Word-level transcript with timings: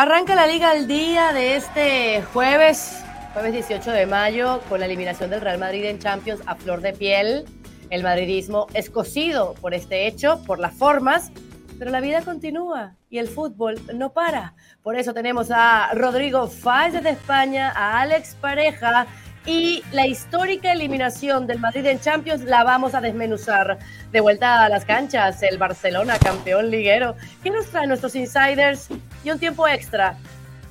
Arranca 0.00 0.34
la 0.34 0.46
liga 0.46 0.70
al 0.70 0.86
día 0.86 1.34
de 1.34 1.56
este 1.56 2.22
jueves, 2.32 3.04
jueves 3.34 3.52
18 3.52 3.90
de 3.90 4.06
mayo, 4.06 4.62
con 4.70 4.80
la 4.80 4.86
eliminación 4.86 5.28
del 5.28 5.42
Real 5.42 5.58
Madrid 5.58 5.84
en 5.84 5.98
Champions 5.98 6.40
a 6.46 6.54
flor 6.54 6.80
de 6.80 6.94
piel. 6.94 7.44
El 7.90 8.02
madridismo 8.02 8.66
es 8.72 8.88
cocido 8.88 9.52
por 9.60 9.74
este 9.74 10.06
hecho, 10.06 10.42
por 10.46 10.58
las 10.58 10.72
formas, 10.72 11.30
pero 11.78 11.90
la 11.90 12.00
vida 12.00 12.22
continúa 12.22 12.96
y 13.10 13.18
el 13.18 13.28
fútbol 13.28 13.78
no 13.94 14.14
para. 14.14 14.54
Por 14.82 14.96
eso 14.96 15.12
tenemos 15.12 15.50
a 15.50 15.90
Rodrigo 15.92 16.48
Fáez 16.48 16.94
de 16.94 17.10
España, 17.10 17.70
a 17.76 18.00
Alex 18.00 18.36
Pareja 18.40 19.06
y 19.44 19.82
la 19.92 20.06
histórica 20.06 20.72
eliminación 20.72 21.46
del 21.46 21.58
Madrid 21.58 21.84
en 21.84 22.00
Champions 22.00 22.44
la 22.44 22.64
vamos 22.64 22.94
a 22.94 23.02
desmenuzar. 23.02 23.78
De 24.12 24.20
vuelta 24.20 24.64
a 24.64 24.70
las 24.70 24.86
canchas, 24.86 25.42
el 25.42 25.58
Barcelona, 25.58 26.18
campeón 26.18 26.70
liguero. 26.70 27.16
¿Qué 27.42 27.50
nos 27.50 27.66
trae 27.66 27.86
nuestros 27.86 28.16
insiders? 28.16 28.88
Y 29.24 29.30
un 29.30 29.38
tiempo 29.38 29.66
extra. 29.68 30.16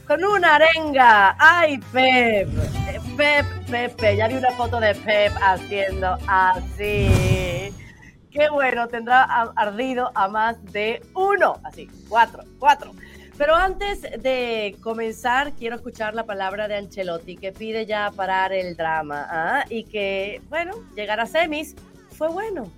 Con 0.07 0.23
una 0.23 0.55
arenga. 0.55 1.35
¡Ay, 1.37 1.79
Pep! 1.91 2.49
Pep, 3.15 3.45
Pepe. 3.69 4.17
Ya 4.17 4.27
vi 4.27 4.35
una 4.35 4.51
foto 4.51 4.79
de 4.79 4.95
Pep 4.95 5.33
haciendo 5.41 6.17
así. 6.27 7.73
Qué 8.31 8.49
bueno, 8.51 8.87
tendrá 8.87 9.23
ardido 9.55 10.11
a 10.15 10.27
más 10.27 10.63
de 10.71 11.01
uno. 11.15 11.59
Así, 11.63 11.89
cuatro, 12.07 12.43
cuatro. 12.59 12.91
Pero 13.37 13.55
antes 13.55 14.01
de 14.01 14.75
comenzar, 14.81 15.53
quiero 15.53 15.77
escuchar 15.77 16.13
la 16.13 16.25
palabra 16.25 16.67
de 16.67 16.75
Ancelotti, 16.75 17.37
que 17.37 17.53
pide 17.53 17.85
ya 17.85 18.11
parar 18.11 18.51
el 18.51 18.75
drama 18.75 19.27
¿ah? 19.29 19.65
y 19.69 19.85
que, 19.85 20.41
bueno, 20.49 20.73
llegar 20.93 21.21
a 21.21 21.25
semis 21.25 21.73
fue 22.17 22.27
bueno. 22.27 22.69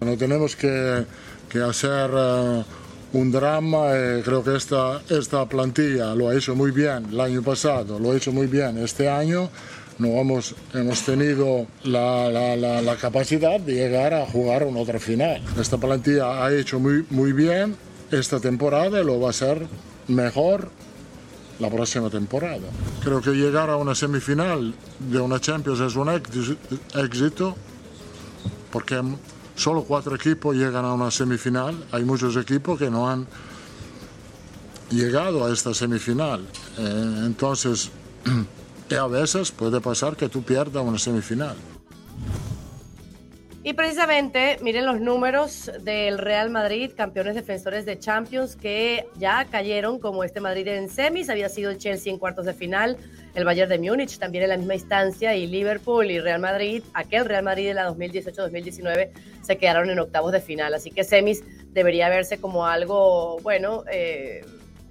No 0.00 0.16
tenemos 0.16 0.54
que, 0.56 1.06
que 1.48 1.62
hacer 1.62 2.10
uh, 2.10 2.62
un 3.12 3.30
drama. 3.30 3.96
Eh, 3.96 4.22
creo 4.24 4.42
que 4.42 4.56
esta, 4.56 5.02
esta 5.08 5.46
plantilla 5.46 6.14
lo 6.14 6.28
ha 6.28 6.34
hecho 6.34 6.54
muy 6.54 6.70
bien 6.70 7.06
el 7.10 7.20
año 7.20 7.42
pasado, 7.42 7.98
lo 7.98 8.12
ha 8.12 8.16
hecho 8.16 8.32
muy 8.32 8.46
bien 8.46 8.78
este 8.78 9.08
año. 9.08 9.50
No 9.98 10.08
hemos, 10.08 10.54
hemos 10.72 11.02
tenido 11.02 11.66
la, 11.84 12.28
la, 12.30 12.56
la, 12.56 12.80
la 12.80 12.96
capacidad 12.96 13.60
de 13.60 13.74
llegar 13.74 14.14
a 14.14 14.26
jugar 14.26 14.64
una 14.64 14.80
otra 14.80 14.98
final. 14.98 15.42
Esta 15.60 15.76
plantilla 15.76 16.44
ha 16.44 16.52
hecho 16.52 16.80
muy, 16.80 17.04
muy 17.10 17.32
bien 17.32 17.76
esta 18.12 18.40
temporada 18.40 19.02
lo 19.02 19.20
va 19.20 19.30
a 19.30 19.32
ser 19.32 19.66
mejor 20.08 20.70
la 21.58 21.70
próxima 21.70 22.10
temporada. 22.10 22.68
Creo 23.02 23.20
que 23.20 23.30
llegar 23.30 23.70
a 23.70 23.76
una 23.76 23.94
semifinal 23.94 24.74
de 24.98 25.20
una 25.20 25.40
Champions 25.40 25.80
es 25.80 25.96
un 25.96 26.10
éxito 26.94 27.56
porque 28.70 29.02
solo 29.54 29.84
cuatro 29.84 30.16
equipos 30.16 30.56
llegan 30.56 30.84
a 30.84 30.92
una 30.92 31.10
semifinal. 31.10 31.84
Hay 31.92 32.04
muchos 32.04 32.36
equipos 32.36 32.78
que 32.78 32.90
no 32.90 33.08
han 33.08 33.26
llegado 34.90 35.44
a 35.44 35.52
esta 35.52 35.74
semifinal. 35.74 36.46
Eh, 36.78 37.22
entonces, 37.24 37.90
a 39.00 39.06
veces 39.06 39.50
puede 39.50 39.80
pasar 39.80 40.16
que 40.16 40.28
tú 40.28 40.42
pierdas 40.42 40.84
una 40.84 40.98
semifinal. 40.98 41.56
Y 43.64 43.74
precisamente, 43.74 44.56
miren 44.60 44.86
los 44.86 45.00
números 45.00 45.70
del 45.82 46.18
Real 46.18 46.50
Madrid, 46.50 46.90
campeones 46.96 47.36
defensores 47.36 47.86
de 47.86 47.96
Champions, 47.96 48.56
que 48.56 49.06
ya 49.18 49.44
cayeron, 49.44 50.00
como 50.00 50.24
este 50.24 50.40
Madrid 50.40 50.66
en 50.66 50.88
semis, 50.88 51.30
había 51.30 51.48
sido 51.48 51.70
el 51.70 51.78
Chelsea 51.78 52.12
en 52.12 52.18
cuartos 52.18 52.44
de 52.44 52.54
final, 52.54 52.96
el 53.36 53.44
Bayern 53.44 53.70
de 53.70 53.78
Múnich 53.78 54.18
también 54.18 54.42
en 54.42 54.50
la 54.50 54.56
misma 54.56 54.74
instancia, 54.74 55.36
y 55.36 55.46
Liverpool 55.46 56.10
y 56.10 56.18
Real 56.18 56.40
Madrid, 56.40 56.82
aquel 56.92 57.24
Real 57.24 57.44
Madrid 57.44 57.68
de 57.68 57.74
la 57.74 57.88
2018-2019, 57.90 59.10
se 59.42 59.56
quedaron 59.56 59.90
en 59.90 60.00
octavos 60.00 60.32
de 60.32 60.40
final. 60.40 60.74
Así 60.74 60.90
que 60.90 61.04
semis 61.04 61.44
debería 61.72 62.08
verse 62.08 62.38
como 62.38 62.66
algo, 62.66 63.38
bueno, 63.42 63.84
eh, 63.92 64.44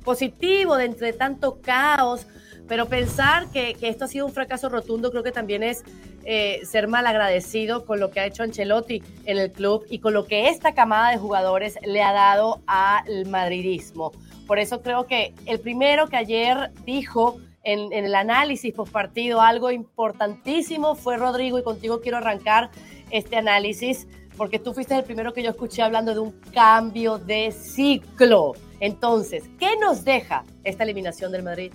positivo 0.05 0.77
de 0.77 0.85
entre 0.85 1.11
tanto 1.11 1.59
caos, 1.61 2.25
pero 2.67 2.87
pensar 2.87 3.47
que, 3.51 3.73
que 3.73 3.87
esto 3.87 4.05
ha 4.05 4.07
sido 4.07 4.25
un 4.25 4.31
fracaso 4.31 4.69
rotundo 4.69 5.11
creo 5.11 5.23
que 5.23 5.31
también 5.31 5.63
es 5.63 5.83
eh, 6.23 6.61
ser 6.65 6.87
mal 6.87 7.07
agradecido 7.07 7.85
con 7.85 7.99
lo 7.99 8.11
que 8.11 8.19
ha 8.19 8.25
hecho 8.25 8.43
Ancelotti 8.43 9.01
en 9.25 9.37
el 9.39 9.51
club 9.51 9.85
y 9.89 9.99
con 9.99 10.13
lo 10.13 10.25
que 10.25 10.49
esta 10.49 10.73
camada 10.73 11.09
de 11.09 11.17
jugadores 11.17 11.79
le 11.83 12.03
ha 12.03 12.13
dado 12.13 12.61
al 12.67 13.25
madridismo. 13.27 14.11
Por 14.45 14.59
eso 14.59 14.81
creo 14.81 15.07
que 15.07 15.33
el 15.47 15.59
primero 15.59 16.07
que 16.07 16.17
ayer 16.17 16.71
dijo 16.85 17.37
en, 17.63 17.91
en 17.91 18.05
el 18.05 18.13
análisis 18.13 18.73
post 18.73 18.91
partido 18.91 19.41
algo 19.41 19.71
importantísimo 19.71 20.95
fue 20.95 21.17
Rodrigo 21.17 21.57
y 21.57 21.63
contigo 21.63 22.01
quiero 22.01 22.17
arrancar 22.17 22.69
este 23.09 23.37
análisis 23.37 24.07
porque 24.37 24.59
tú 24.59 24.73
fuiste 24.73 24.95
el 24.95 25.03
primero 25.03 25.33
que 25.33 25.43
yo 25.43 25.49
escuché 25.49 25.81
hablando 25.81 26.13
de 26.13 26.19
un 26.19 26.31
cambio 26.53 27.17
de 27.17 27.51
ciclo. 27.51 28.53
Entonces, 28.79 29.43
¿qué 29.59 29.77
nos 29.79 30.03
deja 30.03 30.43
esta 30.63 30.83
eliminación 30.83 31.31
del 31.31 31.43
Madrid? 31.43 31.71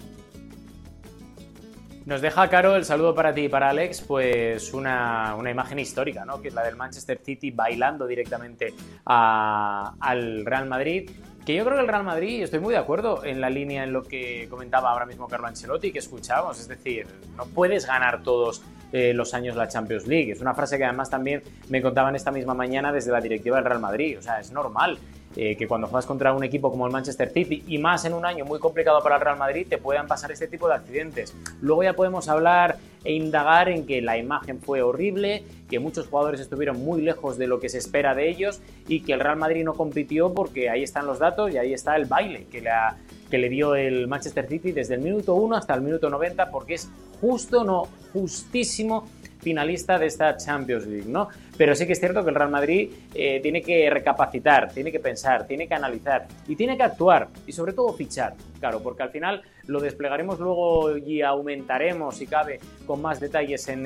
Nos 2.06 2.20
deja, 2.20 2.48
Caro, 2.48 2.76
el 2.76 2.84
saludo 2.84 3.16
para 3.16 3.34
ti 3.34 3.42
y 3.42 3.48
para 3.48 3.70
Alex, 3.70 4.00
pues 4.02 4.72
una, 4.72 5.36
imagen 5.50 5.80
histórica, 5.80 6.24
¿no? 6.24 6.40
Que 6.40 6.48
es 6.48 6.54
la 6.54 6.62
del 6.62 6.76
Manchester 6.76 7.18
City 7.20 7.50
bailando 7.50 8.06
directamente 8.06 8.72
al 9.04 10.46
Real 10.46 10.68
Madrid. 10.68 11.10
Que 11.44 11.56
yo 11.56 11.64
creo 11.64 11.74
que 11.74 11.82
el 11.82 11.88
Real 11.88 12.04
Madrid, 12.04 12.44
estoy 12.44 12.60
muy 12.60 12.74
de 12.74 12.78
acuerdo 12.78 13.24
en 13.24 13.40
la 13.40 13.50
línea 13.50 13.82
en 13.82 13.92
lo 13.92 14.04
que 14.04 14.46
comentaba 14.48 14.90
ahora 14.90 15.04
mismo 15.04 15.26
Carlo 15.26 15.48
Ancelotti, 15.48 15.90
que 15.90 15.98
escuchábamos. 15.98 16.60
Es 16.60 16.68
decir, 16.68 17.08
no 17.36 17.44
puedes 17.46 17.86
ganar 17.86 18.22
todos 18.22 18.62
eh, 18.92 19.12
los 19.12 19.34
años 19.34 19.56
la 19.56 19.66
Champions 19.66 20.06
League. 20.06 20.30
Es 20.30 20.40
una 20.40 20.54
frase 20.54 20.78
que 20.78 20.84
además 20.84 21.10
también 21.10 21.42
me 21.68 21.82
contaban 21.82 22.14
esta 22.14 22.30
misma 22.30 22.54
mañana 22.54 22.92
desde 22.92 23.10
la 23.10 23.20
directiva 23.20 23.56
del 23.56 23.64
Real 23.64 23.80
Madrid. 23.80 24.16
O 24.16 24.22
sea, 24.22 24.38
es 24.38 24.52
normal 24.52 24.96
eh, 25.36 25.54
que 25.56 25.68
cuando 25.68 25.86
juegas 25.86 26.06
contra 26.06 26.32
un 26.32 26.42
equipo 26.44 26.70
como 26.70 26.86
el 26.86 26.92
Manchester 26.92 27.30
City 27.30 27.62
y 27.68 27.76
más 27.76 28.06
en 28.06 28.14
un 28.14 28.24
año 28.24 28.46
muy 28.46 28.58
complicado 28.58 29.02
para 29.02 29.16
el 29.16 29.20
Real 29.20 29.36
Madrid 29.36 29.66
te 29.68 29.76
puedan 29.76 30.06
pasar 30.06 30.32
este 30.32 30.48
tipo 30.48 30.66
de 30.66 30.74
accidentes. 30.74 31.34
Luego 31.60 31.82
ya 31.82 31.92
podemos 31.92 32.28
hablar 32.28 32.78
e 33.04 33.12
indagar 33.12 33.68
en 33.68 33.86
que 33.86 34.00
la 34.00 34.16
imagen 34.16 34.60
fue 34.60 34.80
horrible, 34.80 35.44
que 35.68 35.78
muchos 35.78 36.08
jugadores 36.08 36.40
estuvieron 36.40 36.82
muy 36.82 37.02
lejos 37.02 37.36
de 37.36 37.46
lo 37.46 37.60
que 37.60 37.68
se 37.68 37.78
espera 37.78 38.14
de 38.14 38.30
ellos 38.30 38.62
y 38.88 39.02
que 39.02 39.12
el 39.12 39.20
Real 39.20 39.36
Madrid 39.36 39.62
no 39.62 39.74
compitió 39.74 40.32
porque 40.32 40.70
ahí 40.70 40.82
están 40.82 41.06
los 41.06 41.18
datos 41.18 41.52
y 41.52 41.58
ahí 41.58 41.74
está 41.74 41.96
el 41.96 42.06
baile 42.06 42.46
que 42.50 42.62
le, 42.62 42.70
que 43.30 43.36
le 43.36 43.48
dio 43.48 43.74
el 43.74 44.08
Manchester 44.08 44.46
City 44.46 44.72
desde 44.72 44.94
el 44.94 45.02
minuto 45.02 45.34
1 45.34 45.54
hasta 45.54 45.74
el 45.74 45.82
minuto 45.82 46.08
90 46.08 46.50
porque 46.50 46.74
es 46.74 46.88
justo, 47.20 47.62
no, 47.62 47.88
justísimo 48.12 49.08
finalista 49.46 49.96
de 49.96 50.06
esta 50.06 50.36
Champions 50.36 50.88
League, 50.88 51.06
¿no? 51.06 51.28
Pero 51.56 51.76
sí 51.76 51.86
que 51.86 51.92
es 51.92 52.00
cierto 52.00 52.24
que 52.24 52.30
el 52.30 52.34
Real 52.34 52.50
Madrid 52.50 52.90
eh, 53.14 53.38
tiene 53.40 53.62
que 53.62 53.88
recapacitar, 53.88 54.72
tiene 54.72 54.90
que 54.90 54.98
pensar, 54.98 55.46
tiene 55.46 55.68
que 55.68 55.74
analizar 55.74 56.26
y 56.48 56.56
tiene 56.56 56.76
que 56.76 56.82
actuar 56.82 57.28
y 57.46 57.52
sobre 57.52 57.72
todo 57.72 57.92
fichar, 57.92 58.34
claro, 58.58 58.82
porque 58.82 59.04
al 59.04 59.10
final 59.10 59.42
lo 59.68 59.78
desplegaremos 59.78 60.40
luego 60.40 60.98
y 60.98 61.22
aumentaremos, 61.22 62.16
si 62.16 62.26
cabe, 62.26 62.58
con 62.86 63.00
más 63.00 63.20
detalles 63.20 63.68
en, 63.68 63.84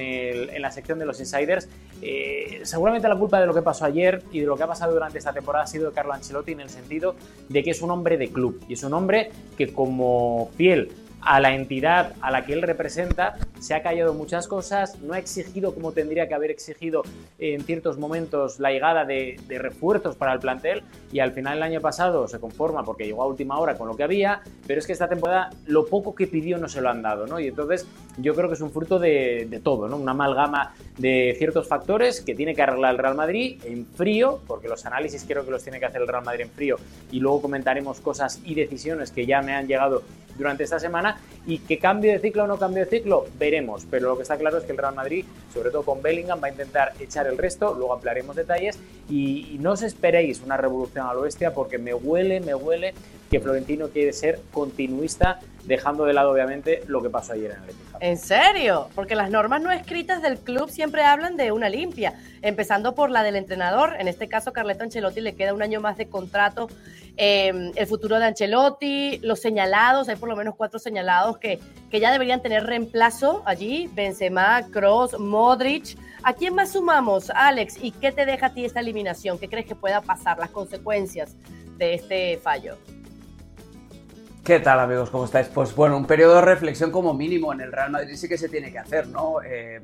la 0.62 0.70
sección 0.70 0.98
de 0.98 1.04
los 1.04 1.20
insiders. 1.20 1.68
Eh, 2.00 2.60
seguramente 2.62 3.06
la 3.06 3.16
culpa 3.16 3.38
de 3.38 3.46
lo 3.46 3.52
que 3.52 3.60
pasó 3.60 3.84
ayer 3.84 4.22
y 4.32 4.40
de 4.40 4.46
lo 4.46 4.56
que 4.56 4.62
ha 4.62 4.66
pasado 4.66 4.94
durante 4.94 5.18
esta 5.18 5.34
temporada 5.34 5.64
ha 5.64 5.66
sido 5.66 5.90
de 5.90 5.94
Carlo 5.94 6.14
Ancelotti 6.14 6.52
en 6.52 6.60
el 6.60 6.70
sentido 6.70 7.16
de 7.50 7.62
que 7.62 7.72
es 7.72 7.82
un 7.82 7.90
hombre 7.90 8.16
de 8.16 8.30
club 8.30 8.64
y 8.66 8.72
es 8.72 8.82
un 8.82 8.94
hombre 8.94 9.30
que 9.58 9.74
como 9.74 10.50
fiel 10.56 10.90
a 11.20 11.38
la 11.40 11.54
entidad 11.54 12.14
a 12.20 12.30
la 12.30 12.44
que 12.46 12.54
él 12.54 12.62
representa, 12.62 13.36
se 13.60 13.74
ha 13.74 13.82
callado 13.82 14.14
muchas 14.14 14.48
cosas, 14.48 14.98
no 15.00 15.12
ha 15.12 15.18
exigido 15.18 15.74
como 15.74 15.92
tendría 15.92 16.26
que 16.26 16.34
haber 16.34 16.50
exigido 16.50 17.02
en 17.38 17.62
ciertos 17.62 17.98
momentos 17.98 18.58
la 18.58 18.70
llegada 18.70 19.04
de, 19.04 19.38
refuerzos 19.48 20.16
para 20.16 20.32
el 20.32 20.40
plantel 20.40 20.82
y 21.12 21.20
al 21.20 21.32
final 21.32 21.58
el 21.58 21.62
año 21.62 21.80
pasado 21.80 22.26
se 22.26 22.40
conforma 22.40 22.82
porque 22.82 23.04
llegó 23.04 23.22
a 23.22 23.26
última 23.26 23.58
hora 23.58 23.76
con 23.76 23.88
lo 23.88 23.96
que 23.96 24.02
había, 24.02 24.40
pero 24.66 24.80
es 24.80 24.86
que 24.86 24.92
esta 24.92 25.08
temporada 25.08 25.50
lo 25.66 25.86
poco 25.86 26.14
que 26.14 26.26
pidió 26.26 26.56
no 26.56 26.68
se 26.68 26.80
lo 26.80 26.88
han 26.88 27.02
dado, 27.02 27.26
¿no? 27.26 27.38
Y 27.38 27.48
entonces 27.48 27.86
yo 28.16 28.34
creo 28.34 28.48
que 28.48 28.54
es 28.54 28.60
un 28.60 28.70
fruto 28.70 28.98
de, 28.98 29.60
todo, 29.62 29.88
¿no? 29.88 29.96
Una 29.96 30.12
amalgama 30.12 30.74
de 30.96 31.34
ciertos 31.36 31.68
factores 31.68 32.20
que 32.22 32.34
tiene 32.34 32.54
que 32.54 32.62
arreglar 32.62 32.92
el 32.92 32.98
Real 32.98 33.14
Madrid 33.14 33.60
en 33.64 33.86
frío, 33.86 34.40
porque 34.46 34.68
los 34.68 34.86
análisis 34.86 35.24
creo 35.26 35.44
que 35.44 35.50
los 35.50 35.62
tiene 35.62 35.78
que 35.78 35.86
hacer 35.86 36.00
el 36.00 36.08
Real 36.08 36.24
Madrid 36.24 36.42
en 36.42 36.50
frío 36.50 36.76
y 37.12 37.20
luego 37.20 37.42
comentaremos 37.42 38.00
cosas 38.00 38.40
y 38.44 38.54
decisiones 38.54 39.10
que 39.10 39.26
ya 39.26 39.42
me 39.42 39.52
han 39.52 39.66
llegado 39.66 40.02
durante 40.40 40.64
esta 40.64 40.80
semana 40.80 41.18
y 41.46 41.58
que 41.58 41.78
cambio 41.78 42.12
de 42.12 42.18
ciclo 42.18 42.44
o 42.44 42.46
no 42.46 42.58
cambio 42.58 42.84
de 42.84 42.90
ciclo, 42.90 43.26
veremos, 43.38 43.49
pero 43.90 44.08
lo 44.08 44.16
que 44.16 44.22
está 44.22 44.36
claro 44.36 44.58
es 44.58 44.64
que 44.64 44.72
el 44.72 44.78
Real 44.78 44.94
Madrid, 44.94 45.24
sobre 45.52 45.70
todo 45.70 45.82
con 45.82 46.02
Bellingham, 46.02 46.40
va 46.42 46.46
a 46.46 46.50
intentar 46.50 46.92
echar 47.00 47.26
el 47.26 47.36
resto, 47.36 47.74
luego 47.74 47.92
ampliaremos 47.94 48.36
detalles 48.36 48.78
y, 49.08 49.56
no 49.60 49.72
os 49.72 49.82
esperéis 49.82 50.40
una 50.40 50.56
revolución 50.56 51.06
al 51.06 51.18
oeste 51.18 51.50
porque 51.50 51.76
me 51.76 51.92
huele, 51.92 52.40
me 52.40 52.54
huele 52.54 52.94
que 53.30 53.38
Florentino 53.38 53.88
quiere 53.88 54.12
ser 54.12 54.40
continuista, 54.52 55.38
dejando 55.64 56.04
de 56.04 56.12
lado 56.12 56.32
obviamente 56.32 56.82
lo 56.88 57.00
que 57.00 57.10
pasó 57.10 57.34
ayer 57.34 57.52
en 57.52 57.62
el 57.62 57.70
Etihad. 57.70 58.02
¿En 58.02 58.18
serio? 58.18 58.88
Porque 58.96 59.14
las 59.14 59.30
normas 59.30 59.62
no 59.62 59.70
escritas 59.70 60.20
del 60.20 60.38
club 60.38 60.68
siempre 60.68 61.04
hablan 61.04 61.36
de 61.36 61.52
una 61.52 61.68
limpia, 61.68 62.14
empezando 62.42 62.94
por 62.94 63.08
la 63.08 63.22
del 63.22 63.36
entrenador. 63.36 63.94
En 64.00 64.08
este 64.08 64.26
caso, 64.26 64.52
Carleto 64.52 64.82
Ancelotti 64.82 65.20
le 65.20 65.36
queda 65.36 65.54
un 65.54 65.62
año 65.62 65.80
más 65.80 65.96
de 65.96 66.08
contrato. 66.08 66.68
Em, 67.16 67.70
el 67.76 67.86
futuro 67.86 68.18
de 68.18 68.24
Ancelotti, 68.24 69.18
los 69.18 69.38
señalados, 69.38 70.08
hay 70.08 70.16
por 70.16 70.28
lo 70.28 70.34
menos 70.34 70.56
cuatro 70.56 70.80
señalados 70.80 71.38
que, 71.38 71.60
que 71.88 72.00
ya 72.00 72.10
deberían 72.10 72.42
tener 72.42 72.64
reemplazo 72.64 73.44
allí: 73.46 73.88
Benzema, 73.94 74.66
Cross, 74.72 75.20
Modric. 75.20 75.96
¿A 76.24 76.32
quién 76.32 76.54
más 76.56 76.72
sumamos, 76.72 77.30
Alex? 77.30 77.76
¿Y 77.80 77.92
qué 77.92 78.10
te 78.10 78.26
deja 78.26 78.46
a 78.46 78.54
ti 78.54 78.64
esta 78.64 78.80
eliminación? 78.80 79.38
¿Qué 79.38 79.48
crees 79.48 79.66
que 79.66 79.76
pueda 79.76 80.00
pasar? 80.00 80.38
Las 80.38 80.50
consecuencias 80.50 81.36
de 81.76 81.94
este 81.94 82.38
fallo. 82.38 82.76
¿Qué 84.50 84.58
tal 84.58 84.80
amigos? 84.80 85.10
¿Cómo 85.10 85.26
estáis? 85.26 85.46
Pues 85.46 85.76
bueno, 85.76 85.96
un 85.96 86.06
periodo 86.06 86.34
de 86.34 86.40
reflexión 86.40 86.90
como 86.90 87.14
mínimo 87.14 87.52
en 87.52 87.60
el 87.60 87.70
Real 87.70 87.92
Madrid 87.92 88.16
sí 88.16 88.28
que 88.28 88.36
se 88.36 88.48
tiene 88.48 88.72
que 88.72 88.80
hacer, 88.80 89.06
¿no? 89.06 89.40
Eh, 89.46 89.80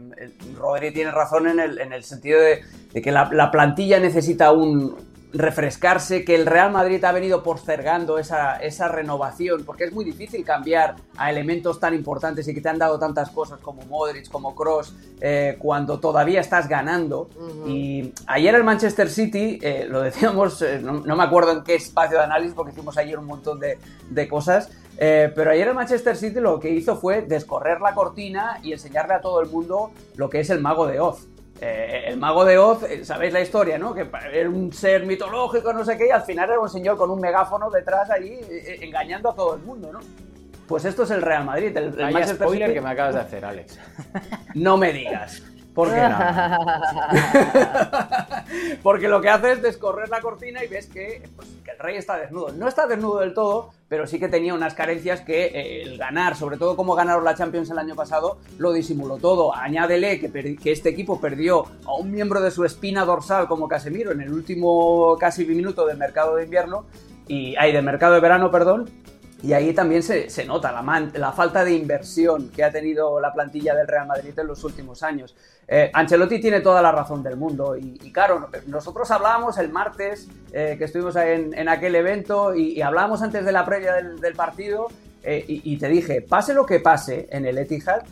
Rodri 0.59 0.91
tiene 0.91 1.13
razón 1.13 1.47
en 1.47 1.61
el, 1.61 2.03
sentido 2.03 2.41
de, 2.41 2.65
que 3.01 3.13
la, 3.13 3.49
plantilla 3.53 4.01
necesita 4.01 4.51
un, 4.51 4.97
refrescarse, 5.33 6.25
que 6.25 6.35
el 6.35 6.47
Real 6.47 6.73
Madrid 6.73 7.03
ha 7.05 7.13
venido 7.13 7.43
postergando 7.43 8.19
esa, 8.19 8.57
esa 8.57 8.89
renovación, 8.89 9.65
porque 9.65 9.85
es 9.85 9.93
muy 9.93 10.05
difícil 10.05 10.45
cambiar 10.45 10.97
a 11.17 11.31
elementos 11.31 11.81
tan 11.81 11.95
importantes 11.95 12.47
y 12.49 12.55
que 12.55 12.61
te 12.61 12.69
han 12.69 12.79
dado 12.79 12.99
tantas 12.99 13.31
cosas 13.31 13.59
como 13.61 13.83
Modric, 13.83 14.31
como 14.31 14.55
Cross, 14.55 14.95
eh, 15.21 15.57
cuando 15.59 15.99
todavía 15.99 16.41
estás 16.41 16.69
ganando. 16.69 17.29
Y 17.67 18.13
ayer 18.27 18.55
el 18.55 18.65
Manchester 18.65 19.11
City, 19.11 19.59
eh, 19.63 19.87
lo 19.89 20.01
decíamos, 20.03 20.63
eh, 20.63 20.81
no, 20.81 21.17
me 21.17 21.25
acuerdo 21.25 21.53
en 21.53 21.65
qué 21.65 21.75
espacio 21.75 22.19
de 22.19 22.25
análisis, 22.25 22.55
porque 22.55 22.73
hicimos 22.73 22.97
ayer 22.97 23.19
un 23.19 23.27
montón 23.27 23.59
de, 23.59 23.79
de 24.09 24.29
cosas, 24.29 24.71
pero 24.99 25.51
ayer 25.51 25.69
el 25.69 25.75
Manchester 25.75 26.17
City 26.17 26.41
lo 26.41 26.59
que 26.59 26.71
hizo 26.71 26.97
fue 26.97 27.21
descorrer 27.21 27.83
la 27.83 27.95
cortina 27.95 28.59
y 28.63 28.73
enseñarle 28.73 29.15
a 29.15 29.21
todo 29.21 29.43
el 29.43 29.49
mundo 29.51 29.91
lo 30.15 30.31
que 30.31 30.41
es 30.41 30.49
el 30.49 30.63
mago 30.63 30.87
de 30.87 31.01
Oz. 31.01 31.27
Eh, 31.61 32.05
el 32.09 32.19
mago 32.19 32.45
de 32.45 32.59
Oz, 32.59 32.83
eh, 32.83 33.05
sabéis 33.05 33.33
la 33.33 33.41
historia, 33.41 33.79
¿no? 33.79 33.95
Que 33.95 34.07
era 34.33 34.49
un 34.49 34.73
ser 34.73 35.07
mitológico, 35.07 35.73
no 35.73 35.85
sé 35.85 35.97
qué, 35.97 36.09
y 36.09 36.11
al 36.11 36.23
final 36.23 36.51
era 36.51 36.61
un 36.61 36.69
señor 36.69 36.97
con 36.97 37.11
un 37.11 37.21
megáfono 37.21 37.71
detrás 37.71 38.11
ahí 38.11 38.39
eh, 38.51 38.79
engañando 38.83 39.31
a 39.31 39.35
todo 39.35 39.55
el 39.55 39.63
mundo, 39.63 39.93
¿no? 39.93 40.01
Pues 40.69 40.85
esto 40.85 41.05
es 41.05 41.11
el 41.11 41.23
Real 41.23 41.45
Madrid. 41.45 41.77
El, 41.77 41.99
el 41.99 42.29
spoiler 42.29 42.75
que 42.75 42.81
me 42.81 42.91
acabas 42.91 43.15
de 43.15 43.21
hacer, 43.21 43.45
Alex. 43.45 43.79
No 44.55 44.77
me 44.77 44.93
digas. 44.93 45.43
¿Por 45.77 45.93
qué 45.93 46.09
no? 46.09 46.19
Porque 48.83 49.09
lo 49.09 49.21
que 49.21 49.29
hace 49.29 49.53
es 49.53 49.61
descorrer 49.61 50.09
la 50.09 50.23
cortina 50.23 50.65
y 50.65 50.69
ves 50.69 50.87
pues, 50.87 51.49
que, 51.63 51.71
el 51.71 51.79
rey 51.79 51.99
está 51.99 52.17
desnudo. 52.17 52.51
No 52.53 52.67
está 52.67 52.87
desnudo 52.87 53.21
del 53.21 53.35
todo, 53.35 53.73
pero 53.87 54.07
sí 54.07 54.19
que 54.19 54.29
tenía 54.29 54.55
unas 54.55 54.73
carencias 54.73 55.21
que 55.21 55.45
eh, 55.45 55.83
el 55.83 55.99
ganar, 55.99 56.35
sobre 56.35 56.57
todo 56.57 56.77
como 56.77 56.95
ganaron 56.95 57.25
la 57.25 57.35
Champions 57.35 57.71
el 57.71 57.79
año 57.79 57.95
pasado, 57.95 58.39
lo 58.57 58.73
disimuló 58.73 59.19
todo. 59.19 59.55
Añádele 59.55 60.19
que, 60.19 60.73
este 60.73 60.89
equipo 60.89 61.21
perdió 61.21 61.67
a 61.85 61.95
un 61.95 62.11
miembro 62.11 62.41
de 62.41 62.51
su 62.51 62.65
espina 62.65 63.05
dorsal 63.05 63.47
como 63.47 63.69
Casemiro 63.69 64.13
en 64.13 64.23
el 64.23 64.33
último 64.33 65.19
casi 65.21 65.45
minuto 65.45 65.85
del 65.85 65.99
mercado 65.99 66.37
de 66.37 66.45
invierno 66.45 66.87
y 67.29 67.55
hay 67.57 67.73
de 67.73 67.83
mercado 67.83 68.15
de 68.15 68.21
verano, 68.21 68.51
perdón, 68.51 68.89
y 69.43 69.53
ahí 69.53 69.75
también 69.75 70.03
se, 70.03 70.45
nota 70.47 70.73
la, 70.73 71.11
la, 71.15 71.33
falta 71.33 71.63
de 71.65 71.73
inversión 71.73 72.49
que 72.49 72.65
ha 72.65 72.71
tenido 72.71 73.21
la 73.21 73.33
plantilla 73.33 73.75
del 73.75 73.87
Real 73.87 74.07
Madrid 74.07 74.37
en 74.39 74.47
los 74.47 74.65
últimos 74.65 75.03
años. 75.03 75.37
Eh, 75.69 75.91
Ancelotti 75.93 76.41
tiene 76.41 76.61
toda 76.61 76.81
la 76.81 76.91
razón 76.91 77.23
del 77.23 77.37
mundo 77.37 77.77
y, 77.77 78.11
claro, 78.13 78.49
nosotros 78.67 79.11
hablábamos 79.11 79.59
el 79.59 79.69
martes 79.69 80.29
eh, 80.53 80.77
que 80.79 80.85
estuvimos 80.85 81.17
en, 81.17 81.53
en, 81.55 81.69
aquel 81.69 81.95
evento 81.97 82.55
y, 82.55 82.81
hablábamos 82.81 83.21
antes 83.23 83.45
de 83.45 83.53
la 83.53 83.65
previa 83.65 83.95
del, 83.95 84.35
partido 84.35 84.87
eh, 85.23 85.45
y, 85.47 85.77
te 85.77 85.89
dije, 85.89 86.23
pase 86.23 86.55
lo 86.55 86.65
que 86.65 86.81
pase 86.81 87.29
en 87.31 87.47
el 87.47 87.59
Etihad, 87.59 88.03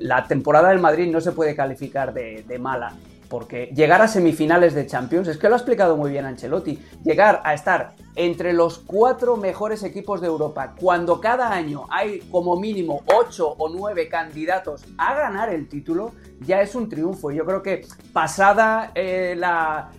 la 0.00 0.26
temporada 0.26 0.70
del 0.70 0.78
Madrid 0.78 1.10
no 1.10 1.20
se 1.20 1.32
puede 1.32 1.54
calificar 1.54 2.14
de 2.14 2.58
mala 2.58 2.94
porque 3.30 3.70
llegar 3.74 4.02
a 4.02 4.08
semifinales 4.08 4.74
de 4.74 4.86
Champions, 4.86 5.28
es 5.28 5.38
que 5.38 5.48
lo 5.48 5.54
ha 5.54 5.58
explicado 5.58 5.96
muy 5.96 6.10
bien 6.10 6.26
Ancelotti, 6.26 6.78
llegar 7.04 7.40
a 7.44 7.54
estar 7.54 7.94
entre 8.16 8.52
los 8.52 8.78
cuatro 8.80 9.36
mejores 9.36 9.84
equipos 9.84 10.20
de 10.20 10.26
Europa, 10.26 10.74
cuando 10.78 11.20
cada 11.20 11.52
año 11.52 11.86
hay 11.90 12.18
como 12.30 12.58
mínimo 12.58 13.02
ocho 13.06 13.54
o 13.56 13.68
nueve 13.68 14.08
candidatos 14.08 14.84
a 14.98 15.14
ganar 15.14 15.48
el 15.48 15.68
título, 15.68 16.12
ya 16.40 16.60
es 16.60 16.74
un 16.74 16.88
triunfo. 16.88 17.30
Yo 17.30 17.46
creo 17.46 17.62
que 17.62 17.86
pasada 18.12 18.90
eh, 18.96 19.36
la, 19.38 19.92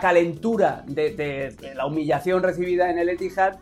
calentura 0.00 0.82
de, 0.86 1.54
la 1.76 1.86
humillación 1.86 2.42
recibida 2.42 2.90
en 2.90 2.98
el 2.98 3.10
Etihad, 3.10 3.58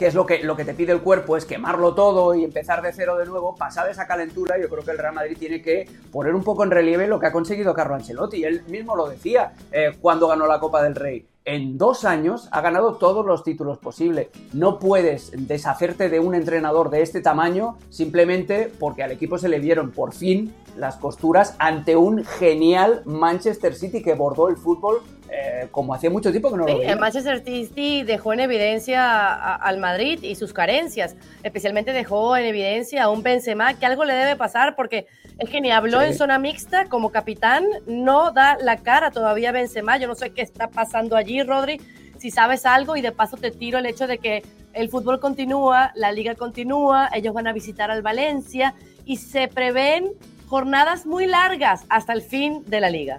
que 0.00 0.06
es 0.06 0.14
lo 0.14 0.24
que, 0.24 0.42
lo 0.42 0.56
que 0.56 0.64
te 0.64 0.72
pide 0.72 0.92
el 0.92 1.02
cuerpo, 1.02 1.36
es 1.36 1.44
quemarlo 1.44 1.94
todo 1.94 2.34
y 2.34 2.42
empezar 2.42 2.80
de 2.80 2.90
cero 2.90 3.18
de 3.18 3.26
nuevo, 3.26 3.54
pasada 3.54 3.90
esa 3.90 4.06
calentura, 4.06 4.58
yo 4.58 4.70
creo 4.70 4.82
que 4.82 4.92
el 4.92 4.96
Real 4.96 5.12
Madrid 5.12 5.36
tiene 5.38 5.60
que 5.60 5.86
poner 6.10 6.34
un 6.34 6.42
poco 6.42 6.64
en 6.64 6.70
relieve 6.70 7.06
lo 7.06 7.20
que 7.20 7.26
ha 7.26 7.32
conseguido 7.32 7.74
Carlo 7.74 7.96
Ancelotti. 7.96 8.42
Él 8.42 8.62
mismo 8.68 8.96
lo 8.96 9.10
decía 9.10 9.52
eh, 9.70 9.92
cuando 10.00 10.26
ganó 10.26 10.46
la 10.46 10.58
Copa 10.58 10.82
del 10.82 10.94
Rey 10.94 11.26
en 11.44 11.78
dos 11.78 12.04
años 12.04 12.48
ha 12.52 12.60
ganado 12.60 12.94
todos 12.94 13.26
los 13.26 13.44
títulos 13.44 13.78
posibles. 13.78 14.28
No 14.52 14.78
puedes 14.78 15.32
deshacerte 15.46 16.08
de 16.08 16.20
un 16.20 16.34
entrenador 16.34 16.90
de 16.90 17.02
este 17.02 17.20
tamaño 17.20 17.76
simplemente 17.88 18.72
porque 18.78 19.02
al 19.02 19.10
equipo 19.10 19.36
se 19.36 19.48
le 19.48 19.60
dieron 19.60 19.90
por 19.90 20.14
fin 20.14 20.54
las 20.76 20.96
costuras 20.96 21.56
ante 21.58 21.96
un 21.96 22.24
genial 22.24 23.02
Manchester 23.04 23.74
City 23.74 24.02
que 24.02 24.14
bordó 24.14 24.48
el 24.48 24.56
fútbol 24.56 25.02
eh, 25.32 25.68
como 25.70 25.94
hacía 25.94 26.10
mucho 26.10 26.30
tiempo 26.30 26.50
que 26.50 26.56
no 26.56 26.66
lo 26.66 26.74
veía. 26.74 26.92
El 26.92 26.98
Manchester 26.98 27.44
City 27.44 28.02
dejó 28.02 28.32
en 28.32 28.40
evidencia 28.40 29.54
al 29.54 29.78
Madrid 29.78 30.20
y 30.22 30.34
sus 30.34 30.52
carencias. 30.52 31.14
Especialmente 31.44 31.92
dejó 31.92 32.36
en 32.36 32.46
evidencia 32.46 33.04
a 33.04 33.10
un 33.10 33.22
Benzema 33.22 33.74
que 33.74 33.86
algo 33.86 34.04
le 34.04 34.14
debe 34.14 34.34
pasar 34.34 34.74
porque 34.74 35.06
es 35.38 35.48
que 35.48 35.60
ni 35.60 35.70
habló 35.70 36.02
en 36.02 36.14
zona 36.14 36.38
mixta 36.38 36.86
como 36.86 37.10
capitán, 37.10 37.64
no 37.86 38.32
da 38.32 38.58
la 38.60 38.78
cara 38.78 39.12
todavía 39.12 39.52
Benzema. 39.52 39.98
Yo 39.98 40.08
no 40.08 40.16
sé 40.16 40.30
qué 40.30 40.42
está 40.42 40.68
pasando 40.68 41.16
allí, 41.16 41.42
Rodri. 41.42 41.80
Si 42.18 42.30
sabes 42.30 42.66
algo 42.66 42.96
y 42.96 43.00
de 43.00 43.12
paso 43.12 43.36
te 43.36 43.50
tiro 43.50 43.78
el 43.78 43.86
hecho 43.86 44.06
de 44.06 44.18
que 44.18 44.42
el 44.72 44.88
fútbol 44.88 45.20
continúa, 45.20 45.92
la 45.94 46.12
liga 46.12 46.34
continúa, 46.34 47.08
ellos 47.14 47.34
van 47.34 47.46
a 47.46 47.52
visitar 47.52 47.90
al 47.90 48.02
Valencia 48.02 48.74
y 49.04 49.16
se 49.16 49.48
prevén 49.48 50.10
jornadas 50.48 51.06
muy 51.06 51.26
largas 51.26 51.84
hasta 51.88 52.12
el 52.12 52.22
fin 52.22 52.64
de 52.66 52.80
la 52.80 52.90
liga. 52.90 53.18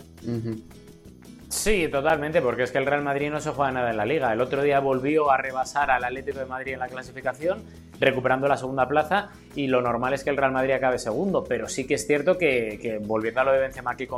Sí, 1.51 1.89
totalmente, 1.89 2.42
porque 2.42 2.63
es 2.63 2.71
que 2.71 2.77
el 2.77 2.86
Real 2.86 3.03
Madrid 3.03 3.30
no 3.30 3.42
se 3.42 3.51
juega 3.51 3.74
nada 3.74 3.89
en 3.89 3.98
la 3.98 4.06
liga. 4.06 4.31
El 4.31 4.39
otro 4.39 4.63
día 4.63 4.80
volvió 4.80 5.30
a 5.31 5.38
rebasar 5.38 5.92
al 5.92 6.06
Atlético 6.06 6.39
de 6.39 6.45
Madrid 6.45 6.74
en 6.74 6.80
la 6.80 6.88
clasificación, 6.88 7.62
recuperando 8.01 8.48
la 8.48 8.57
segunda 8.57 8.88
plaza, 8.88 9.30
y 9.56 9.68
lo 9.68 9.81
normal 9.81 10.13
es 10.13 10.24
que 10.24 10.30
el 10.31 10.38
Real 10.38 10.51
Madrid 10.51 10.74
acabe 10.74 10.98
segundo, 10.98 11.44
pero 11.44 11.69
sí 11.69 11.86
que 11.86 11.94
es 11.94 12.07
cierto 12.07 12.38
que, 12.38 13.00
volviendo 13.03 13.42
a 13.42 13.44
lo 13.44 13.51
de 13.51 13.59
Benzema 13.59 13.95
que, 13.95 14.09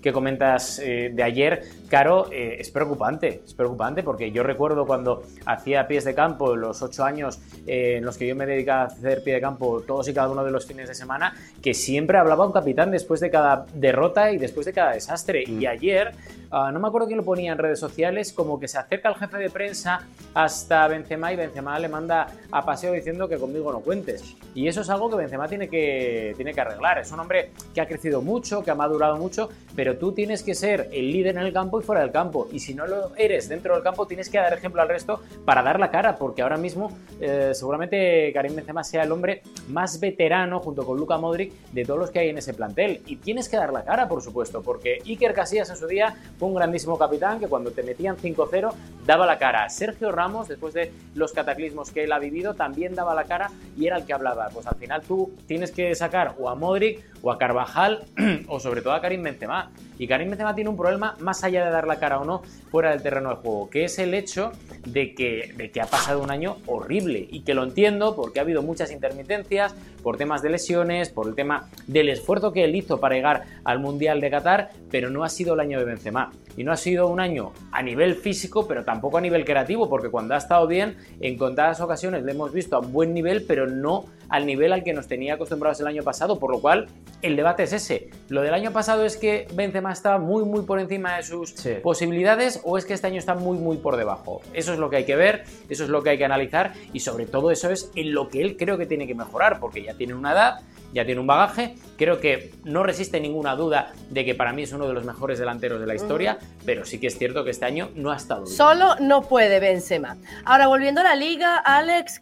que 0.00 0.12
comentas 0.12 0.78
eh, 0.78 1.10
de 1.12 1.22
ayer, 1.22 1.62
Caro, 1.88 2.30
eh, 2.32 2.56
es 2.60 2.70
preocupante, 2.70 3.42
es 3.44 3.54
preocupante 3.54 4.02
porque 4.02 4.30
yo 4.30 4.42
recuerdo 4.42 4.86
cuando 4.86 5.22
hacía 5.46 5.86
pies 5.86 6.04
de 6.04 6.14
campo, 6.14 6.56
los 6.56 6.82
ocho 6.82 7.04
años 7.04 7.40
eh, 7.66 7.96
en 7.98 8.04
los 8.04 8.16
que 8.16 8.26
yo 8.26 8.36
me 8.36 8.46
dedicaba 8.46 8.82
a 8.82 8.86
hacer 8.86 9.22
pie 9.22 9.34
de 9.34 9.40
campo 9.40 9.82
todos 9.82 10.08
y 10.08 10.14
cada 10.14 10.28
uno 10.28 10.44
de 10.44 10.50
los 10.50 10.66
fines 10.66 10.88
de 10.88 10.94
semana, 10.94 11.34
que 11.62 11.74
siempre 11.74 12.18
hablaba 12.18 12.46
un 12.46 12.52
capitán 12.52 12.90
después 12.90 13.20
de 13.20 13.30
cada 13.30 13.66
derrota 13.74 14.30
y 14.30 14.38
después 14.38 14.66
de 14.66 14.72
cada 14.72 14.92
desastre, 14.92 15.42
y 15.44 15.66
mm. 15.66 15.66
ayer... 15.66 16.12
Ah, 16.56 16.70
no 16.70 16.78
me 16.78 16.86
acuerdo 16.86 17.08
quién 17.08 17.16
lo 17.16 17.24
ponía 17.24 17.50
en 17.50 17.58
redes 17.58 17.80
sociales, 17.80 18.32
como 18.32 18.60
que 18.60 18.68
se 18.68 18.78
acerca 18.78 19.08
el 19.08 19.16
jefe 19.16 19.38
de 19.38 19.50
prensa 19.50 20.06
hasta 20.34 20.86
Benzema 20.86 21.32
y 21.32 21.36
Benzema 21.36 21.76
le 21.80 21.88
manda 21.88 22.28
a 22.52 22.64
paseo 22.64 22.92
diciendo 22.92 23.23
que 23.28 23.38
conmigo 23.38 23.72
no 23.72 23.80
cuentes. 23.80 24.36
Y 24.54 24.68
eso 24.68 24.80
es 24.80 24.90
algo 24.90 25.10
que 25.10 25.16
Benzema 25.16 25.48
tiene 25.48 25.68
que, 25.68 26.34
tiene 26.36 26.52
que 26.52 26.60
arreglar. 26.60 26.98
Es 26.98 27.10
un 27.12 27.20
hombre 27.20 27.50
que 27.74 27.80
ha 27.80 27.86
crecido 27.86 28.22
mucho, 28.22 28.62
que 28.62 28.70
ha 28.70 28.74
madurado 28.74 29.16
mucho, 29.16 29.48
pero 29.74 29.96
tú 29.96 30.12
tienes 30.12 30.42
que 30.42 30.54
ser 30.54 30.88
el 30.92 31.10
líder 31.10 31.36
en 31.36 31.42
el 31.42 31.52
campo 31.52 31.80
y 31.80 31.82
fuera 31.82 32.00
del 32.00 32.10
campo. 32.10 32.48
Y 32.52 32.60
si 32.60 32.74
no 32.74 32.86
lo 32.86 33.14
eres 33.16 33.48
dentro 33.48 33.74
del 33.74 33.82
campo, 33.82 34.06
tienes 34.06 34.28
que 34.28 34.38
dar 34.38 34.52
ejemplo 34.52 34.82
al 34.82 34.88
resto 34.88 35.20
para 35.44 35.62
dar 35.62 35.80
la 35.80 35.90
cara, 35.90 36.16
porque 36.16 36.42
ahora 36.42 36.56
mismo 36.56 36.90
eh, 37.20 37.52
seguramente 37.54 38.32
Karim 38.32 38.56
Benzema 38.56 38.84
sea 38.84 39.02
el 39.02 39.12
hombre 39.12 39.42
más 39.68 40.00
veterano 40.00 40.60
junto 40.60 40.84
con 40.84 40.98
Luka 40.98 41.18
Modric 41.18 41.52
de 41.72 41.84
todos 41.84 41.98
los 41.98 42.10
que 42.10 42.20
hay 42.20 42.28
en 42.28 42.38
ese 42.38 42.54
plantel. 42.54 43.02
Y 43.06 43.16
tienes 43.16 43.48
que 43.48 43.56
dar 43.56 43.72
la 43.72 43.84
cara, 43.84 44.08
por 44.08 44.22
supuesto, 44.22 44.62
porque 44.62 44.98
Iker 45.04 45.34
Casillas 45.34 45.70
en 45.70 45.76
su 45.76 45.86
día 45.86 46.14
fue 46.38 46.48
un 46.48 46.54
grandísimo 46.54 46.98
capitán 46.98 47.40
que 47.40 47.48
cuando 47.48 47.70
te 47.70 47.82
metían 47.82 48.16
5-0 48.16 48.72
daba 49.06 49.26
la 49.26 49.38
cara. 49.38 49.68
Sergio 49.68 50.12
Ramos, 50.12 50.48
después 50.48 50.74
de 50.74 50.92
los 51.14 51.32
cataclismos 51.32 51.90
que 51.90 52.04
él 52.04 52.12
ha 52.12 52.18
vivido, 52.18 52.54
también 52.54 52.94
daba 52.94 53.13
la 53.14 53.24
cara 53.24 53.50
y 53.76 53.86
era 53.86 53.96
el 53.96 54.04
que 54.04 54.12
hablaba. 54.12 54.48
Pues 54.52 54.66
al 54.66 54.76
final 54.76 55.02
tú 55.02 55.32
tienes 55.46 55.70
que 55.70 55.94
sacar 55.94 56.34
o 56.38 56.48
a 56.48 56.54
Modric 56.54 57.04
o 57.22 57.30
a 57.30 57.38
Carvajal 57.38 58.04
o 58.48 58.60
sobre 58.60 58.82
todo 58.82 58.92
a 58.92 59.00
Karim 59.00 59.22
Benzema. 59.22 59.70
Y 59.98 60.06
Karim 60.06 60.30
Benzema 60.30 60.54
tiene 60.54 60.70
un 60.70 60.76
problema 60.76 61.16
más 61.20 61.44
allá 61.44 61.64
de 61.64 61.70
dar 61.70 61.86
la 61.86 61.98
cara 61.98 62.18
o 62.18 62.24
no 62.24 62.42
fuera 62.70 62.90
del 62.90 63.02
terreno 63.02 63.30
de 63.30 63.36
juego, 63.36 63.70
que 63.70 63.84
es 63.84 63.98
el 63.98 64.14
hecho 64.14 64.52
de 64.86 65.14
que, 65.14 65.52
de 65.56 65.70
que 65.70 65.80
ha 65.80 65.86
pasado 65.86 66.22
un 66.22 66.30
año 66.30 66.56
horrible 66.66 67.26
y 67.30 67.42
que 67.42 67.54
lo 67.54 67.62
entiendo 67.62 68.16
porque 68.16 68.40
ha 68.40 68.42
habido 68.42 68.62
muchas 68.62 68.90
intermitencias 68.90 69.74
por 70.02 70.16
temas 70.16 70.42
de 70.42 70.50
lesiones, 70.50 71.08
por 71.08 71.26
el 71.26 71.34
tema 71.34 71.70
del 71.86 72.08
esfuerzo 72.08 72.52
que 72.52 72.64
él 72.64 72.76
hizo 72.76 73.00
para 73.00 73.14
llegar 73.14 73.44
al 73.64 73.80
Mundial 73.80 74.20
de 74.20 74.30
Qatar, 74.30 74.70
pero 74.90 75.10
no 75.10 75.24
ha 75.24 75.28
sido 75.28 75.54
el 75.54 75.60
año 75.60 75.78
de 75.78 75.86
Benzema. 75.86 76.30
Y 76.56 76.62
no 76.62 76.70
ha 76.70 76.76
sido 76.76 77.08
un 77.08 77.18
año 77.18 77.52
a 77.72 77.82
nivel 77.82 78.14
físico, 78.14 78.68
pero 78.68 78.84
tampoco 78.84 79.18
a 79.18 79.20
nivel 79.20 79.44
creativo, 79.44 79.88
porque 79.88 80.10
cuando 80.10 80.34
ha 80.34 80.38
estado 80.38 80.68
bien, 80.68 80.96
en 81.20 81.36
contadas 81.36 81.80
ocasiones 81.80 82.22
le 82.22 82.32
hemos 82.32 82.52
visto 82.52 82.76
a 82.76 82.80
buen 82.80 83.12
nivel, 83.12 83.44
pero 83.46 83.66
no 83.66 84.04
al 84.28 84.46
nivel 84.46 84.72
al 84.72 84.84
que 84.84 84.92
nos 84.92 85.08
tenía 85.08 85.34
acostumbrados 85.34 85.80
el 85.80 85.86
año 85.86 86.02
pasado, 86.02 86.38
por 86.38 86.50
lo 86.50 86.60
cual 86.60 86.86
el 87.22 87.34
debate 87.34 87.64
es 87.64 87.72
ese. 87.72 88.10
Lo 88.28 88.42
del 88.42 88.54
año 88.54 88.72
pasado 88.72 89.04
es 89.04 89.16
que 89.16 89.48
Benzema 89.54 89.83
Benzema 89.84 89.92
está 89.92 90.18
muy, 90.18 90.44
muy 90.44 90.62
por 90.62 90.80
encima 90.80 91.16
de 91.16 91.22
sus 91.22 91.54
posibilidades 91.82 92.60
o 92.64 92.78
es 92.78 92.86
que 92.86 92.94
este 92.94 93.06
año 93.06 93.18
está 93.18 93.34
muy, 93.34 93.58
muy 93.58 93.76
por 93.76 93.96
debajo. 93.96 94.40
Eso 94.54 94.72
es 94.72 94.78
lo 94.78 94.88
que 94.88 94.96
hay 94.96 95.04
que 95.04 95.16
ver, 95.16 95.44
eso 95.68 95.84
es 95.84 95.90
lo 95.90 96.02
que 96.02 96.10
hay 96.10 96.18
que 96.18 96.24
analizar 96.24 96.72
y 96.92 97.00
sobre 97.00 97.26
todo 97.26 97.50
eso 97.50 97.70
es 97.70 97.90
en 97.94 98.14
lo 98.14 98.28
que 98.28 98.40
él 98.40 98.56
creo 98.56 98.78
que 98.78 98.86
tiene 98.86 99.06
que 99.06 99.14
mejorar 99.14 99.60
porque 99.60 99.82
ya 99.82 99.94
tiene 99.94 100.14
una 100.14 100.32
edad, 100.32 100.60
ya 100.94 101.04
tiene 101.04 101.20
un 101.20 101.26
bagaje. 101.26 101.74
Creo 101.98 102.20
que 102.20 102.54
no 102.64 102.82
resiste 102.82 103.20
ninguna 103.20 103.56
duda 103.56 103.92
de 104.10 104.24
que 104.24 104.34
para 104.34 104.52
mí 104.52 104.62
es 104.62 104.72
uno 104.72 104.86
de 104.86 104.94
los 104.94 105.04
mejores 105.04 105.38
delanteros 105.38 105.80
de 105.80 105.86
la 105.86 105.94
historia, 105.94 106.38
pero 106.64 106.84
sí 106.84 106.98
que 106.98 107.08
es 107.08 107.18
cierto 107.18 107.44
que 107.44 107.50
este 107.50 107.66
año 107.66 107.90
no 107.94 108.10
ha 108.10 108.16
estado 108.16 108.44
bien. 108.44 108.56
Solo 108.56 108.96
no 109.00 109.22
puede 109.22 109.60
Benzema. 109.60 110.16
Ahora, 110.44 110.66
volviendo 110.66 111.02
a 111.02 111.04
la 111.04 111.14
liga, 111.14 111.56
Alex, 111.56 112.20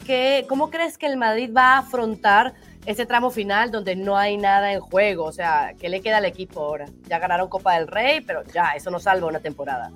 ¿cómo 0.48 0.70
crees 0.70 0.98
que 0.98 1.06
el 1.06 1.16
Madrid 1.16 1.50
va 1.54 1.74
a 1.74 1.78
afrontar 1.78 2.54
este 2.86 3.06
tramo 3.06 3.30
final 3.30 3.70
donde 3.70 3.96
no 3.96 4.16
hay 4.16 4.36
nada 4.36 4.72
en 4.72 4.80
juego? 4.80 5.24
O 5.24 5.32
sea, 5.32 5.74
¿qué 5.78 5.88
le 5.88 6.00
queda 6.00 6.18
al 6.18 6.24
equipo 6.24 6.60
ahora? 6.60 6.86
Ya 7.08 7.18
ganaron 7.18 7.48
Copa 7.48 7.74
del 7.74 7.86
Rey, 7.86 8.20
pero 8.20 8.42
ya, 8.44 8.70
eso 8.70 8.90
no 8.90 8.98
salva 8.98 9.28
una 9.28 9.40
temporada. 9.40 9.90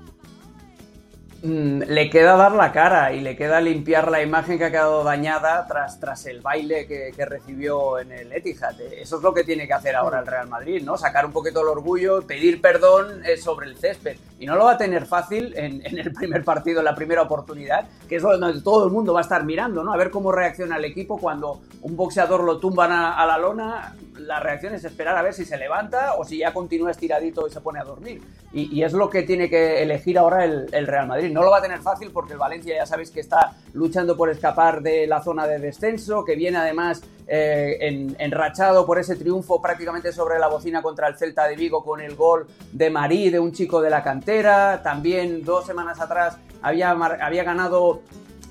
Mm, 1.42 1.82
le 1.82 2.08
queda 2.08 2.34
dar 2.36 2.52
la 2.52 2.72
cara 2.72 3.12
y 3.12 3.20
le 3.20 3.36
queda 3.36 3.60
limpiar 3.60 4.10
la 4.10 4.22
imagen 4.22 4.56
que 4.56 4.64
ha 4.64 4.70
quedado 4.70 5.04
dañada 5.04 5.66
tras, 5.66 6.00
tras 6.00 6.24
el 6.26 6.40
baile 6.40 6.86
que, 6.86 7.12
recibió 7.26 7.98
en 7.98 8.12
el 8.12 8.32
Etihad. 8.32 8.80
Eso 8.80 9.16
es 9.16 9.22
lo 9.22 9.34
que 9.34 9.44
tiene 9.44 9.66
que 9.66 9.74
hacer 9.74 9.96
ahora 9.96 10.20
el 10.20 10.26
Real 10.26 10.48
Madrid, 10.48 10.82
¿no? 10.82 10.96
Sacar 10.96 11.26
un 11.26 11.32
poquito 11.32 11.60
el 11.60 11.68
orgullo, 11.68 12.22
pedir 12.22 12.60
perdón 12.60 13.22
eh, 13.24 13.36
sobre 13.36 13.66
el 13.66 13.76
césped. 13.76 14.16
Y 14.38 14.46
no 14.46 14.56
lo 14.56 14.64
va 14.64 14.72
a 14.72 14.78
tener 14.78 15.06
fácil 15.06 15.52
en, 15.56 15.82
el 15.98 16.12
primer 16.12 16.44
partido, 16.44 16.78
en 16.78 16.84
la 16.86 16.94
primera 16.94 17.22
oportunidad, 17.22 17.86
que 18.08 18.16
es 18.16 18.22
donde 18.22 18.62
todo 18.62 18.86
el 18.86 18.92
mundo 18.92 19.12
va 19.12 19.20
a 19.20 19.22
estar 19.22 19.44
mirando, 19.44 19.84
¿no? 19.84 19.92
A 19.92 19.96
ver 19.96 20.10
cómo 20.10 20.32
reacciona 20.32 20.76
el 20.76 20.84
equipo 20.84 21.18
cuando 21.18 21.60
un 21.82 21.96
boxeador 21.96 22.44
lo 22.44 22.58
tumban 22.58 22.92
a 22.92 23.26
la 23.26 23.38
lona 23.38 23.94
la 24.18 24.40
reacción 24.40 24.74
es 24.74 24.84
esperar 24.84 25.16
a 25.16 25.22
ver 25.22 25.34
si 25.34 25.44
se 25.44 25.56
levanta 25.56 26.14
o 26.14 26.24
si 26.24 26.38
ya 26.38 26.52
continúa 26.52 26.90
estiradito 26.90 27.46
y 27.46 27.50
se 27.50 27.60
pone 27.60 27.80
a 27.80 27.84
dormir. 27.84 28.22
Y, 28.52 28.82
es 28.82 28.92
lo 28.94 29.10
que 29.10 29.22
tiene 29.22 29.50
que 29.50 29.82
elegir 29.82 30.18
ahora 30.18 30.44
el, 30.44 30.86
Real 30.86 31.06
Madrid. 31.06 31.30
No 31.30 31.42
lo 31.42 31.50
va 31.50 31.58
a 31.58 31.62
tener 31.62 31.80
fácil 31.80 32.10
porque 32.10 32.32
el 32.32 32.38
Valencia 32.38 32.74
ya 32.74 32.86
sabéis 32.86 33.10
que 33.10 33.20
está 33.20 33.52
luchando 33.74 34.16
por 34.16 34.30
escapar 34.30 34.80
de 34.80 35.06
la 35.06 35.22
zona 35.22 35.46
de 35.46 35.58
descenso, 35.58 36.24
que 36.24 36.36
viene 36.36 36.56
además 36.56 37.02
eh, 37.26 38.14
enrachado 38.18 38.86
por 38.86 38.98
ese 38.98 39.16
triunfo 39.16 39.60
prácticamente 39.60 40.10
sobre 40.12 40.38
la 40.38 40.48
bocina 40.48 40.80
contra 40.80 41.08
el 41.08 41.16
Celta 41.18 41.46
de 41.46 41.56
Vigo 41.56 41.84
con 41.84 42.00
el 42.00 42.14
gol 42.14 42.46
de 42.72 42.88
Marí, 42.88 43.28
de 43.28 43.40
un 43.40 43.52
chico 43.52 43.82
de 43.82 43.90
la 43.90 44.02
cantera. 44.02 44.82
También 44.82 45.44
dos 45.44 45.66
semanas 45.66 46.00
atrás 46.00 46.38
había, 46.62 46.90
había 46.92 47.44
ganado 47.44 48.00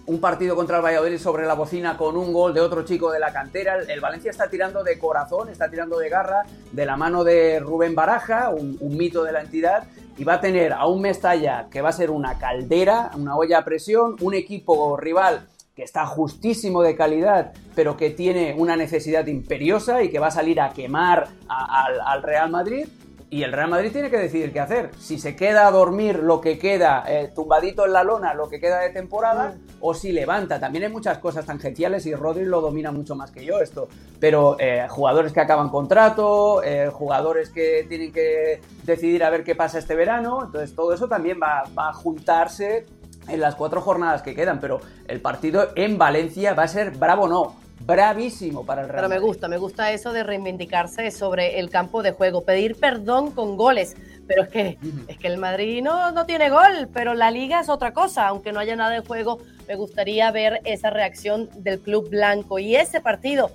un 0.07 0.19
partido 0.19 0.55
contra 0.55 0.77
el 0.77 0.83
Valladolid 0.83 1.17
sobre 1.17 1.45
la 1.45 1.55
bocina 1.55 1.97
con 1.97 2.15
un 2.15 2.31
gol 2.31 2.53
de 2.53 2.61
otro 2.61 2.83
chico 2.83 3.11
de 3.11 3.19
la 3.19 3.33
cantera. 3.33 3.77
El, 3.79 3.99
Valencia 3.99 4.31
está 4.31 4.49
tirando 4.49 4.83
de 4.83 4.99
corazón, 4.99 5.49
está 5.49 5.69
tirando 5.69 5.97
de 5.97 6.09
garra, 6.09 6.43
de 6.71 6.85
la 6.85 6.95
mano 6.95 7.23
de 7.23 7.59
Rubén 7.59 7.95
Baraja, 7.95 8.49
un, 8.49 8.77
mito 8.95 9.23
de 9.23 9.31
la 9.31 9.41
entidad, 9.41 9.87
y 10.17 10.23
va 10.23 10.35
a 10.35 10.41
tener 10.41 10.73
a 10.73 10.85
un 10.85 11.01
Mestalla 11.01 11.67
que 11.71 11.81
va 11.81 11.89
a 11.89 11.93
ser 11.93 12.11
una 12.11 12.37
caldera, 12.37 13.11
una 13.15 13.35
olla 13.35 13.59
a 13.59 13.65
presión, 13.65 14.15
un 14.21 14.33
equipo 14.33 14.95
rival 14.97 15.47
que 15.75 15.83
está 15.83 16.05
justísimo 16.05 16.81
de 16.81 16.95
calidad, 16.95 17.51
pero 17.75 17.97
que 17.97 18.09
tiene 18.09 18.55
una 18.57 18.77
necesidad 18.77 19.27
imperiosa 19.27 20.03
y 20.03 20.09
que 20.09 20.19
va 20.19 20.27
a 20.27 20.31
salir 20.31 20.61
a 20.61 20.69
quemar 20.69 21.27
al 21.49 22.23
Real 22.23 22.49
Madrid 22.49 22.87
y 23.29 23.43
el 23.43 23.51
Real 23.51 23.69
Madrid 23.69 23.91
tiene 23.91 24.09
que 24.09 24.17
decidir 24.17 24.53
qué 24.53 24.59
hacer. 24.59 24.91
Si 24.99 25.17
se 25.17 25.35
queda 25.35 25.67
a 25.67 25.71
dormir 25.71 26.19
lo 26.19 26.41
que 26.41 26.59
queda, 26.59 27.03
eh, 27.07 27.31
tumbadito 27.33 27.85
en 27.85 27.93
la 27.93 28.03
lona, 28.03 28.33
lo 28.33 28.49
que 28.49 28.59
queda 28.59 28.79
de 28.79 28.91
temporada, 28.91 29.55
o 29.81 29.93
si 29.93 30.11
levanta. 30.11 30.59
También 30.59 30.85
hay 30.85 30.91
muchas 30.91 31.17
cosas 31.17 31.45
tangenciales 31.45 32.05
y 32.05 32.13
Rodri 32.13 32.45
lo 32.45 32.61
domina 32.61 32.91
mucho 32.91 33.15
más 33.15 33.31
que 33.31 33.43
yo 33.43 33.59
esto. 33.59 33.87
Pero 34.19 34.57
eh, 34.59 34.87
jugadores 34.89 35.33
que 35.33 35.41
acaban 35.41 35.69
contrato, 35.69 36.63
eh, 36.63 36.89
jugadores 36.91 37.49
que 37.49 37.85
tienen 37.89 38.11
que 38.11 38.61
decidir 38.83 39.23
a 39.23 39.29
ver 39.29 39.43
qué 39.43 39.55
pasa 39.55 39.79
este 39.79 39.95
verano. 39.95 40.43
Entonces 40.45 40.75
todo 40.75 40.93
eso 40.93 41.07
también 41.07 41.39
va, 41.41 41.63
va 41.77 41.89
a 41.89 41.93
juntarse 41.93 42.85
en 43.27 43.41
las 43.41 43.55
cuatro 43.55 43.81
jornadas 43.81 44.21
que 44.21 44.35
quedan. 44.35 44.59
Pero 44.59 44.81
el 45.07 45.19
partido 45.19 45.69
en 45.75 45.97
Valencia 45.97 46.53
va 46.53 46.63
a 46.63 46.67
ser 46.67 46.91
bravo 46.91 47.27
no 47.27 47.64
bravísimo 47.81 48.65
para 48.65 48.81
el 48.81 48.89
Real 48.89 49.05
Pero 49.07 49.09
me 49.09 49.19
gusta, 49.19 49.47
me 49.47 49.57
gusta 49.57 49.91
eso 49.91 50.13
de 50.13 50.23
reivindicarse 50.23 51.11
sobre 51.11 51.59
el 51.59 51.69
campo 51.69 52.03
de 52.03 52.11
juego, 52.11 52.43
pedir 52.43 52.75
perdón 52.75 53.31
con 53.31 53.57
goles. 53.57 53.95
Pero 54.27 54.43
es 54.43 54.49
que, 54.49 54.77
es 55.07 55.17
que 55.17 55.27
el 55.27 55.37
Madrid 55.37 55.83
no, 55.83 56.11
no 56.11 56.25
tiene 56.25 56.49
gol, 56.49 56.89
pero 56.93 57.13
la 57.13 57.29
liga 57.29 57.59
es 57.59 57.69
otra 57.69 57.93
cosa. 57.93 58.27
Aunque 58.27 58.51
no 58.51 58.59
haya 58.59 58.75
nada 58.75 58.95
en 58.95 59.03
juego, 59.03 59.39
me 59.67 59.75
gustaría 59.75 60.31
ver 60.31 60.61
esa 60.63 60.89
reacción 60.89 61.49
del 61.57 61.79
club 61.79 62.09
blanco. 62.09 62.57
Y 62.57 62.75
ese 62.75 63.01
partido 63.01 63.51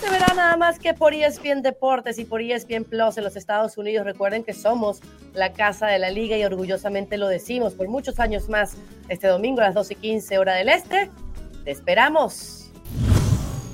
se 0.00 0.10
verá 0.10 0.32
nada 0.34 0.56
más 0.56 0.78
que 0.78 0.94
por 0.94 1.12
ESPN 1.12 1.62
Deportes 1.62 2.18
y 2.18 2.24
por 2.24 2.40
ESPN 2.40 2.84
Plus 2.84 3.18
en 3.18 3.24
los 3.24 3.36
Estados 3.36 3.76
Unidos. 3.78 4.04
Recuerden 4.06 4.44
que 4.44 4.54
somos 4.54 5.00
la 5.34 5.52
casa 5.52 5.86
de 5.86 5.98
la 5.98 6.10
liga 6.10 6.36
y 6.36 6.44
orgullosamente 6.44 7.16
lo 7.16 7.28
decimos 7.28 7.74
por 7.74 7.88
muchos 7.88 8.20
años 8.20 8.48
más. 8.48 8.76
Este 9.08 9.26
domingo 9.26 9.60
a 9.60 9.64
las 9.64 9.74
12 9.74 9.94
y 9.94 9.96
15 9.96 10.38
hora 10.38 10.54
del 10.54 10.68
Este. 10.68 11.10
Te 11.64 11.70
esperamos. 11.70 12.67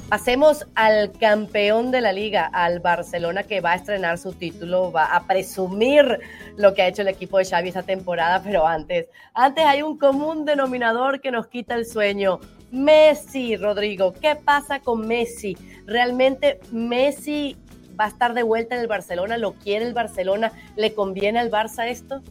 Pasemos 0.09 0.67
al 0.75 1.13
campeón 1.13 1.91
de 1.91 2.03
la 2.03 2.13
liga, 2.13 2.45
al 2.53 2.81
Barcelona 2.81 3.43
que 3.43 3.63
va 3.63 3.73
a 3.73 3.77
estrenar 3.77 4.19
su 4.19 4.33
título, 4.33 4.93
va 4.93 5.07
a 5.07 5.27
presumir 5.27 6.21
lo 6.57 6.75
que 6.75 6.83
ha 6.83 6.89
hecho 6.89 7.03
el 7.03 7.09
equipo 7.09 7.39
de 7.39 7.47
Xavi 7.47 7.69
esta 7.69 7.83
temporada, 7.83 8.43
pero 8.43 8.67
antes, 8.67 9.09
antes 9.33 9.65
hay 9.65 9.83
un 9.83 9.97
común 9.99 10.45
denominador 10.45 11.21
que 11.23 11.31
nos 11.31 11.47
quita 11.47 11.75
el 11.75 11.87
sueño. 11.87 12.39
Messi, 12.71 13.57
Rodrigo, 13.57 14.13
¿qué 14.13 14.37
pasa 14.37 14.81
con 14.81 15.07
Messi? 15.07 15.57
¿Realmente 15.87 16.61
Messi 16.71 17.57
va 17.99 18.05
a 18.05 18.09
estar 18.09 18.35
de 18.35 18.43
vuelta 18.43 18.75
en 18.75 18.83
el 18.83 18.89
Barcelona? 18.89 19.39
¿Lo 19.39 19.55
quiere 19.55 19.87
el 19.87 19.95
Barcelona? 19.95 20.53
¿Le 20.77 20.93
conviene 20.93 21.41
al 21.41 21.51
Barça 21.51 21.89
esto? 21.89 22.23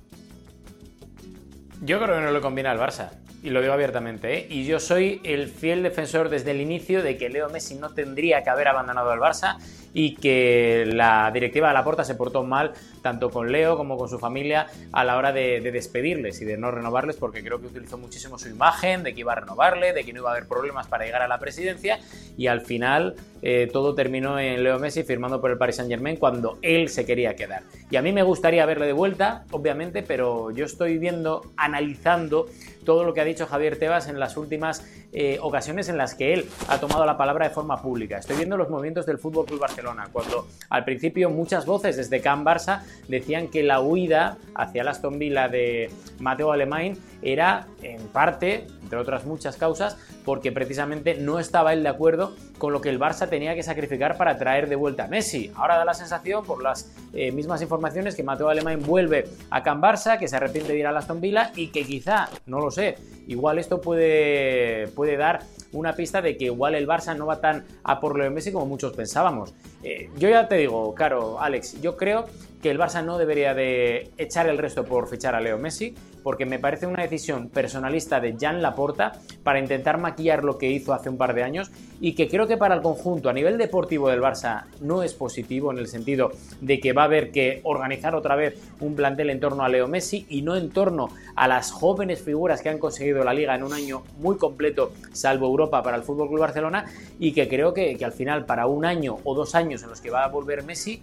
Yo 1.82 2.00
creo 2.00 2.16
que 2.18 2.22
no 2.22 2.32
le 2.32 2.40
conviene 2.40 2.70
al 2.70 2.80
Barça 2.80 3.23
y 3.44 3.50
lo 3.50 3.62
digo 3.62 3.74
abiertamente, 3.74 4.38
¿eh? 4.38 4.48
y 4.50 4.64
yo 4.64 4.80
soy 4.80 5.20
el 5.26 5.50
fiel 5.50 5.84
defensor 5.84 6.30
desde 6.30 6.52
el 6.52 6.62
inicio 6.62 7.04
de 7.04 7.18
que 7.18 7.28
Leo 7.28 7.50
Messi 7.50 7.76
no 7.76 7.90
tendría 7.90 8.42
que 8.42 8.50
haber 8.50 8.70
abandonado 8.70 9.12
el 9.12 9.20
Barça 9.20 9.58
y 9.94 10.16
que 10.16 10.86
la 10.88 11.30
directiva 11.32 11.68
de 11.68 11.74
la 11.74 11.84
Porta 11.84 12.06
se 12.06 12.16
portó 12.16 12.44
mal 12.44 12.72
tanto 13.02 13.30
con 13.30 13.52
Leo 13.52 13.76
como 13.76 13.98
con 13.98 14.08
su 14.08 14.18
familia 14.18 14.68
a 14.94 15.04
la 15.04 15.18
hora 15.18 15.34
de, 15.34 15.60
despedirles 15.60 16.42
y 16.42 16.46
de 16.46 16.58
no 16.58 16.72
renovarles 16.72 17.18
porque 17.18 17.44
creo 17.44 17.60
que 17.60 17.68
utilizó 17.68 17.98
muchísimo 17.98 18.40
su 18.40 18.48
imagen 18.48 19.04
de 19.04 19.14
que 19.14 19.20
iba 19.20 19.34
a 19.34 19.36
renovarle, 19.36 19.92
de 19.92 20.06
que 20.06 20.14
no 20.14 20.22
iba 20.22 20.30
a 20.30 20.34
haber 20.34 20.48
problemas 20.48 20.88
para 20.88 21.04
llegar 21.04 21.22
a 21.22 21.28
la 21.28 21.38
presidencia 21.38 22.00
y 22.38 22.48
al 22.48 22.62
final 22.62 23.16
eh, 23.42 23.70
todo 23.72 23.94
terminó 23.94 24.40
en 24.40 24.64
Leo 24.64 24.80
Messi 24.80 25.04
firmando 25.04 25.42
por 25.42 25.52
el 25.52 25.58
Paris 25.58 25.76
Saint 25.76 25.92
Germain 25.92 26.16
cuando 26.16 26.58
él 26.62 26.88
se 26.88 27.06
quería 27.06 27.36
quedar. 27.36 27.64
Y 27.92 27.98
a 27.98 28.02
mí 28.02 28.14
me 28.14 28.24
gustaría 28.24 28.66
verle 28.66 28.86
de 28.86 28.94
vuelta, 28.94 29.44
obviamente, 29.52 30.02
pero 30.02 30.50
yo 30.52 30.64
estoy 30.66 30.98
viendo, 30.98 31.52
analizando 31.58 32.48
todo 32.84 33.04
lo 33.04 33.14
que 33.14 33.22
ha 33.22 33.26
dicho 33.26 33.46
Javier 33.46 33.78
Tebas 33.78 34.08
en 34.08 34.20
las 34.20 34.38
últimas 34.38 34.86
eh, 35.12 35.38
ocasiones 35.42 35.90
en 35.90 35.98
las 35.98 36.16
que 36.16 36.34
él 36.34 36.50
ha 36.68 36.80
tomado 36.80 37.06
la 37.06 37.18
palabra 37.18 37.48
de 37.48 37.54
forma 37.54 37.82
pública. 37.82 38.18
Estoy 38.18 38.38
viendo 38.38 38.58
los 38.58 38.70
movimientos 38.70 39.06
del 39.06 39.18
Fútbol 39.18 39.46
Club 39.46 39.60
Barcelona, 39.60 40.08
cuando 40.12 40.48
al 40.70 40.84
principio 40.86 41.30
muchas 41.30 41.66
voces 41.66 41.98
desde 41.98 42.22
Can 42.22 42.44
Barça 42.46 42.82
decían 43.08 43.48
que 43.48 43.64
la 43.64 43.82
huida 43.82 44.38
hacia 44.56 44.82
el 44.82 44.88
Aston 44.88 45.20
Villa 45.20 45.48
de 45.48 45.90
Mateo 46.20 46.52
Alemán 46.52 46.98
era 47.22 47.68
en 47.82 48.02
parte, 48.08 48.68
entre 48.94 49.02
otras 49.02 49.26
muchas 49.26 49.58
causas, 49.58 49.98
porque 50.24 50.52
precisamente 50.52 51.16
no 51.16 51.40
estaba 51.40 51.74
él 51.74 51.82
de 51.82 51.90
acuerdo 51.90 52.36
con 52.60 52.72
lo 52.72 52.80
que 52.80 52.90
el 52.90 53.00
Barça 53.00 53.28
tenía 53.28 53.56
que 53.56 53.64
sacrificar 53.64 54.18
para 54.18 54.38
traer 54.38 54.70
de 54.70 54.76
vuelta 54.76 55.06
a 55.06 55.08
Messi. 55.08 55.52
Ahora 55.56 55.78
da 55.78 55.86
la 55.86 55.96
sensación, 55.96 56.46
por 56.46 56.62
las 56.62 56.94
eh, 57.14 57.32
mismas 57.32 57.64
informaciones, 57.64 58.16
que 58.16 58.22
Mateo 58.22 58.50
Alemán 58.50 58.82
vuelve 58.86 59.28
a 59.50 59.64
Can 59.64 59.82
Barça, 59.82 60.20
que 60.20 60.28
se 60.28 60.36
arrepiente 60.36 60.74
de 60.74 60.80
ir 60.80 60.86
a 60.86 60.96
Aston 60.96 61.20
Villa 61.20 61.52
y 61.56 61.70
que 61.70 61.84
quizá, 61.84 62.30
no 62.46 62.60
lo 62.60 62.70
sé, 62.70 62.98
igual 63.28 63.60
esto 63.60 63.82
puede, 63.82 64.88
puede 64.90 65.18
dar 65.18 65.42
una 65.72 65.94
pista 65.94 66.22
de 66.22 66.38
que 66.38 66.46
igual 66.46 66.76
el 66.76 66.88
Barça 66.88 67.16
no 67.16 67.26
va 67.26 67.42
tan 67.42 67.66
a 67.84 68.00
por 68.00 68.18
Leo 68.18 68.32
Messi 68.32 68.52
como 68.52 68.66
muchos 68.66 68.94
pensábamos. 68.94 69.54
Eh, 69.84 70.10
yo 70.18 70.30
ya 70.30 70.48
te 70.48 70.56
digo, 70.56 70.94
caro 70.94 71.40
Alex, 71.40 71.82
yo 71.82 71.98
creo 71.98 72.26
que 72.62 72.72
el 72.72 72.80
Barça 72.80 73.04
no 73.04 73.18
debería 73.18 73.54
de 73.54 74.12
echar 74.18 74.48
el 74.48 74.58
resto 74.58 74.86
por 74.86 75.10
fichar 75.10 75.36
a 75.36 75.42
Leo 75.42 75.58
Messi, 75.58 75.94
porque 76.24 76.46
me 76.46 76.60
parece 76.60 76.88
una 76.88 77.04
decisión 77.04 77.50
personalista 77.50 78.22
de 78.22 78.38
Jan 78.40 78.62
Laporta 78.62 79.12
para 79.44 79.60
intentar 79.60 79.98
maquillar 79.98 80.46
lo 80.46 80.58
que 80.58 80.72
hizo 80.72 80.94
hace 80.94 81.10
un 81.10 81.18
par 81.18 81.34
de 81.34 81.44
años 81.44 81.72
y 82.00 82.16
que 82.16 82.30
creo 82.30 82.48
que 82.48 82.56
para 82.56 82.76
el 82.76 82.82
conjunto 82.82 83.30
a 83.30 83.34
nivel 83.34 83.58
deportivo 83.58 84.10
del 84.10 84.22
Barça 84.22 84.64
no 84.80 85.04
es 85.04 85.14
positivo 85.14 85.72
en 85.74 85.78
el 85.78 85.88
sentido 85.88 86.32
de 86.62 86.80
que 86.80 86.94
va 86.94 87.02
a 87.02 87.06
haber 87.06 87.32
que 87.32 87.60
organizar 87.64 88.16
otra 88.16 88.38
vez 88.38 88.58
un 88.80 88.96
plantel 88.96 89.30
en 89.30 89.42
torno 89.42 89.64
a 89.64 89.70
Leo 89.70 89.90
Messi 89.90 90.26
y 90.30 90.42
no 90.42 90.56
en 90.56 90.70
torno 90.70 91.10
a 91.36 91.50
las 91.50 91.72
jóvenes 91.72 92.22
figuras 92.22 92.62
que 92.62 92.70
han 92.70 92.80
conseguido 92.80 93.13
la 93.22 93.34
liga 93.34 93.54
en 93.54 93.64
un 93.64 93.74
año 93.74 94.04
muy 94.20 94.38
completo, 94.38 94.94
salvo 95.12 95.48
Europa 95.48 95.84
para 95.84 95.98
el 95.98 96.04
Fútbol 96.04 96.30
Club 96.30 96.40
Barcelona 96.40 96.86
y 97.20 97.34
que 97.34 97.50
creo 97.50 97.74
que, 97.74 97.98
que 97.98 98.06
al 98.06 98.14
final 98.14 98.46
para 98.46 98.66
un 98.68 98.86
año 98.86 99.18
o 99.26 99.36
dos 99.36 99.56
años 99.56 99.84
en 99.84 99.90
los 99.90 100.00
que 100.00 100.10
va 100.10 100.24
a 100.24 100.28
volver 100.30 100.64
Messi 100.64 101.02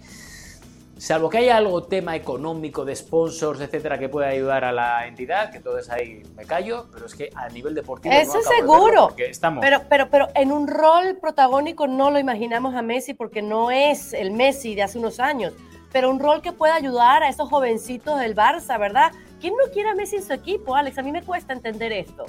Salvo 1.01 1.31
que 1.31 1.39
haya 1.39 1.57
algo 1.57 1.81
tema 1.81 2.15
económico 2.15 2.85
de 2.85 2.95
sponsors, 2.95 3.59
etcétera, 3.59 3.97
que 3.97 4.07
pueda 4.07 4.27
ayudar 4.27 4.63
a 4.63 4.71
la 4.71 5.07
entidad, 5.07 5.51
que 5.51 5.59
todo 5.59 5.79
es 5.79 5.89
ahí 5.89 6.21
me 6.37 6.45
callo, 6.45 6.85
pero 6.93 7.07
es 7.07 7.15
que 7.15 7.31
a 7.33 7.49
nivel 7.49 7.73
deportivo. 7.73 8.13
Eso 8.13 8.35
no 8.35 8.43
seguro. 8.43 9.11
Estamos... 9.17 9.63
Pero, 9.63 9.81
pero, 9.89 10.11
pero 10.11 10.27
en 10.35 10.51
un 10.51 10.67
rol 10.67 11.17
protagónico 11.19 11.87
no 11.87 12.11
lo 12.11 12.19
imaginamos 12.19 12.75
a 12.75 12.83
Messi 12.83 13.15
porque 13.15 13.41
no 13.41 13.71
es 13.71 14.13
el 14.13 14.29
Messi 14.29 14.75
de 14.75 14.83
hace 14.83 14.99
unos 14.99 15.19
años. 15.19 15.53
pero 15.91 16.11
un 16.11 16.19
rol 16.19 16.43
que 16.43 16.51
pueda 16.51 16.75
ayudar 16.75 17.23
a 17.23 17.29
esos 17.29 17.49
jovencitos 17.49 18.19
del 18.19 18.35
Barça, 18.35 18.79
¿verdad? 18.79 19.11
¿Quién 19.41 19.55
no 19.55 19.71
quiere 19.73 19.89
a 19.89 19.95
Messi 19.95 20.17
en 20.17 20.23
su 20.23 20.33
equipo, 20.33 20.75
Alex? 20.75 20.99
A 20.99 21.01
mí 21.01 21.11
me 21.11 21.23
cuesta 21.23 21.51
entender 21.51 21.91
esto. 21.91 22.25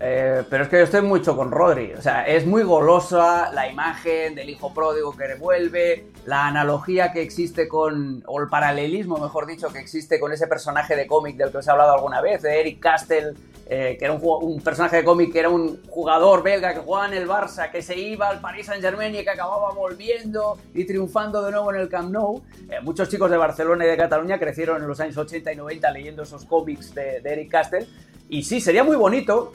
Eh, 0.00 0.44
pero 0.48 0.62
es 0.62 0.70
que 0.70 0.76
yo 0.76 0.84
estoy 0.84 1.02
mucho 1.02 1.36
con 1.36 1.50
Rodri. 1.50 1.92
O 1.92 2.02
sea, 2.02 2.26
es 2.26 2.46
muy 2.46 2.62
golosa 2.62 3.50
la 3.52 3.68
imagen 3.68 4.34
del 4.34 4.48
hijo 4.48 4.72
pródigo 4.72 5.16
que 5.16 5.26
revuelve, 5.26 6.06
la 6.24 6.46
analogía 6.46 7.12
que 7.12 7.22
existe 7.22 7.68
con, 7.68 8.22
o 8.26 8.40
el 8.40 8.48
paralelismo, 8.48 9.18
mejor 9.18 9.46
dicho, 9.46 9.68
que 9.72 9.80
existe 9.80 10.20
con 10.20 10.32
ese 10.32 10.46
personaje 10.46 10.94
de 10.94 11.06
cómic 11.06 11.36
del 11.36 11.50
que 11.50 11.58
os 11.58 11.66
he 11.66 11.70
hablado 11.70 11.94
alguna 11.94 12.20
vez, 12.20 12.42
de 12.42 12.60
Eric 12.60 12.78
Castell, 12.78 13.36
eh, 13.70 13.96
que 13.98 14.04
era 14.04 14.14
un, 14.14 14.60
personaje 14.60 14.96
de 14.96 15.04
cómic 15.04 15.32
que 15.32 15.40
era 15.40 15.50
un 15.50 15.82
jugador 15.88 16.42
belga 16.42 16.72
que 16.72 16.80
jugaba 16.80 17.08
en 17.08 17.14
el 17.14 17.28
Barça, 17.28 17.70
que 17.70 17.82
se 17.82 17.98
iba 17.98 18.28
al 18.28 18.40
Paris 18.40 18.66
Saint 18.66 18.82
Germain 18.82 19.14
y 19.14 19.24
que 19.24 19.30
acababa 19.30 19.72
volviendo 19.72 20.58
y 20.74 20.86
triunfando 20.86 21.42
de 21.42 21.50
nuevo 21.50 21.74
en 21.74 21.80
el 21.80 21.88
Camp 21.88 22.10
Nou. 22.10 22.42
Eh, 22.70 22.76
muchos 22.82 23.08
chicos 23.08 23.30
de 23.30 23.36
Barcelona 23.36 23.84
y 23.84 23.88
de 23.88 23.96
Cataluña 23.96 24.38
crecieron 24.38 24.80
en 24.80 24.88
los 24.88 25.00
años 25.00 25.16
80 25.18 25.52
y 25.52 25.56
90 25.56 25.90
leyendo 25.90 26.22
esos 26.22 26.44
cómics 26.44 26.94
de, 26.94 27.20
de 27.20 27.32
Eric 27.32 27.50
Castell. 27.50 27.86
Y 28.30 28.42
sí, 28.44 28.60
sería 28.60 28.84
muy 28.84 28.96
bonito 28.96 29.52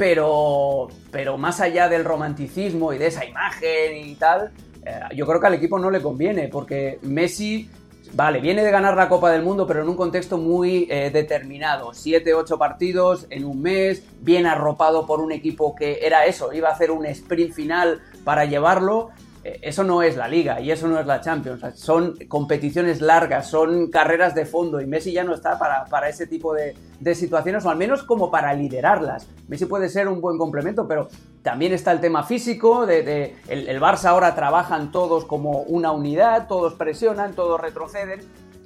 pero, 0.00 0.88
pero 1.10 1.36
más 1.36 1.60
allá 1.60 1.86
del 1.86 2.06
romanticismo 2.06 2.94
y 2.94 2.96
de 2.96 3.08
esa 3.08 3.26
imagen 3.26 3.98
y 3.98 4.14
tal, 4.14 4.50
eh, 4.82 4.98
yo 5.14 5.26
creo 5.26 5.38
que 5.38 5.46
al 5.46 5.52
equipo 5.52 5.78
no 5.78 5.90
le 5.90 6.00
conviene, 6.00 6.48
porque 6.48 6.98
Messi, 7.02 7.68
vale, 8.14 8.40
viene 8.40 8.64
de 8.64 8.70
ganar 8.70 8.96
la 8.96 9.10
Copa 9.10 9.30
del 9.30 9.42
Mundo, 9.42 9.66
pero 9.66 9.82
en 9.82 9.90
un 9.90 9.96
contexto 9.96 10.38
muy 10.38 10.88
eh, 10.88 11.10
determinado. 11.12 11.92
Siete, 11.92 12.32
ocho 12.32 12.56
partidos 12.56 13.26
en 13.28 13.44
un 13.44 13.60
mes, 13.60 14.02
bien 14.22 14.46
arropado 14.46 15.06
por 15.06 15.20
un 15.20 15.32
equipo 15.32 15.74
que 15.74 15.98
era 16.00 16.24
eso, 16.24 16.50
iba 16.54 16.70
a 16.70 16.72
hacer 16.72 16.90
un 16.90 17.04
sprint 17.04 17.52
final 17.52 18.00
para 18.24 18.46
llevarlo. 18.46 19.10
Eh, 19.42 19.60
eso 19.62 19.84
no 19.84 20.02
es 20.02 20.16
la 20.16 20.28
liga 20.28 20.60
y 20.60 20.70
eso 20.70 20.86
no 20.86 20.98
es 20.98 21.06
la 21.06 21.20
Champions. 21.20 21.62
Son 21.74 22.16
competiciones 22.28 23.00
largas, 23.00 23.48
son 23.48 23.90
carreras 23.90 24.34
de 24.34 24.44
fondo 24.44 24.80
y 24.80 24.86
Messi 24.86 25.12
ya 25.12 25.24
no 25.24 25.34
está 25.34 25.58
para, 25.58 26.08
ese 26.08 26.26
tipo 26.26 26.54
de, 26.54 26.74
situaciones 27.14 27.64
o 27.64 27.70
al 27.70 27.76
menos 27.76 28.02
como 28.02 28.30
para 28.30 28.52
liderarlas. 28.54 29.26
Messi 29.48 29.66
puede 29.66 29.88
ser 29.88 30.08
un 30.08 30.20
buen 30.20 30.38
complemento, 30.38 30.86
pero 30.86 31.08
también 31.42 31.72
está 31.72 31.92
el 31.92 32.00
tema 32.00 32.22
físico, 32.22 32.86
de, 32.86 33.36
el, 33.48 33.68
el 33.68 33.80
Barça 33.80 34.06
ahora 34.06 34.34
trabajan 34.34 34.92
todos 34.92 35.24
como 35.24 35.62
una 35.62 35.90
unidad, 35.92 36.46
todos 36.46 36.74
presionan, 36.74 37.34
todos 37.34 37.60
retroceden. 37.60 38.20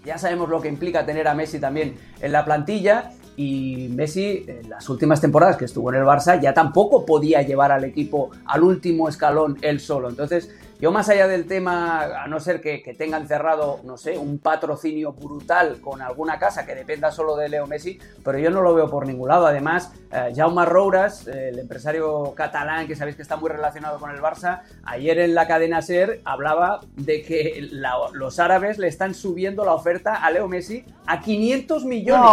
Ya 0.05 0.19
sabemos 0.19 0.51
lo 0.51 0.61
que 0.61 0.69
implica 0.69 1.07
tener 1.07 1.29
a 1.29 1.35
Messi 1.35 1.59
también 1.59 1.97
en 2.21 2.33
la 2.33 2.45
plantilla 2.45 3.13
y 3.37 3.89
Messi, 3.91 4.45
en 4.47 4.71
las 4.71 4.89
últimas 4.89 5.21
temporadas 5.21 5.57
que 5.57 5.65
estuvo 5.65 5.93
en 5.93 5.99
el 6.01 6.05
Barça, 6.05 6.41
ya 6.41 6.55
tampoco 6.55 7.05
podía 7.05 7.43
llevar 7.43 7.73
al 7.73 7.85
equipo 7.85 8.31
al 8.47 8.63
último 8.63 9.09
escalón 9.09 9.59
él 9.61 9.81
solo. 9.81 10.09
Entonces, 10.09 10.51
yo 10.85 10.93
más 10.93 11.09
allá 11.09 11.27
del 11.27 11.47
tema, 11.47 12.25
a 12.25 12.29
no 12.29 12.39
ser 12.41 12.61
que, 12.61 12.95
tengan 12.99 13.27
cerrado, 13.27 13.81
no 13.85 13.97
sé, 13.97 14.19
un 14.19 14.39
patrocinio 14.39 15.15
brutal 15.15 15.81
con 15.81 16.03
alguna 16.03 16.39
casa 16.39 16.67
que 16.67 16.75
dependa 16.75 17.11
solo 17.11 17.37
de 17.37 17.49
Leo 17.49 17.67
Messi, 17.67 17.99
pero 18.23 18.39
yo 18.39 18.51
no 18.51 18.61
lo 18.61 18.75
veo 18.75 18.91
por 18.91 19.07
ningún 19.07 19.29
lado. 19.29 19.47
Además, 19.47 19.95
eh, 20.13 20.35
Jaume 20.37 20.67
Rouras, 20.67 21.27
eh, 21.27 21.49
el 21.49 21.59
empresario 21.59 22.35
catalán 22.35 22.87
que 22.87 22.97
sabéis 22.97 23.17
que 23.17 23.23
está 23.23 23.39
muy 23.39 23.49
relacionado 23.49 23.99
con 23.99 24.11
el 24.11 24.21
Barça, 24.21 24.61
ayer 24.85 25.21
en 25.21 25.35
la 25.35 25.47
cadena 25.47 25.81
SER 25.81 26.21
hablaba 26.27 26.81
de 26.97 27.23
que 27.23 27.67
los 28.13 28.39
árabes 28.39 28.77
le 28.77 28.89
están 28.89 29.15
subiendo 29.15 29.65
la 29.65 29.73
oferta 29.73 30.17
a 30.17 30.31
Leo 30.33 30.49
Messi 30.49 30.85
a 31.07 31.23
500 31.23 31.87
millones. 31.87 32.31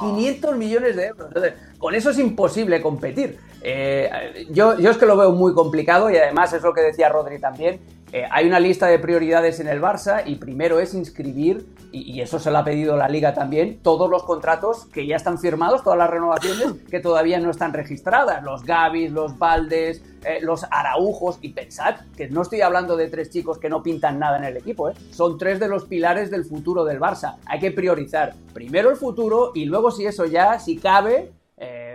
500 0.00 0.56
millones 0.56 0.96
de 0.96 1.06
euros. 1.06 1.28
Entonces, 1.28 1.54
con 1.78 1.94
eso 1.94 2.10
es 2.10 2.18
imposible 2.18 2.82
competir. 2.82 3.38
Eh, 3.62 4.46
yo, 4.50 4.78
yo 4.78 4.90
es 4.90 4.98
que 4.98 5.06
lo 5.06 5.16
veo 5.16 5.32
muy 5.32 5.54
complicado 5.54 6.10
y 6.10 6.16
además 6.16 6.52
es 6.52 6.62
lo 6.62 6.72
que 6.72 6.82
decía 6.82 7.08
Rodri 7.08 7.38
también. 7.38 7.80
Eh, 8.12 8.24
hay 8.30 8.46
una 8.46 8.60
lista 8.60 8.86
de 8.86 8.98
prioridades 9.00 9.58
en 9.58 9.66
el 9.66 9.80
Barça 9.80 10.22
y 10.24 10.36
primero 10.36 10.78
es 10.78 10.94
inscribir, 10.94 11.66
y, 11.90 12.20
eso 12.20 12.38
se 12.38 12.50
lo 12.50 12.58
ha 12.58 12.64
pedido 12.64 12.96
la 12.96 13.08
liga 13.08 13.34
también, 13.34 13.80
todos 13.82 14.08
los 14.08 14.22
contratos 14.22 14.86
que 14.86 15.06
ya 15.06 15.16
están 15.16 15.38
firmados, 15.38 15.82
todas 15.82 15.98
las 15.98 16.10
renovaciones 16.10 16.82
que 16.90 17.00
todavía 17.00 17.40
no 17.40 17.50
están 17.50 17.72
registradas. 17.72 18.42
Los 18.44 18.64
Gavis, 18.64 19.10
los 19.10 19.38
Valdes, 19.38 20.02
eh, 20.24 20.38
los 20.40 20.64
Araujos, 20.70 21.38
y 21.40 21.50
pensad 21.50 21.96
que 22.16 22.28
no 22.28 22.42
estoy 22.42 22.60
hablando 22.60 22.96
de 22.96 23.08
tres 23.08 23.30
chicos 23.30 23.58
que 23.58 23.68
no 23.68 23.82
pintan 23.82 24.18
nada 24.18 24.38
en 24.38 24.44
el 24.44 24.56
equipo, 24.56 24.92
son 25.10 25.36
tres 25.36 25.58
de 25.58 25.68
los 25.68 25.84
pilares 25.86 26.30
del 26.30 26.44
futuro 26.44 26.84
del 26.84 27.00
Barça. 27.00 27.36
Hay 27.46 27.58
que 27.58 27.72
priorizar 27.72 28.34
primero 28.54 28.90
el 28.90 28.96
futuro 28.96 29.52
y 29.54 29.64
luego 29.64 29.90
si 29.90 30.06
eso 30.06 30.26
ya, 30.26 30.58
si 30.58 30.76
cabe, 30.76 31.32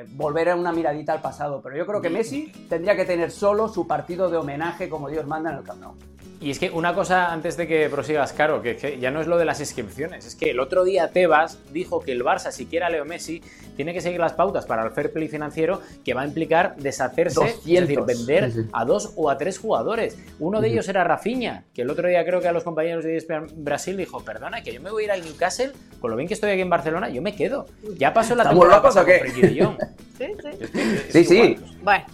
volver 0.09 0.49
a 0.49 0.55
una 0.55 0.71
miradita 0.71 1.13
al 1.13 1.21
pasado. 1.21 1.61
Pero 1.61 1.77
yo 1.77 1.85
creo 1.85 2.01
que 2.01 2.09
Messi 2.09 2.51
tendría 2.69 2.95
que 2.95 3.05
tener 3.05 3.31
solo 3.31 3.67
su 3.67 3.87
partido 3.87 4.29
de 4.29 4.37
homenaje 4.37 4.89
como 4.89 5.09
Dios 5.09 5.25
manda 5.25 5.51
en 5.51 5.57
el 5.57 5.63
Camp 5.63 5.81
Nou. 5.81 5.95
Y 6.41 6.49
es 6.49 6.57
que 6.57 6.71
una 6.71 6.95
cosa 6.95 7.31
antes 7.31 7.55
de 7.55 7.67
que 7.67 7.87
prosigas, 7.87 8.33
Caro, 8.33 8.63
que, 8.63 8.97
ya 8.99 9.11
no 9.11 9.21
es 9.21 9.27
lo 9.27 9.37
de 9.37 9.45
las 9.45 9.59
inscripciones, 9.59 10.25
es 10.25 10.33
que 10.33 10.49
el 10.49 10.59
otro 10.59 10.83
día 10.83 11.11
Tebas 11.11 11.59
dijo 11.71 11.99
que 11.99 12.13
el 12.13 12.23
Barça, 12.23 12.49
si 12.49 12.65
quiere 12.65 12.85
a 12.85 12.89
Leo 12.89 13.05
Messi, 13.05 13.43
tiene 13.75 13.93
que 13.93 14.01
seguir 14.01 14.19
las 14.19 14.33
pautas 14.33 14.65
para 14.65 14.83
el 14.83 14.89
fair 14.89 15.13
play 15.13 15.27
financiero 15.27 15.81
que 16.03 16.15
va 16.15 16.23
a 16.23 16.25
implicar 16.25 16.75
deshacerse, 16.77 17.45
es 17.45 17.63
decir, 17.63 18.01
vender 18.01 18.51
a 18.73 18.85
dos 18.85 19.13
o 19.17 19.29
a 19.29 19.37
tres 19.37 19.59
jugadores. 19.59 20.17
Uno 20.39 20.61
de 20.61 20.69
ellos 20.69 20.89
era 20.89 21.03
Rafinha, 21.03 21.65
que 21.75 21.83
el 21.83 21.91
otro 21.91 22.07
día 22.07 22.25
creo 22.25 22.41
que 22.41 22.47
a 22.47 22.53
los 22.53 22.63
compañeros 22.63 23.03
de 23.03 23.23
Brasil 23.57 23.95
dijo, 23.95 24.21
perdona, 24.25 24.63
que 24.63 24.73
yo 24.73 24.81
me 24.81 24.89
voy 24.89 25.03
a 25.03 25.05
ir 25.05 25.11
al 25.11 25.21
Newcastle, 25.21 25.73
con 25.99 26.09
lo 26.09 26.17
bien 26.17 26.27
que 26.27 26.33
estoy 26.33 26.49
aquí 26.49 26.61
en 26.61 26.71
Barcelona, 26.71 27.09
yo 27.09 27.21
me 27.21 27.35
quedo. 27.35 27.67
Ya 27.99 28.15
pasó 28.15 28.33
la 28.33 28.49
temporada 28.49 28.81
pasada 28.81 29.05
con 29.05 29.77
Sí, 30.17 30.25
sí. 30.41 30.67
sí, 31.09 31.23
sí. 31.25 31.55
Bueno. 31.81 32.05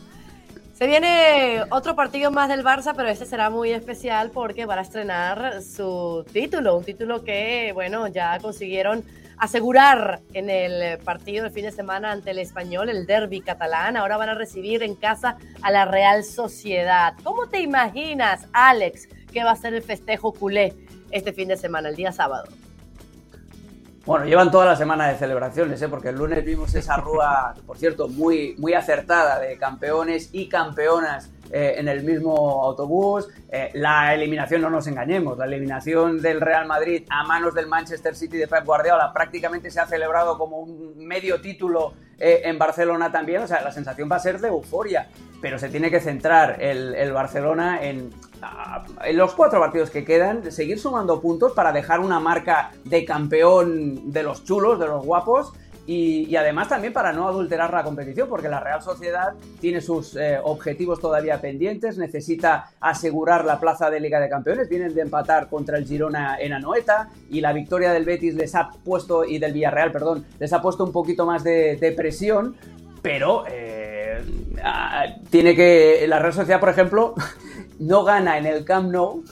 Se 0.78 0.86
viene 0.86 1.63
otro 1.72 1.96
partido 1.96 2.30
más 2.30 2.50
del 2.50 2.63
Barça, 2.63 2.94
pero 2.96 3.10
este 3.10 3.26
será 3.26 3.50
muy 3.50 3.72
especial 3.72 4.30
porque 4.30 4.68
van 4.68 4.78
a 4.78 4.84
estrenar 4.84 5.63
su 5.63 6.24
título, 6.32 6.78
un 6.78 6.84
título 6.84 7.24
que, 7.24 7.72
bueno, 7.74 8.08
ya 8.08 8.38
consiguieron 8.38 9.04
asegurar 9.40 10.22
en 10.34 10.52
el 10.52 11.00
partido 11.00 11.46
del 11.46 11.52
fin 11.52 11.66
de 11.66 11.72
semana 11.72 12.12
ante 12.12 12.30
el 12.30 12.38
español, 12.38 12.90
el 12.90 13.08
derby 13.08 13.42
catalán. 13.42 13.98
Ahora 13.98 14.18
van 14.18 14.30
a 14.30 14.36
recibir 14.36 14.84
en 14.84 14.94
casa 14.94 15.38
a 15.63 15.72
la 15.72 15.86
Real 15.86 16.24
Sociedad. 16.24 17.16
¿Cómo 17.24 17.48
te 17.48 17.60
imaginas, 17.60 18.46
Alex, 18.54 19.08
que 19.34 19.44
va 19.44 19.52
a 19.52 19.56
ser 19.56 19.74
el 19.74 19.82
festejo 19.82 20.32
culé 20.32 20.76
este 21.10 21.34
fin 21.34 21.48
de 21.48 21.58
semana, 21.58 21.90
el 21.90 21.96
día 21.96 22.12
sábado? 22.12 22.46
Bueno, 24.08 24.24
llevan 24.24 24.52
toda 24.52 24.65
la 24.65 24.78
semana 24.78 25.10
de 25.10 25.17
celebraciones, 25.17 25.82
¿eh? 25.82 25.89
porque 25.89 26.08
el 26.08 26.15
lunes 26.15 26.46
vimos 26.46 26.74
esa 26.76 26.96
rúa, 26.96 27.54
por 27.65 27.78
cierto, 27.78 28.08
muy, 28.08 28.56
muy 28.58 28.74
acertada 28.74 29.38
de 29.38 29.58
campeones 29.58 30.30
y 30.32 30.48
campeonas 30.48 31.30
eh, 31.52 31.76
en 31.78 31.88
el 31.88 32.04
mismo 32.04 32.64
autobús. 32.64 33.28
Eh, 33.50 33.72
la 33.74 34.14
eliminación, 34.14 34.62
no 34.62 34.70
nos 34.70 34.88
engañemos, 34.88 35.38
la 35.38 35.46
eliminación 35.46 36.22
del 36.22 36.42
Real 36.42 36.66
Madrid 36.68 37.04
a 37.10 37.24
manos 37.24 37.54
del 37.54 37.68
Manchester 37.68 38.16
City 38.16 38.38
de 38.38 38.48
Pep 38.48 38.66
Guardiola 38.66 39.12
prácticamente 39.14 39.72
se 39.72 39.80
ha 39.80 39.86
celebrado 39.86 40.38
como 40.38 40.60
un 40.60 40.96
medio 40.98 41.40
título 41.42 41.94
eh, 42.20 42.42
en 42.46 42.58
Barcelona 42.58 43.12
también. 43.12 43.42
O 43.44 43.48
sea, 43.48 43.62
la 43.62 43.72
sensación 43.72 44.10
va 44.12 44.18
a 44.18 44.20
ser 44.20 44.40
de 44.40 44.50
euforia, 44.50 45.10
pero 45.42 45.58
se 45.60 45.70
tiene 45.70 45.90
que 45.90 46.00
centrar 46.00 46.62
el, 46.62 46.96
el 46.96 47.12
Barcelona 47.14 47.84
en 47.84 48.12
los 49.14 49.34
cuatro 49.34 49.60
partidos 49.60 49.90
que 49.90 50.06
quedan, 50.06 50.52
seguir 50.52 50.80
sumando 50.80 51.22
puntos 51.22 51.54
para 51.54 51.72
dejar 51.72 52.00
una 52.00 52.20
marca 52.20 52.72
de 52.84 53.06
campeón 53.06 54.12
de 54.12 54.24
los 54.24 54.44
chulos, 54.44 54.80
de 54.80 54.88
los 54.88 55.06
guapos. 55.06 55.54
Y, 55.88 56.36
además 56.36 56.67
también 56.67 56.91
para 56.91 57.13
no 57.13 57.30
adulterar 57.30 57.71
la 57.71 57.82
competición, 57.82 58.28
porque 58.28 58.50
la 58.50 58.60
Real 58.60 58.82
Sociedad 58.82 59.34
tiene 59.62 59.80
sus 59.80 60.17
eh, 60.17 60.38
objetivos 60.43 61.00
todavía 61.00 61.39
pendientes, 61.39 61.97
necesita 61.97 62.71
asegurar 62.82 63.45
la 63.45 63.58
plaza 63.58 63.89
de 63.89 64.02
Liga 64.02 64.19
de 64.19 64.28
Campeones, 64.28 64.67
vienen 64.67 64.93
de 64.93 65.02
empatar 65.02 65.47
contra 65.47 65.78
el 65.78 65.86
Girona 65.86 66.38
en 66.41 66.52
Anoeta 66.52 67.08
y 67.30 67.39
la 67.39 67.54
victoria 67.54 67.93
del 67.93 68.04
Betis 68.04 68.36
les 68.36 68.54
ha 68.54 68.69
puesto, 68.84 69.23
y 69.23 69.39
del 69.39 69.54
Villarreal, 69.54 69.93
perdón, 69.93 70.26
les 70.38 70.52
ha 70.52 70.62
puesto 70.62 70.84
un 70.84 70.91
poquito 70.91 71.26
más 71.26 71.45
de, 71.45 71.93
presión, 71.95 72.58
pero 73.02 73.45
eh, 73.50 74.21
tiene 75.30 75.56
que, 75.56 76.06
la 76.06 76.19
Real 76.19 76.34
Sociedad, 76.34 76.60
por 76.60 76.67
ejemplo, 76.67 77.15
no 77.80 78.04
gana 78.04 78.38
en 78.38 78.45
el 78.45 78.65
Camp 78.65 78.91
Nou 78.91 79.23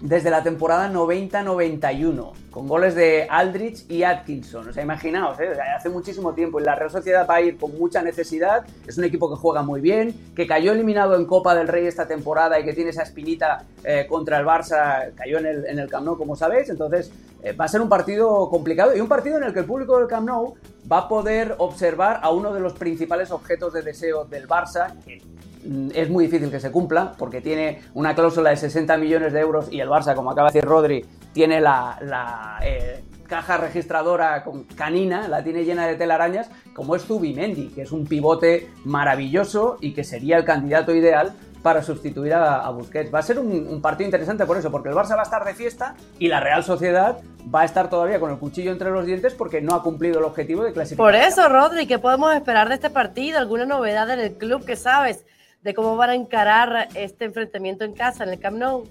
desde 0.00 0.30
la 0.30 0.42
temporada 0.42 0.90
90-91, 0.90 2.32
con 2.50 2.66
goles 2.66 2.94
de 2.94 3.26
Aldrich 3.28 3.84
y 3.90 4.02
Atkinson. 4.02 4.68
O 4.68 4.72
sea, 4.72 4.82
imaginaos, 4.82 5.38
¿eh? 5.40 5.52
hace 5.76 5.88
muchísimo 5.88 6.32
tiempo. 6.32 6.60
Y 6.60 6.64
la 6.64 6.74
Real 6.74 6.90
Sociedad 6.90 7.26
va 7.28 7.36
a 7.36 7.40
ir 7.42 7.58
con 7.58 7.76
mucha 7.78 8.02
necesidad. 8.02 8.64
Es 8.86 8.96
un 8.98 9.04
equipo 9.04 9.28
que 9.28 9.36
juega 9.36 9.62
muy 9.62 9.80
bien, 9.80 10.32
que 10.34 10.46
cayó 10.46 10.72
eliminado 10.72 11.16
en 11.16 11.26
Copa 11.26 11.54
del 11.54 11.68
Rey 11.68 11.86
esta 11.86 12.06
temporada 12.06 12.58
y 12.58 12.64
que 12.64 12.72
tiene 12.72 12.90
esa 12.90 13.02
espinita 13.02 13.64
eh, 13.84 14.06
contra 14.08 14.38
el 14.38 14.46
Barça. 14.46 15.12
Cayó 15.14 15.38
en 15.38 15.46
el, 15.46 15.66
en 15.66 15.86
Camp 15.88 16.06
Nou, 16.06 16.16
como 16.16 16.34
sabéis. 16.34 16.70
Entonces, 16.70 17.12
eh, 17.42 17.52
va 17.52 17.66
a 17.66 17.68
ser 17.68 17.80
un 17.80 17.88
partido 17.88 18.48
complicado 18.48 18.96
y 18.96 19.00
un 19.00 19.08
partido 19.08 19.36
en 19.36 19.44
el 19.44 19.52
que 19.52 19.60
el 19.60 19.66
público 19.66 19.98
del 19.98 20.08
Camp 20.08 20.26
Nou 20.26 20.54
va 20.90 20.98
a 20.98 21.08
poder 21.08 21.54
observar 21.58 22.20
a 22.22 22.30
uno 22.30 22.52
de 22.52 22.60
los 22.60 22.72
principales 22.72 23.30
objetos 23.30 23.72
de 23.72 23.82
deseo 23.82 24.24
del 24.24 24.48
Barça, 24.48 24.94
Mm, 25.06 25.49
es 25.94 26.08
muy 26.08 26.24
difícil 26.24 26.50
que 26.50 26.60
se 26.60 26.70
cumpla 26.70 27.12
porque 27.18 27.40
tiene 27.40 27.82
una 27.94 28.14
cláusula 28.14 28.50
de 28.50 28.56
60 28.56 28.96
millones 28.96 29.32
de 29.32 29.40
euros 29.40 29.68
y 29.70 29.80
el 29.80 29.88
Barça, 29.88 30.14
como 30.14 30.30
acaba 30.30 30.48
de 30.48 30.54
decir 30.54 30.68
Rodri, 30.68 31.04
tiene 31.32 31.60
la, 31.60 32.58
eh, 32.62 33.02
caja 33.26 33.58
registradora 33.58 34.42
con 34.42 34.64
canina, 34.64 35.28
la 35.28 35.44
tiene 35.44 35.64
llena 35.64 35.86
de 35.86 35.94
telarañas, 35.94 36.50
como 36.74 36.96
es 36.96 37.04
Zubimendi, 37.04 37.68
que 37.68 37.82
es 37.82 37.92
un 37.92 38.04
pivote 38.04 38.68
maravilloso 38.84 39.78
y 39.80 39.92
que 39.94 40.02
sería 40.02 40.36
el 40.36 40.44
candidato 40.44 40.92
ideal 40.92 41.32
para 41.62 41.82
sustituir 41.82 42.34
a, 42.34 42.68
Busquets. 42.70 43.14
Va 43.14 43.20
a 43.20 43.22
ser 43.22 43.38
un, 43.38 43.80
partido 43.80 44.06
interesante 44.06 44.46
por 44.46 44.56
eso, 44.56 44.70
porque 44.70 44.88
el 44.88 44.94
Barça 44.94 45.14
va 45.14 45.20
a 45.20 45.24
estar 45.24 45.44
de 45.44 45.54
fiesta 45.54 45.94
y 46.18 46.26
la 46.26 46.40
Real 46.40 46.64
Sociedad 46.64 47.18
va 47.54 47.60
a 47.60 47.64
estar 47.64 47.88
todavía 47.88 48.18
con 48.18 48.30
el 48.30 48.38
cuchillo 48.38 48.72
entre 48.72 48.90
los 48.90 49.06
dientes 49.06 49.34
porque 49.34 49.60
no 49.60 49.74
ha 49.74 49.82
cumplido 49.82 50.18
el 50.18 50.24
objetivo 50.24 50.64
de 50.64 50.72
clasificar. 50.72 51.04
Por 51.04 51.14
eso, 51.14 51.48
Rodri, 51.48 51.86
¿qué 51.86 51.98
podemos 51.98 52.34
esperar 52.34 52.68
de 52.68 52.74
este 52.74 52.90
partido? 52.90 53.38
¿Alguna 53.38 53.64
novedad 53.64 54.10
en 54.10 54.20
el 54.20 54.32
club 54.32 54.64
que 54.64 54.74
sabes 54.74 55.24
de 55.62 55.74
cómo 55.74 55.96
van 55.96 56.10
a 56.10 56.14
encarar 56.14 56.88
este 56.94 57.24
enfrentamiento 57.26 57.84
en 57.84 57.92
casa, 57.92 58.24
en 58.24 58.30
el 58.30 58.40
Camp 58.40 58.56
Nou? 58.56 58.84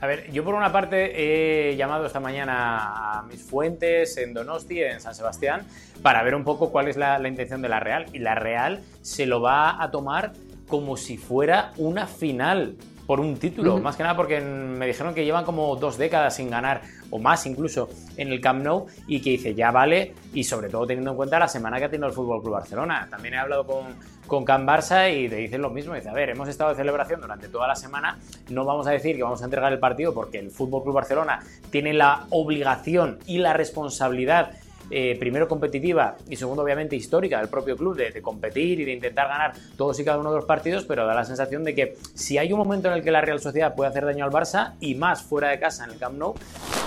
A 0.00 0.06
ver, 0.06 0.30
yo 0.32 0.44
por 0.44 0.54
una 0.54 0.72
parte 0.72 1.70
he 1.72 1.76
llamado 1.76 2.06
esta 2.06 2.20
mañana 2.20 3.18
a 3.18 3.22
mis 3.24 3.42
fuentes 3.42 4.16
en 4.16 4.32
Donosti, 4.32 4.82
en 4.82 5.00
San 5.00 5.14
Sebastián, 5.14 5.66
para 6.02 6.22
ver 6.22 6.34
un 6.34 6.44
poco 6.44 6.72
cuál 6.72 6.88
es 6.88 6.96
la, 6.96 7.18
la 7.18 7.28
intención 7.28 7.60
de 7.60 7.68
la 7.68 7.80
Real. 7.80 8.06
Y 8.14 8.20
la 8.20 8.34
Real 8.34 8.80
se 9.02 9.26
lo 9.26 9.42
va 9.42 9.82
a 9.82 9.90
tomar 9.90 10.32
como 10.68 10.96
si 10.96 11.18
fuera 11.18 11.72
una 11.76 12.06
final 12.06 12.76
por 13.10 13.18
un 13.18 13.36
título, 13.36 13.80
más 13.80 13.96
que 13.96 14.04
nada 14.04 14.14
porque 14.14 14.40
me 14.40 14.86
dijeron 14.86 15.12
que 15.12 15.24
llevan 15.24 15.44
como 15.44 15.74
dos 15.74 15.98
décadas 15.98 16.36
sin 16.36 16.48
ganar, 16.48 16.82
o 17.10 17.18
más 17.18 17.44
incluso, 17.44 17.88
en 18.16 18.28
el 18.28 18.40
Camp 18.40 18.62
Nou, 18.62 18.86
y 19.08 19.20
que 19.20 19.30
dice, 19.30 19.52
ya 19.52 19.72
vale, 19.72 20.14
y 20.32 20.44
sobre 20.44 20.68
todo 20.68 20.86
teniendo 20.86 21.10
en 21.10 21.16
cuenta 21.16 21.36
la 21.36 21.48
semana 21.48 21.80
que 21.80 21.86
ha 21.86 21.90
tenido 21.90 22.06
el 22.06 22.12
Fútbol 22.12 22.40
Club 22.40 22.52
Barcelona. 22.52 23.08
También 23.10 23.34
he 23.34 23.38
hablado 23.38 23.66
con, 23.66 23.96
con 24.28 24.44
Can 24.44 24.64
Barça 24.64 25.12
y 25.12 25.28
te 25.28 25.34
dicen 25.34 25.60
lo 25.60 25.70
mismo, 25.70 25.92
dice, 25.92 26.08
a 26.08 26.12
ver, 26.12 26.30
hemos 26.30 26.48
estado 26.48 26.70
de 26.70 26.76
celebración 26.76 27.20
durante 27.20 27.48
toda 27.48 27.66
la 27.66 27.74
semana, 27.74 28.16
no 28.48 28.64
vamos 28.64 28.86
a 28.86 28.92
decir 28.92 29.16
que 29.16 29.24
vamos 29.24 29.42
a 29.42 29.46
entregar 29.46 29.72
el 29.72 29.80
partido 29.80 30.14
porque 30.14 30.38
el 30.38 30.52
Fútbol 30.52 30.84
Club 30.84 30.94
Barcelona 30.94 31.40
tiene 31.72 31.92
la 31.92 32.26
obligación 32.30 33.18
y 33.26 33.38
la 33.38 33.54
responsabilidad 33.54 34.52
eh, 34.90 35.16
primero 35.18 35.48
competitiva 35.48 36.16
y 36.28 36.36
segundo 36.36 36.62
obviamente 36.62 36.96
histórica 36.96 37.38
del 37.38 37.48
propio 37.48 37.76
club 37.76 37.96
de, 37.96 38.20
competir 38.20 38.80
y 38.80 38.84
de 38.84 38.92
intentar 38.92 39.28
ganar 39.28 39.52
todos 39.76 39.98
y 40.00 40.04
cada 40.04 40.18
uno 40.18 40.30
de 40.30 40.36
los 40.36 40.44
partidos, 40.44 40.84
pero 40.84 41.06
da 41.06 41.14
la 41.14 41.24
sensación 41.24 41.64
de 41.64 41.74
que 41.74 41.96
si 42.14 42.38
hay 42.38 42.52
un 42.52 42.58
momento 42.58 42.88
en 42.88 42.94
el 42.94 43.02
que 43.02 43.10
la 43.10 43.20
Real 43.20 43.40
Sociedad 43.40 43.74
puede 43.74 43.90
hacer 43.90 44.04
daño 44.04 44.24
al 44.24 44.30
Barça 44.30 44.74
y 44.80 44.94
más 44.94 45.22
fuera 45.22 45.48
de 45.48 45.58
casa 45.58 45.84
en 45.84 45.92
el 45.92 45.98
Camp 45.98 46.18
Nou, 46.18 46.34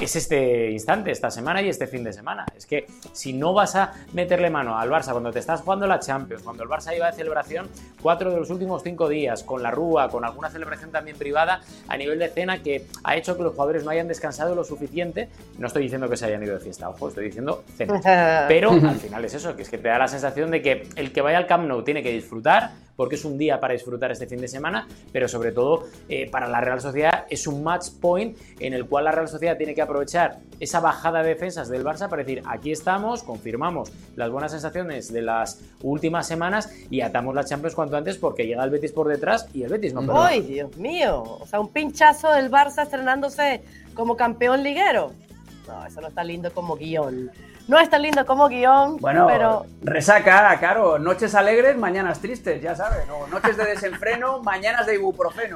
es 0.02 0.16
este 0.16 0.70
instante, 0.72 1.12
esta 1.12 1.32
semana 1.32 1.62
y 1.62 1.70
este 1.70 1.88
fin 1.88 2.04
de 2.04 2.14
semana. 2.14 2.46
Es 2.56 2.66
que 2.66 2.88
si 3.14 3.34
no 3.34 3.54
vas 3.54 3.76
a 3.76 3.94
meterle 4.14 4.50
mano 4.50 4.78
al 4.78 4.90
Barça 4.90 5.12
cuando 5.12 5.32
te 5.32 5.40
estás 5.40 5.62
jugando 5.62 5.88
la 5.88 6.00
Champions, 6.00 6.44
cuando 6.44 6.64
el 6.64 6.70
Barça 6.70 6.96
iba 6.96 7.10
de 7.10 7.14
celebración 7.14 7.68
cuatro 8.02 8.32
de 8.32 8.38
los 8.38 8.50
últimos 8.50 8.84
cinco 8.84 9.08
días, 9.08 9.44
con 9.44 9.64
la 9.64 9.72
Rúa, 9.72 10.10
con 10.10 10.26
alguna 10.26 10.50
celebración 10.50 10.92
también 10.92 11.18
privada 11.18 11.62
a 11.88 11.98
nivel 11.98 12.20
de 12.20 12.30
cena 12.30 12.62
que 12.62 12.86
ha 13.04 13.16
hecho 13.16 13.38
que 13.38 13.44
los 13.44 13.54
jugadores 13.54 13.84
no 13.84 13.92
hayan 13.92 14.08
descansado 14.08 14.56
lo 14.56 14.64
suficiente, 14.64 15.30
no 15.58 15.68
estoy 15.68 15.84
diciendo 15.84 16.10
que 16.10 16.18
se 16.18 16.26
hayan 16.26 16.44
ido 16.44 16.54
de 16.54 16.60
fiesta, 16.60 16.90
ojo, 16.90 17.10
estoy 17.10 17.26
diciendo 17.26 17.64
cena. 17.76 17.93
Pero 18.48 18.72
al 18.72 18.96
final 18.96 19.26
es 19.26 19.34
eso, 19.34 19.56
que 19.56 19.64
es 19.64 19.70
que 19.70 19.78
te 19.78 19.88
da 19.88 20.00
la 20.00 20.08
sensación 20.08 20.52
de 20.52 20.62
que 20.62 20.88
el 20.96 21.12
que 21.12 21.22
vaya 21.22 21.38
al 21.38 21.48
Camp 21.48 21.68
Nou 21.68 21.84
tiene 21.84 22.02
que 22.02 22.12
disfrutar, 22.12 22.72
porque 22.96 23.16
es 23.16 23.26
un 23.26 23.38
día 23.38 23.60
para 23.60 23.74
disfrutar 23.74 24.12
este 24.12 24.28
fin 24.28 24.40
de 24.40 24.48
semana, 24.48 24.88
pero 25.12 25.28
sobre 25.28 25.52
todo 25.52 25.86
eh, 26.10 26.30
para 26.30 26.48
la 26.48 26.62
Real 26.62 26.80
Sociedad 26.80 27.26
es 27.30 27.48
un 27.48 27.64
match 27.64 27.90
point 28.00 28.38
en 28.60 28.74
el 28.74 28.86
cual 28.86 29.06
la 29.06 29.12
Real 29.12 29.28
Sociedad 29.28 29.58
tiene 29.58 29.74
que 29.74 29.82
aprovechar 29.82 30.38
esa 30.60 30.80
bajada 30.80 31.24
de 31.24 31.30
defensas 31.30 31.70
del 31.70 31.84
Barça 31.84 32.10
para 32.10 32.24
decir, 32.24 32.44
aquí 32.46 32.72
estamos, 32.72 33.24
confirmamos 33.24 33.92
las 34.16 34.30
buenas 34.30 34.52
sensaciones 34.52 35.12
de 35.12 35.22
las 35.22 35.62
últimas 35.82 36.28
semanas 36.28 36.72
y 36.90 37.02
atamos 37.02 37.34
la 37.36 37.44
Champions 37.44 37.76
cuanto 37.76 37.98
antes 37.98 38.18
porque 38.18 38.46
llega 38.46 38.64
el 38.64 38.70
Betis 38.70 38.92
por 38.92 39.08
detrás 39.08 39.48
y 39.54 39.64
el 39.64 39.72
Betis 39.72 39.94
no 39.94 40.04
¡Ay, 40.24 40.42
Dios 40.42 40.76
mío! 40.78 41.24
O 41.24 41.48
sea, 41.48 41.60
un 41.60 41.70
pinchazo 41.70 42.32
del 42.32 42.52
Barça 42.52 42.84
estrenándose 42.84 43.62
como 43.94 44.16
campeón 44.16 44.64
liguero. 44.64 45.12
No, 45.68 45.86
eso 45.86 46.02
no 46.02 46.10
está 46.10 46.24
lindo 46.24 46.54
como 46.54 46.76
guion. 46.76 47.32
No 47.68 47.80
es 47.80 47.90
tan 47.90 48.02
lindo 48.02 48.26
como 48.26 48.50
guion, 48.50 48.98
bueno, 48.98 49.26
pero... 49.26 49.66
resaca, 49.82 50.58
claro, 50.60 51.00
noches 51.00 51.34
alegres, 51.34 51.78
mañanas 51.78 52.20
tristes, 52.20 52.62
ya 52.62 52.76
sabes, 52.76 53.08
o 53.10 53.28
noches 53.28 53.56
de 53.56 53.64
desenfreno, 53.64 54.40
mañanas 54.44 54.86
de 54.86 54.96
ibuprofeno. 54.96 55.56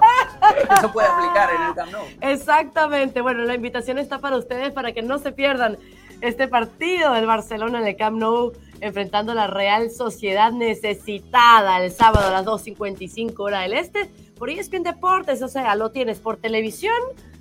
Eso 0.77 0.91
puede 0.93 1.07
aplicar 1.07 1.49
en 1.53 1.61
el 1.63 1.75
Camp 1.75 1.91
Nou. 1.91 2.05
Exactamente, 2.21 3.19
bueno, 3.19 3.43
la 3.43 3.55
invitación 3.55 3.97
está 3.97 4.19
para 4.19 4.37
ustedes 4.37 4.71
para 4.71 4.93
que 4.93 5.01
no 5.01 5.19
se 5.19 5.33
pierdan 5.33 5.77
este 6.21 6.47
partido 6.47 7.11
del 7.11 7.25
Barcelona 7.25 7.79
en 7.79 7.87
el 7.87 7.97
Camp 7.97 8.17
Nou 8.17 8.53
enfrentando 8.79 9.33
a 9.33 9.35
la 9.35 9.47
Real 9.47 9.91
Sociedad 9.91 10.51
necesitada 10.51 11.83
el 11.83 11.91
sábado 11.91 12.27
a 12.27 12.31
las 12.31 12.45
2.55 12.45 13.33
hora 13.39 13.61
del 13.61 13.73
Este 13.73 14.09
por 14.37 14.49
ESPN 14.49 14.83
Deportes, 14.83 15.41
o 15.41 15.47
sea, 15.47 15.75
lo 15.75 15.91
tienes 15.91 16.19
por 16.19 16.37
televisión 16.37 16.93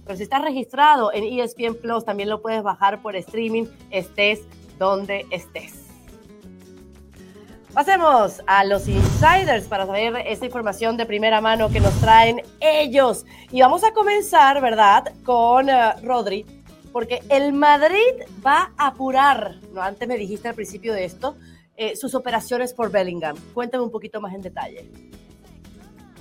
pero 0.07 0.16
si 0.16 0.22
estás 0.22 0.42
registrado 0.42 1.12
en 1.12 1.24
ESPN 1.24 1.74
Plus, 1.74 2.05
también 2.05 2.29
lo 2.29 2.40
puedes 2.40 2.62
bajar 2.62 3.02
por 3.02 3.16
streaming, 3.16 3.64
estés 3.90 4.46
donde 4.79 5.27
estés. 5.31 5.87
Pasemos 7.77 8.43
a 8.47 8.65
los 8.65 8.89
insiders 8.89 9.67
para 9.69 9.85
saber 9.85 10.17
esta 10.27 10.47
información 10.47 10.97
de 10.97 11.05
primera 11.05 11.43
mano 11.43 11.69
que 11.69 11.79
nos 11.79 11.93
traen 12.01 12.41
ellos. 12.59 13.27
Y 13.51 13.61
vamos 13.61 13.85
a 13.85 13.93
comenzar, 13.93 14.62
¿verdad?, 14.62 15.12
con 15.25 15.69
uh, 15.69 15.93
Rodri, 16.03 16.47
porque 16.91 17.21
el 17.29 17.53
Madrid 17.53 18.25
va 18.45 18.73
a 18.79 18.87
apurar, 18.87 19.57
no, 19.75 19.83
antes 19.83 20.09
me 20.09 20.17
dijiste 20.17 20.49
al 20.49 20.55
principio 20.55 20.95
de 20.95 21.05
esto, 21.05 21.37
eh, 21.77 21.95
sus 21.97 22.15
operaciones 22.15 22.73
por 22.73 22.91
Bellingham. 22.91 23.37
Cuéntame 23.53 23.85
un 23.85 23.91
poquito 23.91 24.23
más 24.23 24.33
en 24.33 24.41
detalle. 24.41 24.91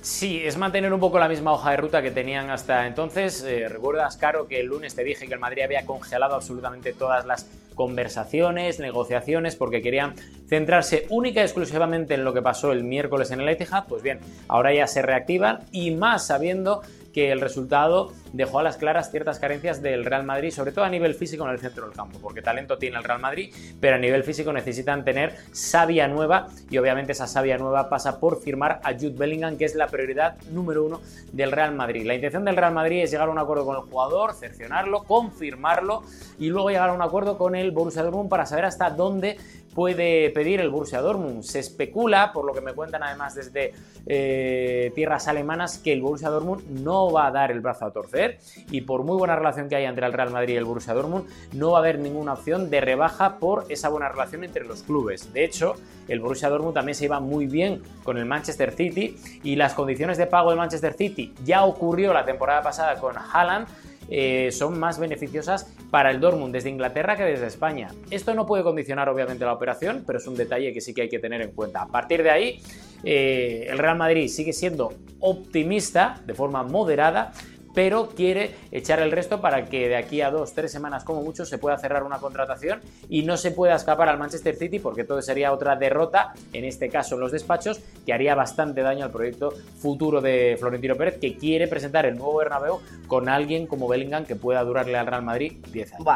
Sí, 0.06 0.40
es 0.44 0.56
mantener 0.56 0.92
un 0.92 1.00
poco 1.00 1.18
la 1.18 1.26
misma 1.26 1.52
hoja 1.52 1.72
de 1.72 1.78
ruta 1.78 2.00
que 2.00 2.12
tenían 2.12 2.48
hasta 2.48 2.86
entonces. 2.86 3.42
Eh, 3.42 3.68
Recuerdas, 3.68 4.16
Caro, 4.16 4.46
que 4.46 4.60
el 4.60 4.66
lunes 4.66 4.94
te 4.94 5.02
dije 5.02 5.26
que 5.26 5.34
el 5.34 5.40
Madrid 5.40 5.64
había 5.64 5.84
congelado 5.84 6.36
absolutamente 6.36 6.92
todas 6.92 7.26
las 7.26 7.50
conversaciones, 7.74 8.78
negociaciones, 8.78 9.56
porque 9.56 9.82
querían 9.82 10.14
centrarse 10.48 11.06
única 11.10 11.40
y 11.40 11.42
exclusivamente 11.42 12.14
en 12.14 12.22
lo 12.22 12.32
que 12.32 12.40
pasó 12.40 12.70
el 12.70 12.84
miércoles 12.84 13.32
en 13.32 13.40
el 13.40 13.48
Etihad. 13.48 13.86
Pues 13.88 14.04
bien, 14.04 14.20
ahora 14.46 14.72
ya 14.72 14.86
se 14.86 15.02
reactivan 15.02 15.64
y 15.72 15.90
más 15.90 16.28
sabiendo 16.28 16.82
que 17.16 17.32
el 17.32 17.40
resultado 17.40 18.12
dejó 18.34 18.58
a 18.58 18.62
las 18.62 18.76
claras 18.76 19.10
ciertas 19.10 19.38
carencias 19.38 19.80
del 19.80 20.04
Real 20.04 20.22
Madrid, 20.22 20.50
sobre 20.50 20.72
todo 20.72 20.84
a 20.84 20.90
nivel 20.90 21.14
físico 21.14 21.44
en 21.44 21.50
el 21.50 21.58
centro 21.58 21.86
del 21.86 21.96
campo, 21.96 22.18
porque 22.20 22.42
talento 22.42 22.76
tiene 22.76 22.98
el 22.98 23.04
Real 23.04 23.20
Madrid, 23.20 23.54
pero 23.80 23.96
a 23.96 23.98
nivel 23.98 24.22
físico 24.22 24.52
necesitan 24.52 25.02
tener 25.02 25.34
savia 25.50 26.08
nueva 26.08 26.48
y 26.68 26.76
obviamente 26.76 27.12
esa 27.12 27.26
savia 27.26 27.56
nueva 27.56 27.88
pasa 27.88 28.20
por 28.20 28.42
firmar 28.42 28.80
a 28.84 28.92
Jude 28.92 29.14
Bellingham, 29.16 29.56
que 29.56 29.64
es 29.64 29.74
la 29.74 29.86
prioridad 29.86 30.36
número 30.50 30.84
uno 30.84 31.00
del 31.32 31.52
Real 31.52 31.74
Madrid. 31.74 32.04
La 32.04 32.14
intención 32.14 32.44
del 32.44 32.54
Real 32.54 32.74
Madrid 32.74 33.02
es 33.02 33.10
llegar 33.10 33.28
a 33.28 33.32
un 33.32 33.38
acuerdo 33.38 33.64
con 33.64 33.76
el 33.76 33.82
jugador, 33.90 34.34
cercionarlo, 34.34 35.04
confirmarlo 35.04 36.02
y 36.38 36.50
luego 36.50 36.68
llegar 36.68 36.90
a 36.90 36.92
un 36.92 37.00
acuerdo 37.00 37.38
con 37.38 37.54
el 37.54 37.70
Borussia 37.70 38.02
Dortmund 38.02 38.28
para 38.28 38.44
saber 38.44 38.66
hasta 38.66 38.90
dónde 38.90 39.38
puede 39.76 40.30
pedir 40.30 40.62
el 40.62 40.70
Borussia 40.70 41.02
Dortmund. 41.02 41.42
Se 41.42 41.58
especula, 41.58 42.32
por 42.32 42.46
lo 42.46 42.54
que 42.54 42.62
me 42.62 42.72
cuentan 42.72 43.02
además 43.02 43.34
desde 43.34 43.74
eh, 44.06 44.90
tierras 44.94 45.28
alemanas, 45.28 45.76
que 45.76 45.92
el 45.92 46.00
Borussia 46.00 46.30
Dortmund 46.30 46.66
no 46.80 47.12
va 47.12 47.26
a 47.26 47.30
dar 47.30 47.50
el 47.50 47.60
brazo 47.60 47.84
a 47.84 47.92
torcer 47.92 48.38
y 48.70 48.80
por 48.80 49.02
muy 49.02 49.18
buena 49.18 49.36
relación 49.36 49.68
que 49.68 49.76
haya 49.76 49.90
entre 49.90 50.06
el 50.06 50.14
Real 50.14 50.30
Madrid 50.30 50.54
y 50.54 50.56
el 50.56 50.64
Borussia 50.64 50.94
Dortmund, 50.94 51.26
no 51.52 51.72
va 51.72 51.78
a 51.78 51.80
haber 51.80 51.98
ninguna 51.98 52.32
opción 52.32 52.70
de 52.70 52.80
rebaja 52.80 53.36
por 53.38 53.66
esa 53.68 53.90
buena 53.90 54.08
relación 54.08 54.44
entre 54.44 54.64
los 54.64 54.82
clubes. 54.82 55.30
De 55.34 55.44
hecho, 55.44 55.74
el 56.08 56.20
Borussia 56.20 56.48
Dortmund 56.48 56.72
también 56.72 56.94
se 56.94 57.04
iba 57.04 57.20
muy 57.20 57.46
bien 57.46 57.82
con 58.02 58.16
el 58.16 58.24
Manchester 58.24 58.72
City 58.72 59.18
y 59.42 59.56
las 59.56 59.74
condiciones 59.74 60.16
de 60.16 60.26
pago 60.26 60.48
del 60.48 60.58
Manchester 60.58 60.94
City 60.94 61.34
ya 61.44 61.66
ocurrió 61.66 62.14
la 62.14 62.24
temporada 62.24 62.62
pasada 62.62 62.98
con 62.98 63.14
Haaland 63.18 63.68
eh, 64.08 64.50
son 64.52 64.78
más 64.78 64.98
beneficiosas 64.98 65.72
para 65.90 66.10
el 66.10 66.20
Dortmund 66.20 66.52
desde 66.52 66.70
Inglaterra 66.70 67.16
que 67.16 67.24
desde 67.24 67.46
España. 67.46 67.88
Esto 68.10 68.34
no 68.34 68.46
puede 68.46 68.62
condicionar 68.62 69.08
obviamente 69.08 69.44
la 69.44 69.52
operación, 69.52 70.04
pero 70.06 70.18
es 70.18 70.26
un 70.26 70.36
detalle 70.36 70.72
que 70.72 70.80
sí 70.80 70.94
que 70.94 71.02
hay 71.02 71.08
que 71.08 71.18
tener 71.18 71.42
en 71.42 71.52
cuenta. 71.52 71.82
A 71.82 71.88
partir 71.88 72.22
de 72.22 72.30
ahí, 72.30 72.60
eh, 73.04 73.66
el 73.68 73.78
Real 73.78 73.96
Madrid 73.96 74.28
sigue 74.28 74.52
siendo 74.52 74.92
optimista 75.20 76.20
de 76.26 76.34
forma 76.34 76.62
moderada 76.62 77.32
pero 77.76 78.08
quiere 78.08 78.54
echar 78.70 79.00
el 79.00 79.12
resto 79.12 79.42
para 79.42 79.66
que 79.66 79.86
de 79.86 79.96
aquí 79.96 80.22
a 80.22 80.30
dos, 80.30 80.54
tres 80.54 80.72
semanas 80.72 81.04
como 81.04 81.22
mucho 81.22 81.44
se 81.44 81.58
pueda 81.58 81.76
cerrar 81.76 82.04
una 82.04 82.18
contratación 82.18 82.80
y 83.10 83.22
no 83.22 83.36
se 83.36 83.50
pueda 83.50 83.76
escapar 83.76 84.08
al 84.08 84.18
Manchester 84.18 84.56
City 84.56 84.78
porque 84.78 85.04
todo 85.04 85.20
sería 85.20 85.52
otra 85.52 85.76
derrota, 85.76 86.32
en 86.54 86.64
este 86.64 86.88
caso 86.88 87.16
en 87.16 87.20
los 87.20 87.32
despachos, 87.32 87.80
que 88.06 88.14
haría 88.14 88.34
bastante 88.34 88.80
daño 88.80 89.04
al 89.04 89.10
proyecto 89.10 89.52
futuro 89.78 90.22
de 90.22 90.56
Florentino 90.58 90.96
Pérez 90.96 91.18
que 91.20 91.36
quiere 91.36 91.68
presentar 91.68 92.06
el 92.06 92.16
nuevo 92.16 92.38
Bernabéu 92.38 92.80
con 93.06 93.28
alguien 93.28 93.66
como 93.66 93.88
Bellingham 93.88 94.24
que 94.24 94.36
pueda 94.36 94.64
durarle 94.64 94.96
al 94.96 95.06
Real 95.06 95.22
Madrid 95.22 95.58
10 95.70 95.92
años. 95.96 96.08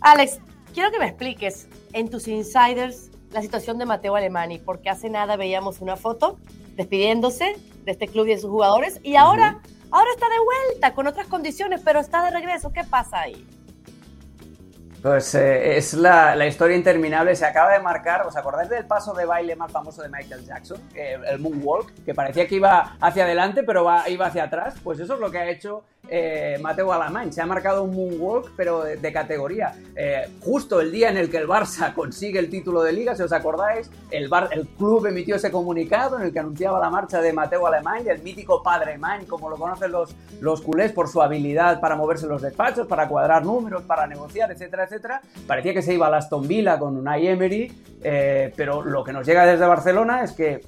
Alex, 0.00 0.40
quiero 0.72 0.90
que 0.90 0.98
me 0.98 1.08
expliques 1.08 1.68
en 1.92 2.08
tus 2.08 2.26
insiders 2.26 3.10
la 3.32 3.42
situación 3.42 3.76
de 3.76 3.84
Mateo 3.84 4.16
Alemani, 4.16 4.60
porque 4.60 4.88
hace 4.88 5.10
nada 5.10 5.36
veíamos 5.36 5.82
una 5.82 5.96
foto 5.96 6.38
despidiéndose 6.74 7.54
de 7.84 7.92
este 7.92 8.08
club 8.08 8.24
y 8.28 8.30
de 8.30 8.38
sus 8.38 8.48
jugadores 8.48 8.98
y 9.02 9.16
ahora... 9.16 9.60
Ahora 9.94 10.10
está 10.10 10.26
de 10.28 10.40
vuelta 10.40 10.92
con 10.92 11.06
otras 11.06 11.28
condiciones, 11.28 11.80
pero 11.84 12.00
está 12.00 12.24
de 12.24 12.32
regreso. 12.32 12.72
¿Qué 12.72 12.82
pasa 12.82 13.20
ahí? 13.20 13.46
Pues 15.00 15.36
eh, 15.36 15.76
es 15.76 15.94
la, 15.94 16.44
historia 16.48 16.76
interminable. 16.76 17.36
Se 17.36 17.46
acaba 17.46 17.74
de 17.74 17.78
marcar. 17.78 18.26
¿Os 18.26 18.36
acordáis 18.36 18.68
del 18.68 18.86
paso 18.86 19.14
de 19.14 19.24
baile 19.24 19.54
más 19.54 19.70
famoso 19.70 20.02
de 20.02 20.08
Michael 20.08 20.44
Jackson? 20.44 20.80
el 20.96 21.38
moonwalk, 21.38 22.04
que 22.04 22.12
parecía 22.12 22.48
que 22.48 22.56
iba 22.56 22.96
hacia 23.00 23.22
adelante, 23.22 23.62
pero 23.62 23.86
iba 24.08 24.26
hacia 24.26 24.42
atrás. 24.42 24.74
Pues 24.82 24.98
eso 24.98 25.14
es 25.14 25.20
lo 25.20 25.30
que 25.30 25.38
ha 25.38 25.48
hecho 25.48 25.84
eh, 26.08 26.58
Mateo 26.60 26.92
Alamán. 26.92 27.32
Se 27.32 27.40
ha 27.40 27.46
marcado 27.46 27.82
un 27.82 27.94
moonwalk, 27.94 28.52
pero 28.56 28.84
de, 28.84 29.12
categoría. 29.12 29.74
Eh, 29.96 30.28
justo 30.40 30.80
el 30.80 30.90
día 30.92 31.08
en 31.08 31.16
el 31.16 31.30
que 31.30 31.38
el 31.38 31.46
Barça 31.46 31.94
consigue 31.94 32.38
el 32.38 32.50
título 32.50 32.82
de 32.82 32.92
liga, 32.92 33.14
si 33.14 33.22
os 33.22 33.32
acordáis, 33.32 33.90
el, 34.10 34.28
club 34.76 35.06
emitió 35.06 35.36
ese 35.36 35.50
comunicado 35.50 36.18
en 36.18 36.24
el 36.24 36.32
que 36.32 36.38
anunciaba 36.40 36.80
la 36.80 36.90
marcha 36.90 37.20
de 37.20 37.32
Mateo 37.32 37.66
Alemán, 37.66 38.02
el 38.06 38.22
mítico 38.22 38.62
padre 38.62 38.92
Alemán, 38.92 39.24
como 39.26 39.48
lo 39.48 39.56
conocen 39.56 39.92
los, 39.92 40.60
culés 40.62 40.92
por 40.92 41.08
su 41.08 41.22
habilidad 41.22 41.80
para 41.80 41.96
moverse 41.96 42.24
en 42.24 42.32
los 42.32 42.42
despachos, 42.42 42.86
para 42.86 43.08
cuadrar 43.08 43.44
números, 43.44 43.82
para 43.82 44.06
negociar, 44.06 44.50
etcétera, 44.50 44.84
etcétera. 44.84 45.20
Parecía 45.46 45.72
que 45.72 45.82
se 45.82 45.94
iba 45.94 46.08
a 46.08 46.16
Aston 46.16 46.46
Villa 46.46 46.78
con 46.78 46.96
Unai 46.96 47.26
Emery, 47.28 47.72
eh, 48.02 48.52
pero 48.56 48.82
lo 48.82 49.02
que 49.02 49.12
nos 49.12 49.26
llega 49.26 49.46
desde 49.46 49.66
Barcelona 49.66 50.22
es 50.22 50.32
que 50.32 50.60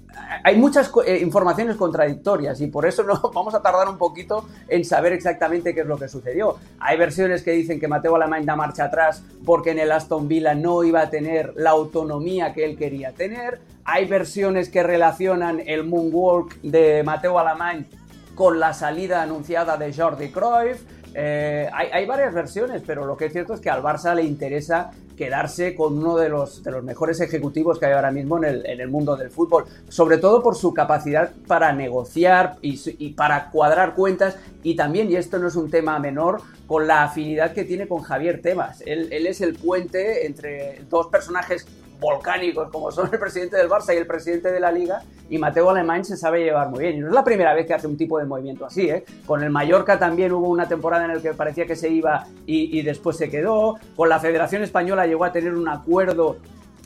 hay 0.43 0.57
muchas 0.57 0.91
informaciones 1.21 1.77
contradictorias 1.77 2.61
y 2.61 2.69
por 2.69 2.87
eso 2.87 3.03
no 3.03 3.21
vamos 3.35 3.55
a 3.55 3.61
tardar 3.61 3.89
un 3.89 3.99
poquito 3.99 4.47
en 4.69 4.85
saber 4.85 5.13
exactamente 5.13 5.26
qué 5.75 5.81
es 5.81 5.87
lo 5.87 5.99
que 5.99 6.09
sucedió. 6.09 6.57
Hay 6.79 6.97
versiones 6.97 7.43
que 7.43 7.53
dicen 7.53 7.81
que 7.81 7.89
Mateo 7.89 8.17
Alemán 8.17 8.45
da 8.47 8.57
marcha 8.57 8.85
atrás 8.85 9.23
porque 9.45 9.71
en 9.71 9.79
el 9.79 9.93
Aston 9.93 10.29
Villa 10.29 10.55
no 10.55 10.85
iba 10.85 11.03
a 11.03 11.11
tener 11.11 11.53
la 11.57 11.71
autonomía 11.71 12.53
que 12.53 12.65
él 12.65 12.77
quería 12.77 13.13
tener. 13.13 13.61
Hay 13.85 14.07
versiones 14.07 14.69
que 14.69 14.83
relacionan 14.83 15.61
el 15.65 15.85
moonwalk 15.85 16.55
de 16.63 17.03
Mateo 17.05 17.39
Alemán 17.39 17.87
con 18.35 18.61
la 18.61 18.75
salida 18.75 19.23
anunciada 19.23 19.77
de 19.77 19.93
Jordi 19.93 20.31
Cruyff. 20.31 20.83
Eh, 21.15 21.69
hay, 21.73 21.89
hay, 21.93 22.07
varias 22.07 22.35
versiones, 22.35 22.83
pero 22.87 23.07
lo 23.07 23.17
que 23.17 23.27
es 23.27 23.33
cierto 23.33 23.55
es 23.55 23.61
que 23.61 23.71
al 23.71 23.83
Barça 23.83 24.15
le 24.15 24.23
interesa 24.23 24.91
quedarse 25.17 25.75
con 25.75 25.99
uno 25.99 26.17
de 26.17 26.29
los, 26.29 26.63
de 26.63 26.71
los 26.71 26.85
mejores 26.85 27.21
ejecutivos 27.21 27.79
que 27.79 27.87
hay 27.87 27.93
ahora 27.93 28.11
mismo 28.11 28.39
en 28.39 28.45
el, 28.45 28.67
en 28.67 28.81
el 28.81 28.89
mundo 28.89 29.17
del 29.17 29.31
fútbol, 29.31 29.65
sobre 29.89 30.19
todo 30.19 30.43
por 30.43 30.57
su 30.57 30.75
capacidad 30.75 31.33
para 31.47 31.73
negociar 31.73 32.57
y, 32.63 32.81
y, 32.99 33.11
para 33.15 33.51
cuadrar 33.51 33.95
cuentas 33.95 34.37
y 34.63 34.77
también, 34.77 35.11
y 35.11 35.17
esto 35.17 35.39
no 35.39 35.49
es 35.49 35.57
un 35.57 35.71
tema 35.71 35.99
menor, 35.99 36.43
con 36.67 36.87
la 36.87 37.05
afinidad 37.05 37.53
que 37.53 37.65
tiene 37.65 37.87
con 37.87 38.03
Javier 38.03 38.43
Tebas. 38.43 38.83
Él, 38.85 39.09
él 39.13 39.27
es 39.27 39.41
el 39.41 39.55
puente 39.55 40.27
entre 40.27 40.83
dos 40.91 41.07
personajes 41.07 41.67
volcánicos 41.99 42.71
como 42.71 42.91
son 42.91 43.09
el 43.13 43.19
presidente 43.19 43.57
del 43.57 43.69
Barça 43.69 43.95
y 43.95 43.99
el 43.99 44.07
presidente 44.07 44.51
de 44.51 44.61
la 44.61 44.71
Liga, 44.71 45.03
y 45.29 45.39
Mateo 45.39 45.71
Alemán 45.71 46.05
se 46.05 46.17
sabe 46.17 46.45
llevar 46.45 46.69
muy 46.69 46.81
bien. 46.81 46.97
Y 46.97 47.01
no 47.01 47.09
es 47.09 47.15
la 47.15 47.25
primera 47.25 47.55
vez 47.55 47.67
que 47.67 47.75
hace 47.75 47.87
un 47.87 47.97
tipo 47.97 48.19
de 48.19 48.25
movimiento 48.25 48.65
así, 48.65 48.89
¿eh? 48.89 49.05
Con 49.27 49.43
el 49.43 49.51
Mallorca 49.51 49.99
también 49.99 50.33
hubo 50.33 50.49
una 50.49 50.69
temporada 50.69 51.05
en 51.05 51.15
la 51.15 51.21
que 51.21 51.35
parecía 51.35 51.67
que 51.67 51.77
se 51.77 51.89
iba 51.89 52.27
y, 52.47 52.83
después 52.83 53.17
se 53.17 53.29
quedó. 53.29 53.77
Con 53.97 54.09
la 54.09 54.21
Federación 54.21 54.63
Española 54.63 55.07
llegó 55.07 55.25
a 55.25 55.33
tener 55.33 55.55
un 55.55 55.69
acuerdo 55.69 56.37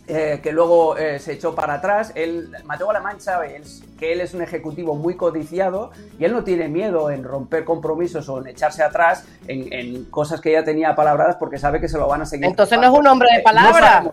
eh, 0.06 0.40
que 0.42 0.52
luego 0.52 0.96
eh, 0.96 1.18
se 1.18 1.34
echó 1.34 1.54
para 1.54 1.74
atrás. 1.74 2.12
Él, 2.14 2.50
Mateo 2.64 2.90
Alemán 2.90 3.20
sabe 3.20 3.60
que 3.98 4.12
él 4.12 4.20
es 4.20 4.32
un 4.34 4.42
ejecutivo 4.42 4.94
muy 4.94 5.14
codiciado 5.14 5.92
y 6.18 6.24
él 6.24 6.32
no 6.32 6.42
tiene 6.42 6.68
miedo 6.68 7.10
en 7.10 7.22
romper 7.22 7.64
compromisos 7.64 8.28
o 8.28 8.40
en 8.40 8.48
echarse 8.48 8.82
atrás 8.82 9.26
en, 9.46 10.06
cosas 10.06 10.40
que 10.40 10.52
ya 10.52 10.64
tenía 10.64 10.94
palabradas 10.94 11.36
porque 11.36 11.58
sabe 11.58 11.80
que 11.80 11.88
se 11.88 11.98
lo 11.98 12.08
van 12.08 12.22
a 12.22 12.26
seguir. 12.26 12.46
Entonces 12.46 12.78
no 12.78 12.92
es 12.92 12.98
un 12.98 13.06
hombre 13.06 13.28
de 13.36 13.42
palabra. 13.42 14.00
No, 14.00 14.12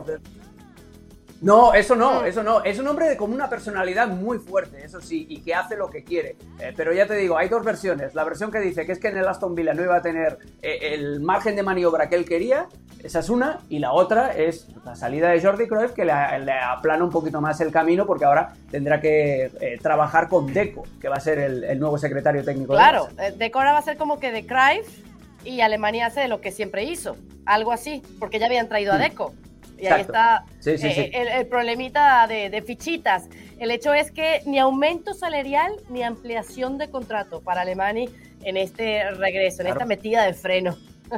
eso 1.73 1.95
no, 1.95 2.23
eso 2.23 2.43
no. 2.43 2.63
Es 2.63 2.79
un 2.79 2.87
hombre 2.87 3.09
de, 3.09 3.17
con 3.17 3.31
una 3.31 3.49
personalidad 3.49 4.07
muy 4.07 4.39
fuerte, 4.39 4.83
eso 4.83 4.99
sí, 5.01 5.25
y 5.29 5.41
que 5.41 5.53
hace 5.53 5.75
lo 5.75 5.89
que 5.89 6.03
quiere. 6.03 6.35
Eh, 6.59 6.73
pero 6.75 6.93
ya 6.93 7.05
te 7.05 7.15
digo, 7.15 7.37
hay 7.37 7.47
dos 7.47 7.63
versiones. 7.63 8.15
La 8.15 8.23
versión 8.23 8.51
que 8.51 8.59
dice 8.59 8.85
que 8.85 8.91
es 8.91 8.99
que 8.99 9.09
en 9.09 9.17
el 9.17 9.27
Aston 9.27 9.53
Villa 9.53 9.73
no 9.73 9.83
iba 9.83 9.95
a 9.95 10.01
tener 10.01 10.39
eh, 10.61 10.93
el 10.93 11.19
margen 11.21 11.55
de 11.55 11.63
maniobra 11.63 12.09
que 12.09 12.15
él 12.15 12.25
quería, 12.25 12.67
esa 13.03 13.19
es 13.19 13.29
una, 13.29 13.59
y 13.69 13.79
la 13.79 13.93
otra 13.93 14.33
es 14.35 14.67
la 14.83 14.95
salida 14.95 15.29
de 15.29 15.39
Jordi 15.39 15.67
Cruyff 15.67 15.91
que 15.91 16.03
le, 16.03 16.11
aplana 16.11 17.03
un 17.03 17.11
poquito 17.11 17.39
más 17.39 17.61
el 17.61 17.71
camino 17.71 18.07
porque 18.07 18.25
ahora 18.25 18.53
tendrá 18.71 18.99
que 18.99 19.51
eh, 19.61 19.77
trabajar 19.81 20.29
con 20.29 20.51
Deco, 20.51 20.83
que 20.99 21.07
va 21.07 21.17
a 21.17 21.19
ser 21.19 21.37
el, 21.37 21.79
nuevo 21.79 21.99
secretario 21.99 22.43
técnico. 22.43 22.73
Claro, 22.73 23.07
Deco 23.37 23.59
ahora 23.59 23.73
va 23.73 23.79
a 23.79 23.83
ser 23.83 23.97
como 23.97 24.19
que 24.19 24.31
de 24.31 24.47
Cruyff 24.47 25.05
y 25.43 25.61
Alemania 25.61 26.07
hace 26.07 26.27
lo 26.27 26.41
que 26.41 26.51
siempre 26.51 26.83
hizo, 26.83 27.15
algo 27.45 27.71
así, 27.71 28.01
porque 28.19 28.39
ya 28.39 28.47
habían 28.47 28.67
traído 28.67 28.93
a 28.93 28.97
hmm. 28.97 29.01
Deco. 29.01 29.33
Y 29.77 29.87
ahí 29.87 30.01
está 30.01 30.43
eh, 30.65 31.11
El, 31.13 31.47
problemita 31.47 32.27
de, 32.27 32.63
fichitas. 32.65 33.29
El 33.59 33.71
hecho 33.71 33.93
es 33.93 34.11
que 34.11 34.41
ni 34.45 34.59
aumento 34.59 35.13
salarial 35.13 35.73
ni 35.89 36.03
ampliación 36.03 36.77
de 36.77 36.89
contrato 36.89 37.41
para 37.41 37.61
Alemania 37.61 38.09
en 38.43 38.57
este 38.57 39.11
regreso, 39.11 39.61
en 39.61 39.67
esta 39.67 39.85
metida 39.85 40.25
de 40.25 40.33
freno. 40.33 40.75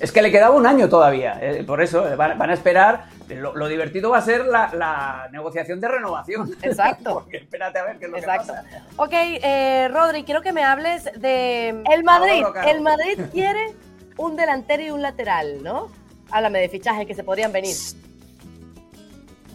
Es 0.00 0.12
que 0.12 0.20
le 0.20 0.30
quedaba 0.30 0.54
un 0.54 0.66
año 0.66 0.90
todavía, 0.90 1.38
eh, 1.40 1.64
por 1.64 1.80
eso 1.80 2.06
eh, 2.06 2.14
van, 2.14 2.42
a 2.42 2.52
esperar. 2.52 3.06
Lo, 3.30 3.68
divertido 3.68 4.10
va 4.10 4.18
a 4.18 4.22
ser 4.22 4.44
la, 4.44 5.30
negociación 5.32 5.80
de 5.80 5.88
renovación. 5.88 6.50
Exacto. 6.62 7.14
Porque 7.14 7.38
espérate 7.38 7.78
a 7.78 7.84
ver 7.84 7.98
qué 7.98 8.04
es 8.04 8.10
lo 8.10 8.18
Exacto. 8.18 8.52
que 8.52 8.70
pasa. 8.70 8.84
Ok, 8.96 9.90
Rodri, 9.90 10.24
quiero 10.24 10.42
que 10.42 10.52
me 10.52 10.62
hables 10.62 11.04
de 11.18 11.70
el 11.90 12.04
Madrid. 12.04 12.44
El 12.66 12.82
Madrid 12.82 13.18
quiere 13.32 13.74
un 14.18 14.36
delantero 14.36 14.82
y 14.82 14.90
un 14.90 15.00
lateral, 15.00 15.62
¿no? 15.62 15.88
Háblame 16.30 16.60
de 16.60 16.68
fichajes 16.68 17.06
que 17.06 17.14
se 17.14 17.24
podrían 17.24 17.52
venir. 17.52 17.74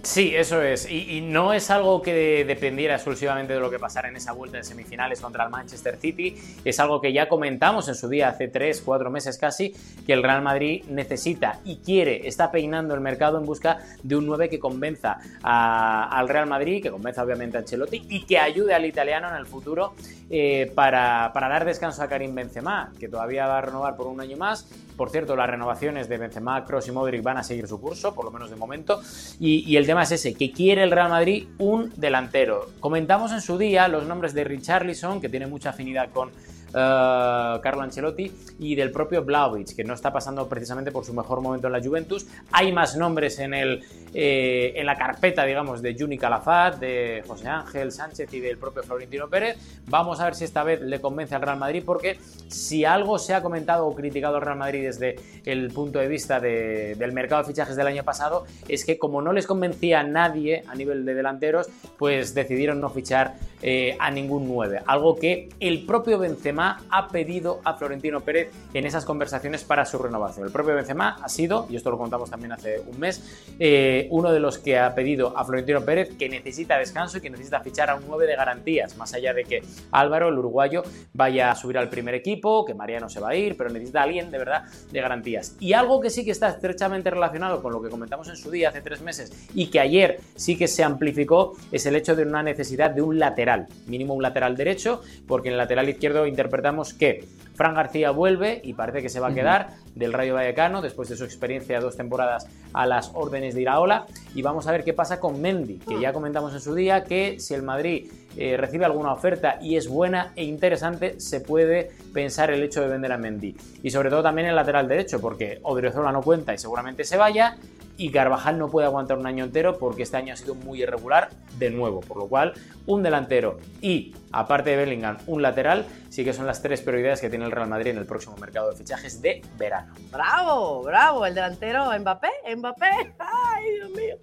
Sí, 0.03 0.35
eso 0.35 0.61
es. 0.61 0.91
Y, 0.91 1.21
no 1.21 1.53
es 1.53 1.71
algo 1.71 2.01
que 2.01 2.43
dependiera 2.43 2.95
exclusivamente 2.95 3.53
de 3.53 3.61
lo 3.61 3.71
que 3.71 3.79
pasara 3.79 4.09
en 4.09 4.17
esa 4.17 4.33
vuelta 4.33 4.57
de 4.57 4.63
semifinales 4.65 5.21
contra 5.21 5.45
el 5.45 5.49
Manchester 5.49 5.95
City. 5.95 6.35
Es 6.65 6.81
algo 6.81 6.99
que 6.99 7.13
ya 7.13 7.29
comentamos 7.29 7.87
en 7.87 7.95
su 7.95 8.09
día, 8.09 8.27
hace 8.27 8.49
tres, 8.49 8.81
cuatro 8.83 9.09
meses 9.09 9.37
casi, 9.37 9.73
que 10.05 10.11
el 10.11 10.21
Real 10.21 10.41
Madrid 10.41 10.83
necesita 10.89 11.61
y 11.63 11.77
quiere, 11.77 12.27
está 12.27 12.51
peinando 12.51 12.93
el 12.93 12.99
mercado 12.99 13.37
en 13.37 13.45
busca 13.45 13.79
de 14.03 14.17
un 14.17 14.25
9 14.25 14.49
que 14.49 14.59
convenza 14.59 15.19
al 15.41 16.27
Real 16.27 16.47
Madrid, 16.47 16.83
que 16.83 16.91
convenza 16.91 17.23
obviamente 17.23 17.55
a 17.55 17.61
Ancelotti 17.61 18.05
y 18.09 18.25
que 18.25 18.39
ayude 18.39 18.73
al 18.73 18.85
italiano 18.85 19.29
en 19.29 19.35
el 19.35 19.45
futuro 19.45 19.93
eh, 20.29 20.69
para, 20.75 21.31
dar 21.33 21.63
descanso 21.63 22.03
a 22.03 22.09
Karim 22.09 22.35
Benzema, 22.35 22.91
que 22.99 23.07
todavía 23.07 23.47
va 23.47 23.59
a 23.59 23.61
renovar 23.61 23.95
por 23.95 24.07
un 24.07 24.19
año 24.19 24.35
más. 24.35 24.67
Por 24.97 25.09
cierto, 25.09 25.35
las 25.35 25.49
renovaciones 25.49 26.09
de 26.09 26.17
Benzema, 26.17 26.65
Kroos 26.65 26.87
y 26.87 26.91
Modric 26.91 27.23
van 27.23 27.37
a 27.37 27.43
seguir 27.43 27.67
su 27.67 27.79
curso, 27.79 28.13
por 28.13 28.25
lo 28.25 28.31
menos 28.31 28.49
de 28.49 28.55
momento. 28.55 29.01
Y, 29.39 29.63
y 29.65 29.77
el 29.77 29.85
tema 29.93 30.01
es 30.01 30.11
ese, 30.11 30.33
que 30.33 30.51
quiere 30.51 30.81
el 30.81 30.89
Real 30.89 31.09
Madrid 31.09 31.45
un 31.59 31.93
delantero. 31.95 32.71
Comentamos 32.79 33.31
en 33.31 33.41
su 33.41 33.59
día 33.59 33.87
los 33.87 34.07
nombres 34.07 34.33
de 34.33 34.43
Richarlison, 34.43 35.21
que 35.21 35.29
tiene 35.29 35.45
mucha 35.45 35.69
afinidad 35.69 36.09
con 36.09 36.31
Carlo 36.73 37.81
Ancelotti 37.81 38.31
y 38.59 38.75
del 38.75 38.91
propio 38.91 39.23
Blaovic, 39.23 39.75
que 39.75 39.83
no 39.83 39.93
está 39.93 40.11
pasando 40.11 40.47
precisamente 40.49 40.91
por 40.91 41.05
su 41.05 41.13
mejor 41.13 41.41
momento 41.41 41.67
en 41.67 41.73
la 41.73 41.81
Juventus. 41.81 42.25
Hay 42.51 42.71
más 42.71 42.97
nombres 42.97 43.39
en, 43.39 43.53
el, 43.53 43.83
eh, 44.13 44.73
en 44.75 44.85
la 44.85 44.95
carpeta, 44.95 45.45
digamos, 45.45 45.81
de 45.81 45.95
Juni 45.97 46.17
Calafat, 46.17 46.79
de 46.79 47.23
José 47.27 47.47
Ángel 47.47 47.91
Sánchez 47.91 48.33
y 48.33 48.39
del 48.39 48.57
propio 48.57 48.83
Florentino 48.83 49.29
Pérez. 49.29 49.57
Vamos 49.87 50.19
a 50.19 50.25
ver 50.25 50.35
si 50.35 50.45
esta 50.45 50.63
vez 50.63 50.81
le 50.81 50.99
convence 50.99 51.35
al 51.35 51.41
Real 51.41 51.57
Madrid, 51.57 51.83
porque 51.85 52.19
si 52.47 52.85
algo 52.85 53.19
se 53.19 53.33
ha 53.33 53.41
comentado 53.41 53.85
o 53.85 53.95
criticado 53.95 54.37
al 54.37 54.41
Real 54.41 54.57
Madrid 54.57 54.83
desde 54.83 55.15
el 55.45 55.71
punto 55.71 55.99
de 55.99 56.07
vista 56.07 56.39
del 56.39 57.11
mercado 57.11 57.43
de 57.43 57.49
fichajes 57.49 57.75
del 57.75 57.87
año 57.87 58.03
pasado, 58.03 58.45
es 58.67 58.85
que 58.85 58.97
como 58.97 59.21
no 59.21 59.33
les 59.33 59.47
convencía 59.47 59.99
a 59.99 60.03
nadie 60.03 60.63
a 60.67 60.75
nivel 60.75 61.05
de 61.05 61.13
delanteros, 61.13 61.69
pues 61.97 62.33
decidieron 62.33 62.81
no 62.81 62.89
fichar 62.89 63.35
eh, 63.65 63.95
a 63.97 64.11
ningún 64.11 64.45
9. 64.47 64.81
Algo 64.85 65.15
que 65.15 65.47
el 65.61 65.85
propio 65.85 66.19
Benzema 66.19 66.81
ha 66.89 67.07
pedido 67.07 67.61
a 67.63 67.75
Florentino 67.75 68.19
Pérez 68.19 68.51
en 68.73 68.85
esas 68.85 69.05
conversaciones 69.05 69.63
para 69.63 69.85
su 69.85 69.97
renovación. 69.97 70.45
El 70.45 70.51
propio 70.51 70.75
Benzema 70.75 71.17
ha 71.23 71.29
sido, 71.29 71.65
y 71.69 71.77
esto 71.77 71.89
lo 71.89 71.97
contamos 71.97 72.29
también 72.29 72.51
hace 72.51 72.81
un 72.81 72.99
mes, 72.99 73.23
eh, 73.59 74.07
uno 74.11 74.33
de 74.33 74.41
los 74.41 74.57
que 74.57 74.77
ha 74.77 74.93
pedido 74.93 75.37
a 75.37 75.45
Florentino 75.45 75.79
Pérez 75.85 76.09
que 76.17 76.27
necesita 76.27 76.77
descanso 76.77 77.19
y 77.19 77.21
que 77.21 77.29
necesita 77.29 77.61
fichar 77.61 77.89
a 77.89 77.95
un 77.95 78.03
9 78.05 78.27
de 78.27 78.35
garantías, 78.35 78.97
más 78.97 79.13
allá 79.13 79.33
de 79.33 79.45
que 79.45 79.63
Álvaro, 79.91 80.27
el 80.27 80.37
uruguayo, 80.37 80.83
vaya 81.13 81.49
a 81.49 81.55
subir 81.55 81.77
al 81.77 81.89
primer 81.89 82.15
equipo, 82.15 82.65
que 82.65 82.73
Mariano 82.73 83.07
se 83.07 83.21
va 83.21 83.29
a 83.29 83.35
ir, 83.35 83.55
pero 83.55 83.69
necesita 83.69 84.01
a 84.01 84.03
alguien 84.03 84.29
de 84.29 84.39
verdad 84.39 84.63
de 84.91 84.99
garantías. 84.99 85.55
Y 85.61 85.71
algo 85.71 86.01
que 86.01 86.09
sí 86.09 86.25
que 86.25 86.31
está 86.31 86.49
estrechamente 86.49 87.09
relacionado 87.09 87.61
con 87.61 87.71
lo 87.71 87.81
que 87.81 87.89
comentamos 87.89 88.27
en 88.27 88.35
su 88.35 88.51
día 88.51 88.69
hace 88.69 88.81
tres 88.81 89.01
meses 89.01 89.31
y 89.53 89.67
que 89.67 89.79
ayer 89.79 90.19
sí 90.35 90.57
que 90.57 90.67
se 90.67 90.83
amplificó 90.83 91.55
es 91.71 91.85
el 91.85 91.95
hecho 91.95 92.15
de 92.15 92.23
una 92.23 92.43
necesidad 92.43 92.91
de 92.91 93.01
un 93.01 93.19
lateral 93.19 93.52
mínimo 93.87 94.13
un 94.13 94.21
lateral 94.21 94.55
derecho, 94.55 95.01
porque 95.27 95.49
en 95.49 95.53
el 95.53 95.57
lateral 95.57 95.89
izquierdo 95.89 96.27
interpretamos 96.27 96.93
que 96.93 97.25
Fran 97.55 97.75
García 97.75 98.11
vuelve 98.11 98.61
y 98.63 98.73
parece 98.73 99.01
que 99.01 99.09
se 99.09 99.19
va 99.19 99.27
a 99.27 99.33
quedar 99.33 99.69
del 99.95 100.13
Rayo 100.13 100.33
Vallecano 100.33 100.81
después 100.81 101.09
de 101.09 101.15
su 101.15 101.23
experiencia 101.23 101.79
dos 101.79 101.95
temporadas 101.95 102.47
a 102.73 102.85
las 102.87 103.11
órdenes 103.13 103.53
de 103.53 103.61
Iraola. 103.61 104.05
Y 104.33 104.41
vamos 104.41 104.67
a 104.67 104.71
ver 104.71 104.83
qué 104.83 104.93
pasa 104.93 105.19
con 105.19 105.39
Mendy, 105.39 105.77
que 105.77 105.99
ya 105.99 106.13
comentamos 106.13 106.53
en 106.53 106.59
su 106.59 106.73
día 106.73 107.03
que 107.03 107.39
si 107.39 107.53
el 107.53 107.61
Madrid 107.61 108.11
eh, 108.35 108.57
recibe 108.57 108.85
alguna 108.85 109.13
oferta 109.13 109.59
y 109.61 109.75
es 109.75 109.87
buena 109.87 110.33
e 110.35 110.43
interesante, 110.43 111.19
se 111.19 111.41
puede 111.41 111.91
pensar 112.13 112.49
el 112.49 112.63
hecho 112.63 112.81
de 112.81 112.87
vender 112.87 113.11
a 113.11 113.17
Mendy. 113.17 113.55
Y 113.83 113.91
sobre 113.91 114.09
todo 114.09 114.23
también 114.23 114.47
el 114.47 114.55
lateral 114.55 114.87
derecho, 114.87 115.21
porque 115.21 115.59
Odriozola 115.61 116.11
no 116.11 116.21
cuenta 116.21 116.53
y 116.53 116.57
seguramente 116.57 117.03
se 117.03 117.17
vaya 117.17 117.57
y 117.97 118.11
Carvajal 118.11 118.57
no 118.57 118.69
puede 118.69 118.87
aguantar 118.87 119.17
un 119.17 119.27
año 119.27 119.43
entero 119.43 119.77
porque 119.77 120.03
este 120.03 120.17
año 120.17 120.33
ha 120.33 120.37
sido 120.37 120.55
muy 120.55 120.81
irregular 120.81 121.29
de 121.57 121.69
nuevo, 121.69 122.01
por 122.01 122.17
lo 122.17 122.27
cual 122.27 122.53
un 122.85 123.03
delantero 123.03 123.57
y, 123.81 124.15
aparte 124.31 124.71
de 124.71 124.77
Bellingham, 124.77 125.17
un 125.27 125.41
lateral, 125.41 125.85
sí 126.09 126.23
que 126.23 126.33
son 126.33 126.47
las 126.47 126.61
tres 126.61 126.81
prioridades 126.81 127.21
que 127.21 127.29
tiene 127.29 127.45
el 127.45 127.51
Real 127.51 127.67
Madrid 127.67 127.91
en 127.91 127.97
el 127.97 128.05
próximo 128.05 128.35
mercado 128.37 128.71
de 128.71 128.75
fichajes 128.75 129.21
de 129.21 129.41
verano. 129.57 129.93
Bravo, 130.11 130.83
bravo, 130.83 131.25
el 131.25 131.35
delantero 131.35 131.97
Mbappé, 131.97 132.29
Mbappé, 132.55 132.89
ay 133.19 133.71
Dios 133.75 133.89
mío. 133.91 134.15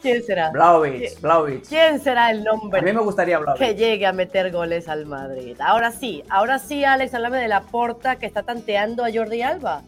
¿Quién 0.00 0.24
será? 0.24 0.50
Blaovic, 0.50 1.20
Blaovic. 1.20 1.68
¿Quién 1.68 2.00
será 2.00 2.32
el 2.32 2.42
nombre? 2.42 2.80
A 2.80 2.82
mí 2.82 2.92
me 2.92 3.02
gustaría 3.02 3.38
Blaovic. 3.38 3.62
Que 3.62 3.74
llegue 3.76 4.04
a 4.04 4.12
meter 4.12 4.50
goles 4.50 4.88
al 4.88 5.06
Madrid. 5.06 5.56
Ahora 5.60 5.92
sí, 5.92 6.24
ahora 6.28 6.58
sí, 6.58 6.84
Alex, 6.84 7.14
háblame 7.14 7.38
de 7.38 7.46
la 7.46 7.62
porta 7.62 8.16
que 8.16 8.26
está 8.26 8.42
tanteando 8.42 9.04
a 9.04 9.12
Jordi 9.12 9.42
Alba. 9.42 9.82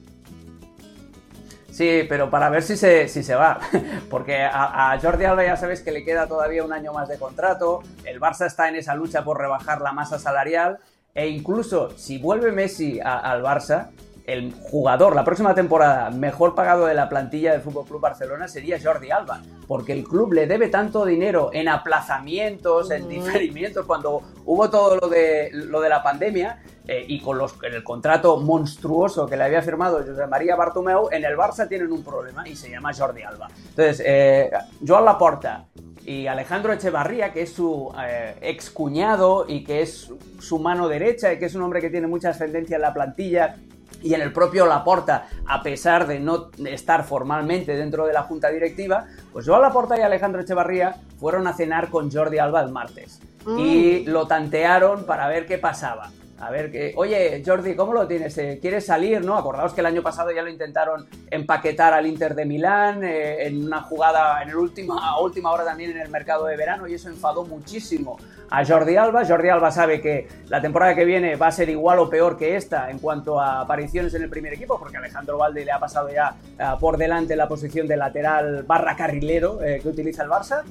Sí, 1.74 2.06
pero 2.08 2.30
para 2.30 2.50
ver 2.50 2.62
si 2.62 2.76
se, 2.76 3.08
si 3.08 3.24
se 3.24 3.34
va. 3.34 3.58
Porque 4.08 4.44
a, 4.44 4.96
Jordi 5.02 5.24
Alba 5.24 5.44
ya 5.44 5.56
sabéis 5.56 5.80
que 5.80 5.90
le 5.90 6.04
queda 6.04 6.28
todavía 6.28 6.64
un 6.64 6.72
año 6.72 6.92
más 6.92 7.08
de 7.08 7.18
contrato. 7.18 7.82
El 8.04 8.20
Barça 8.20 8.46
está 8.46 8.68
en 8.68 8.76
esa 8.76 8.94
lucha 8.94 9.24
por 9.24 9.38
rebajar 9.38 9.80
la 9.80 9.90
masa 9.90 10.20
salarial. 10.20 10.78
E 11.16 11.26
incluso 11.26 11.90
si 11.96 12.18
vuelve 12.18 12.52
Messi 12.52 13.00
al 13.02 13.42
Barça, 13.42 13.88
el 14.26 14.54
jugador 14.54 15.14
la 15.14 15.24
próxima 15.24 15.54
temporada 15.54 16.10
mejor 16.10 16.54
pagado 16.54 16.86
de 16.86 16.94
la 16.94 17.08
plantilla 17.08 17.52
del 17.52 17.60
Fútbol 17.60 17.86
Club 17.86 18.00
Barcelona 18.00 18.48
sería 18.48 18.78
Jordi 18.82 19.10
Alba, 19.10 19.42
porque 19.66 19.92
el 19.92 20.04
club 20.04 20.32
le 20.32 20.46
debe 20.46 20.68
tanto 20.68 21.04
dinero 21.04 21.50
en 21.52 21.68
aplazamientos, 21.68 22.90
en 22.90 23.08
diferimientos, 23.08 23.84
cuando 23.86 24.22
hubo 24.46 24.70
todo 24.70 24.96
lo 24.96 25.08
de, 25.08 25.50
lo 25.52 25.80
de 25.80 25.88
la 25.88 26.02
pandemia 26.02 26.62
eh, 26.86 27.04
y 27.06 27.20
con 27.20 27.36
los, 27.36 27.54
el 27.62 27.82
contrato 27.84 28.38
monstruoso 28.38 29.26
que 29.26 29.36
le 29.36 29.44
había 29.44 29.62
firmado 29.62 29.98
José 29.98 30.26
María 30.26 30.56
Bartomeu, 30.56 31.08
en 31.10 31.24
el 31.24 31.36
Barça 31.36 31.68
tienen 31.68 31.92
un 31.92 32.02
problema 32.02 32.48
y 32.48 32.56
se 32.56 32.70
llama 32.70 32.92
Jordi 32.94 33.22
Alba. 33.22 33.48
Entonces, 33.56 34.02
eh, 34.06 34.50
Joan 34.86 35.04
Laporta 35.04 35.66
y 36.06 36.26
Alejandro 36.26 36.72
Echevarría, 36.72 37.32
que 37.32 37.42
es 37.42 37.52
su 37.52 37.92
eh, 38.02 38.36
ex 38.40 38.70
cuñado 38.70 39.44
y 39.48 39.64
que 39.64 39.82
es 39.82 40.10
su 40.38 40.58
mano 40.58 40.88
derecha 40.88 41.32
y 41.32 41.38
que 41.38 41.46
es 41.46 41.54
un 41.54 41.62
hombre 41.62 41.80
que 41.80 41.90
tiene 41.90 42.06
mucha 42.06 42.30
ascendencia 42.30 42.76
en 42.76 42.82
la 42.82 42.92
plantilla 42.92 43.56
y 44.04 44.14
en 44.14 44.20
el 44.20 44.32
propio 44.32 44.66
Laporta, 44.66 45.26
a 45.46 45.62
pesar 45.62 46.06
de 46.06 46.20
no 46.20 46.50
estar 46.66 47.04
formalmente 47.04 47.74
dentro 47.74 48.06
de 48.06 48.12
la 48.12 48.22
junta 48.22 48.50
directiva, 48.50 49.06
pues 49.32 49.46
Joan 49.46 49.62
Laporta 49.62 49.98
y 49.98 50.02
Alejandro 50.02 50.42
Echevarría 50.42 50.96
fueron 51.18 51.46
a 51.46 51.54
cenar 51.54 51.88
con 51.88 52.12
Jordi 52.12 52.38
Alba 52.38 52.60
el 52.60 52.70
martes 52.70 53.20
mm. 53.46 53.58
y 53.58 54.04
lo 54.04 54.26
tantearon 54.26 55.04
para 55.04 55.26
ver 55.26 55.46
qué 55.46 55.56
pasaba. 55.56 56.10
A 56.40 56.50
ver, 56.50 56.70
que, 56.70 56.92
oye, 56.96 57.42
Jordi, 57.46 57.76
¿cómo 57.76 57.92
lo 57.92 58.08
tienes? 58.08 58.36
Eh, 58.38 58.58
¿Quieres 58.60 58.86
salir? 58.86 59.24
¿No? 59.24 59.36
Acordaos 59.36 59.72
que 59.72 59.80
el 59.80 59.86
año 59.86 60.02
pasado 60.02 60.32
ya 60.32 60.42
lo 60.42 60.50
intentaron 60.50 61.06
empaquetar 61.30 61.94
al 61.94 62.06
Inter 62.06 62.34
de 62.34 62.44
Milán 62.44 63.04
eh, 63.04 63.46
en 63.46 63.64
una 63.64 63.82
jugada 63.82 64.42
en 64.42 64.48
el 64.48 64.56
último, 64.56 64.98
a 64.98 65.20
última 65.20 65.52
hora 65.52 65.64
también 65.64 65.92
en 65.92 65.98
el 65.98 66.08
mercado 66.08 66.46
de 66.46 66.56
verano 66.56 66.88
y 66.88 66.94
eso 66.94 67.08
enfadó 67.08 67.44
muchísimo 67.44 68.18
a 68.50 68.64
Jordi 68.64 68.96
Alba. 68.96 69.24
Jordi 69.24 69.48
Alba 69.48 69.70
sabe 69.70 70.00
que 70.00 70.26
la 70.48 70.60
temporada 70.60 70.94
que 70.94 71.04
viene 71.04 71.36
va 71.36 71.46
a 71.46 71.52
ser 71.52 71.68
igual 71.68 72.00
o 72.00 72.10
peor 72.10 72.36
que 72.36 72.56
esta 72.56 72.90
en 72.90 72.98
cuanto 72.98 73.40
a 73.40 73.60
apariciones 73.60 74.12
en 74.14 74.22
el 74.22 74.28
primer 74.28 74.52
equipo, 74.54 74.78
porque 74.78 74.96
Alejandro 74.96 75.38
Valde 75.38 75.64
le 75.64 75.70
ha 75.70 75.78
pasado 75.78 76.10
ya 76.10 76.34
eh, 76.58 76.64
por 76.80 76.98
delante 76.98 77.36
la 77.36 77.46
posición 77.46 77.86
de 77.86 77.96
lateral 77.96 78.64
barra 78.64 78.96
carrilero 78.96 79.58
que 79.58 79.88
utiliza 79.88 80.24
el 80.24 80.30
Barça. 80.30 80.62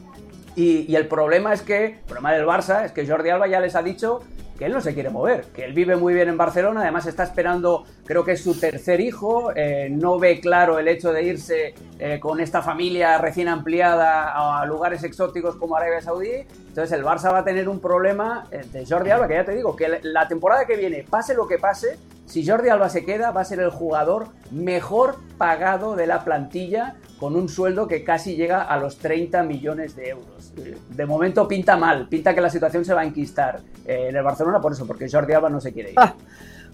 Y, 0.55 0.85
y, 0.91 0.95
el 0.95 1.07
problema 1.07 1.51
es 1.51 1.63
que, 1.63 1.85
el 1.85 1.99
problema 2.05 2.31
del 2.31 2.45
Barça 2.45 2.85
es 2.85 2.91
que 2.91 3.07
Jordi 3.07 3.31
Alba 3.31 3.47
ya 3.47 3.59
les 3.59 3.75
ha 3.75 3.81
dicho 3.81 4.19
que 4.57 4.65
él 4.65 4.73
no 4.73 4.81
se 4.81 4.93
quiere 4.93 5.09
mover, 5.09 5.45
que 5.45 5.65
él 5.65 5.73
vive 5.73 5.95
muy 5.95 6.13
bien 6.13 6.29
en 6.29 6.37
Barcelona, 6.37 6.81
además 6.81 7.05
está 7.05 7.23
esperando, 7.23 7.85
creo 8.05 8.23
que 8.23 8.33
es 8.33 8.43
su 8.43 8.59
tercer 8.59 9.01
hijo, 9.01 9.51
eh, 9.55 9.89
no 9.89 10.19
ve 10.19 10.39
claro 10.39 10.79
el 10.79 10.87
hecho 10.87 11.11
de 11.11 11.23
irse 11.23 11.73
eh, 11.99 12.19
con 12.19 12.39
esta 12.39 12.61
familia 12.61 13.17
recién 13.17 13.47
ampliada 13.47 14.59
a 14.59 14.65
lugares 14.65 15.03
exóticos 15.03 15.55
como 15.55 15.75
Arabia 15.75 16.01
Saudí, 16.01 16.45
entonces 16.67 16.91
el 16.91 17.03
Barça 17.03 17.31
va 17.31 17.39
a 17.39 17.43
tener 17.43 17.67
un 17.67 17.79
problema 17.79 18.47
eh, 18.51 18.61
de 18.71 18.85
Jordi 18.85 19.09
Alba, 19.09 19.27
que 19.27 19.35
ya 19.35 19.45
te 19.45 19.55
digo, 19.55 19.75
que 19.75 19.99
la 20.03 20.27
temporada 20.27 20.65
que 20.65 20.75
viene, 20.75 21.05
pase 21.09 21.33
lo 21.33 21.47
que 21.47 21.57
pase, 21.57 21.97
si 22.25 22.45
Jordi 22.45 22.69
Alba 22.69 22.89
se 22.89 23.05
queda, 23.05 23.31
va 23.31 23.41
a 23.41 23.45
ser 23.45 23.59
el 23.59 23.69
jugador 23.69 24.27
mejor 24.51 25.17
pagado 25.37 25.95
de 25.95 26.07
la 26.07 26.23
plantilla 26.23 26.95
con 27.19 27.35
un 27.35 27.49
sueldo 27.49 27.87
que 27.87 28.03
casi 28.03 28.35
llega 28.35 28.61
a 28.61 28.77
los 28.77 28.97
30 28.97 29.43
millones 29.43 29.95
de 29.95 30.09
euros. 30.09 30.53
De 30.89 31.05
momento 31.05 31.47
pinta 31.47 31.77
mal, 31.77 32.07
pinta 32.07 32.33
que 32.33 32.41
la 32.41 32.49
situación 32.49 32.85
se 32.85 32.93
va 32.93 33.01
a 33.01 33.05
enquistar 33.05 33.59
eh, 33.85 34.07
en 34.09 34.15
el 34.15 34.23
Barcelona 34.23 34.59
por 34.59 34.71
eso, 34.71 34.85
porque 34.87 35.09
Jordi 35.09 35.33
Alba 35.33 35.49
no 35.49 35.61
se 35.61 35.73
quiere 35.73 35.91
ir. 35.91 35.95
Ah, 35.97 36.15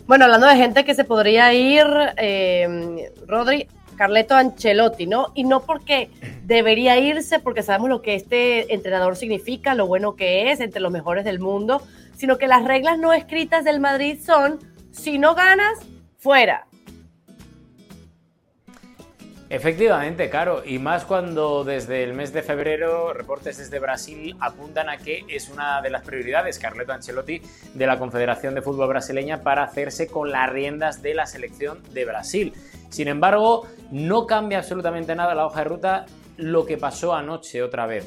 bueno, 0.07 0.25
hablando 0.25 0.47
de 0.47 0.55
gente 0.55 0.85
que 0.85 0.95
se 0.95 1.03
podría 1.03 1.53
ir, 1.53 1.85
eh, 2.17 3.12
Rodri, 3.27 3.67
Carleto 3.99 4.33
Ancelotti, 4.33 5.07
¿no? 5.07 5.27
Y 5.35 5.43
no 5.43 5.59
porque 5.59 6.09
debería 6.45 6.97
irse, 6.97 7.39
porque 7.39 7.63
sabemos 7.63 7.89
lo 7.89 8.01
que 8.01 8.15
este 8.15 8.73
entrenador 8.73 9.17
significa, 9.17 9.75
lo 9.75 9.88
bueno 9.88 10.15
que 10.15 10.51
es, 10.51 10.62
entre 10.62 10.79
los 10.79 10.89
mejores 10.89 11.25
del 11.25 11.39
mundo, 11.39 11.81
sino 12.15 12.38
que 12.38 12.47
las 12.47 12.63
reglas 12.63 12.97
no 12.97 13.12
escritas 13.12 13.65
del 13.65 13.81
Madrid 13.81 14.17
son, 14.25 14.59
si 14.91 15.17
no 15.17 15.36
ganas, 15.36 15.80
fuera. 16.17 16.65
Efectivamente, 19.52 20.30
claro, 20.30 20.62
y 20.63 20.78
más 20.78 21.06
cuando 21.06 21.63
desde 21.63 22.04
el 22.04 22.13
mes 22.13 22.32
de 22.34 22.43
febrero 22.43 23.13
reportes 23.13 23.58
desde 23.58 23.80
Brasil 23.80 24.36
apuntan 24.39 24.89
a 24.89 24.97
que 24.97 25.25
es 25.28 25.49
una 25.49 25.82
de 25.82 25.89
las 25.89 26.04
prioridades 26.04 26.60
Carleto 26.60 26.93
Ancelotti 26.93 27.41
de 27.73 27.88
la 27.88 27.97
Confederación 27.97 28.54
de 28.54 28.62
Fútbol 28.62 28.89
Brasileña 28.89 29.41
para 29.41 29.63
hacerse 29.63 30.06
con 30.06 30.30
las 30.30 30.52
riendas 30.52 31.02
de 31.02 31.15
la 31.15 31.25
selección 31.25 31.82
de 31.93 32.06
Brasil. 32.06 32.54
Sin 32.89 33.08
embargo, 33.08 33.65
no 33.89 34.28
cambia 34.28 34.60
absolutamente 34.60 35.15
nada 35.15 35.34
la 35.34 35.47
hoja 35.47 35.63
de 35.63 35.69
ruta 35.69 36.06
lo 36.38 36.67
que 36.67 36.78
pasó 36.78 37.15
anoche 37.15 37.63
otra 37.63 37.88
vez. 37.88 38.06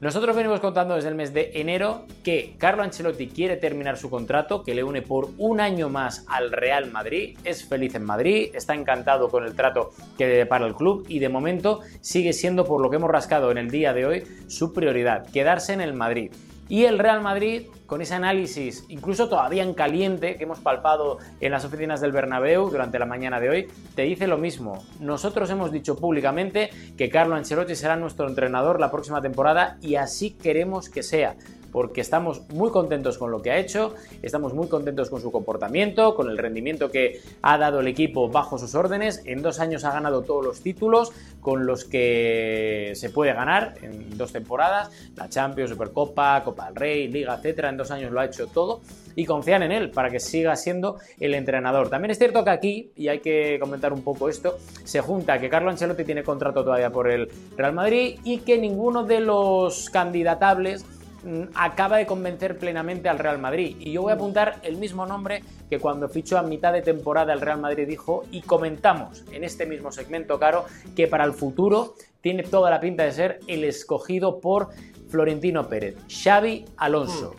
Nosotros 0.00 0.36
venimos 0.36 0.60
contando 0.60 0.96
desde 0.96 1.08
el 1.08 1.14
mes 1.14 1.32
de 1.32 1.52
enero 1.54 2.04
que 2.22 2.56
Carlo 2.58 2.82
Ancelotti 2.82 3.28
quiere 3.28 3.56
terminar 3.56 3.96
su 3.96 4.10
contrato, 4.10 4.62
que 4.62 4.74
le 4.74 4.82
une 4.82 5.02
por 5.02 5.30
un 5.38 5.60
año 5.60 5.88
más 5.88 6.26
al 6.28 6.52
Real 6.52 6.90
Madrid, 6.90 7.38
es 7.44 7.64
feliz 7.64 7.94
en 7.94 8.04
Madrid, 8.04 8.50
está 8.54 8.74
encantado 8.74 9.30
con 9.30 9.44
el 9.44 9.54
trato 9.54 9.92
que 10.18 10.26
le 10.26 10.36
depara 10.36 10.66
el 10.66 10.74
club 10.74 11.06
y 11.08 11.20
de 11.20 11.28
momento 11.28 11.80
sigue 12.00 12.32
siendo, 12.32 12.64
por 12.64 12.80
lo 12.82 12.90
que 12.90 12.96
hemos 12.96 13.10
rascado 13.10 13.50
en 13.50 13.58
el 13.58 13.70
día 13.70 13.94
de 13.94 14.04
hoy, 14.04 14.24
su 14.48 14.72
prioridad, 14.72 15.26
quedarse 15.30 15.72
en 15.72 15.80
el 15.80 15.94
Madrid. 15.94 16.32
Y 16.68 16.84
el 16.84 16.98
Real 16.98 17.20
Madrid, 17.20 17.62
con 17.86 18.00
ese 18.00 18.14
análisis, 18.14 18.84
incluso 18.88 19.28
todavía 19.28 19.62
en 19.62 19.74
caliente, 19.74 20.36
que 20.36 20.44
hemos 20.44 20.60
palpado 20.60 21.18
en 21.40 21.52
las 21.52 21.64
oficinas 21.64 22.00
del 22.00 22.12
Bernabéu 22.12 22.70
durante 22.70 22.98
la 22.98 23.06
mañana 23.06 23.40
de 23.40 23.50
hoy, 23.50 23.68
te 23.94 24.02
dice 24.02 24.26
lo 24.26 24.38
mismo. 24.38 24.84
Nosotros 25.00 25.50
hemos 25.50 25.70
dicho 25.70 25.96
públicamente 25.96 26.70
que 26.96 27.10
Carlo 27.10 27.34
Ancelotti 27.34 27.74
será 27.74 27.96
nuestro 27.96 28.28
entrenador 28.28 28.80
la 28.80 28.90
próxima 28.90 29.20
temporada 29.20 29.76
y 29.80 29.96
así 29.96 30.30
queremos 30.30 30.88
que 30.88 31.02
sea 31.02 31.36
porque 31.74 32.00
estamos 32.00 32.48
muy 32.50 32.70
contentos 32.70 33.18
con 33.18 33.32
lo 33.32 33.42
que 33.42 33.50
ha 33.50 33.58
hecho, 33.58 33.96
estamos 34.22 34.54
muy 34.54 34.68
contentos 34.68 35.10
con 35.10 35.20
su 35.20 35.32
comportamiento, 35.32 36.14
con 36.14 36.30
el 36.30 36.38
rendimiento 36.38 36.88
que 36.88 37.20
ha 37.42 37.58
dado 37.58 37.80
el 37.80 37.88
equipo 37.88 38.28
bajo 38.28 38.58
sus 38.58 38.76
órdenes. 38.76 39.22
En 39.24 39.42
dos 39.42 39.58
años 39.58 39.82
ha 39.82 39.92
ganado 39.92 40.22
todos 40.22 40.44
los 40.44 40.60
títulos 40.60 41.10
con 41.40 41.66
los 41.66 41.84
que 41.84 42.92
se 42.94 43.10
puede 43.10 43.32
ganar 43.32 43.74
en 43.82 44.16
dos 44.16 44.30
temporadas, 44.30 44.92
la 45.16 45.28
Champions, 45.28 45.70
Supercopa, 45.70 46.44
Copa 46.44 46.66
del 46.66 46.76
Rey, 46.76 47.08
Liga, 47.08 47.34
etcétera. 47.34 47.70
En 47.74 47.78
dos 47.78 47.90
años 47.90 48.12
lo 48.12 48.20
ha 48.20 48.24
hecho 48.24 48.46
todo 48.46 48.82
y 49.16 49.24
confían 49.24 49.64
en 49.64 49.72
él 49.72 49.90
para 49.90 50.08
que 50.10 50.20
siga 50.20 50.54
siendo 50.54 50.98
el 51.18 51.34
entrenador. 51.34 51.90
También 51.90 52.12
es 52.12 52.18
cierto 52.18 52.44
que 52.44 52.50
aquí, 52.50 52.92
y 52.96 53.08
hay 53.08 53.18
que 53.18 53.58
comentar 53.60 53.92
un 53.92 54.02
poco 54.02 54.28
esto, 54.28 54.58
se 54.84 55.00
junta 55.00 55.40
que 55.40 55.48
Carlo 55.48 55.70
Ancelotti 55.70 56.04
tiene 56.04 56.22
contrato 56.22 56.62
todavía 56.62 56.90
por 56.90 57.10
el 57.10 57.28
Real 57.56 57.72
Madrid 57.72 58.18
y 58.22 58.38
que 58.38 58.58
ninguno 58.58 59.02
de 59.02 59.20
los 59.20 59.90
candidatables 59.90 60.84
Mm, 61.24 61.44
acaba 61.54 61.96
de 61.96 62.04
convencer 62.04 62.58
plenamente 62.58 63.08
al 63.08 63.18
Real 63.18 63.38
Madrid. 63.38 63.76
Y 63.80 63.92
yo 63.92 64.02
voy 64.02 64.12
a 64.12 64.14
apuntar 64.14 64.56
el 64.62 64.76
mismo 64.76 65.06
nombre 65.06 65.42
que 65.70 65.78
cuando 65.78 66.08
fichó 66.08 66.36
a 66.36 66.42
mitad 66.42 66.72
de 66.72 66.82
temporada 66.82 67.32
el 67.32 67.40
Real 67.40 67.60
Madrid 67.60 67.88
dijo 67.88 68.24
y 68.30 68.42
comentamos 68.42 69.24
en 69.32 69.42
este 69.42 69.64
mismo 69.64 69.90
segmento, 69.90 70.38
Caro, 70.38 70.66
que 70.94 71.08
para 71.08 71.24
el 71.24 71.32
futuro 71.32 71.94
tiene 72.20 72.42
toda 72.42 72.70
la 72.70 72.78
pinta 72.78 73.04
de 73.04 73.12
ser 73.12 73.40
el 73.46 73.64
escogido 73.64 74.38
por 74.40 74.68
Florentino 75.08 75.66
Pérez, 75.66 75.96
Xavi 76.08 76.66
Alonso. 76.76 77.34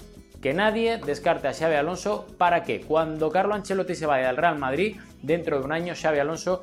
Que 0.46 0.54
nadie 0.54 1.00
descarte 1.00 1.48
a 1.48 1.54
Xavi 1.56 1.74
Alonso 1.74 2.28
para 2.38 2.62
que 2.62 2.82
cuando 2.82 3.32
Carlo 3.32 3.56
Ancelotti 3.56 3.96
se 3.96 4.06
vaya 4.06 4.30
al 4.30 4.38
Real 4.38 4.60
Madrid, 4.60 4.98
dentro 5.24 5.58
de 5.58 5.66
un 5.66 5.72
año 5.72 5.96
Xavi 6.00 6.20
Alonso 6.20 6.62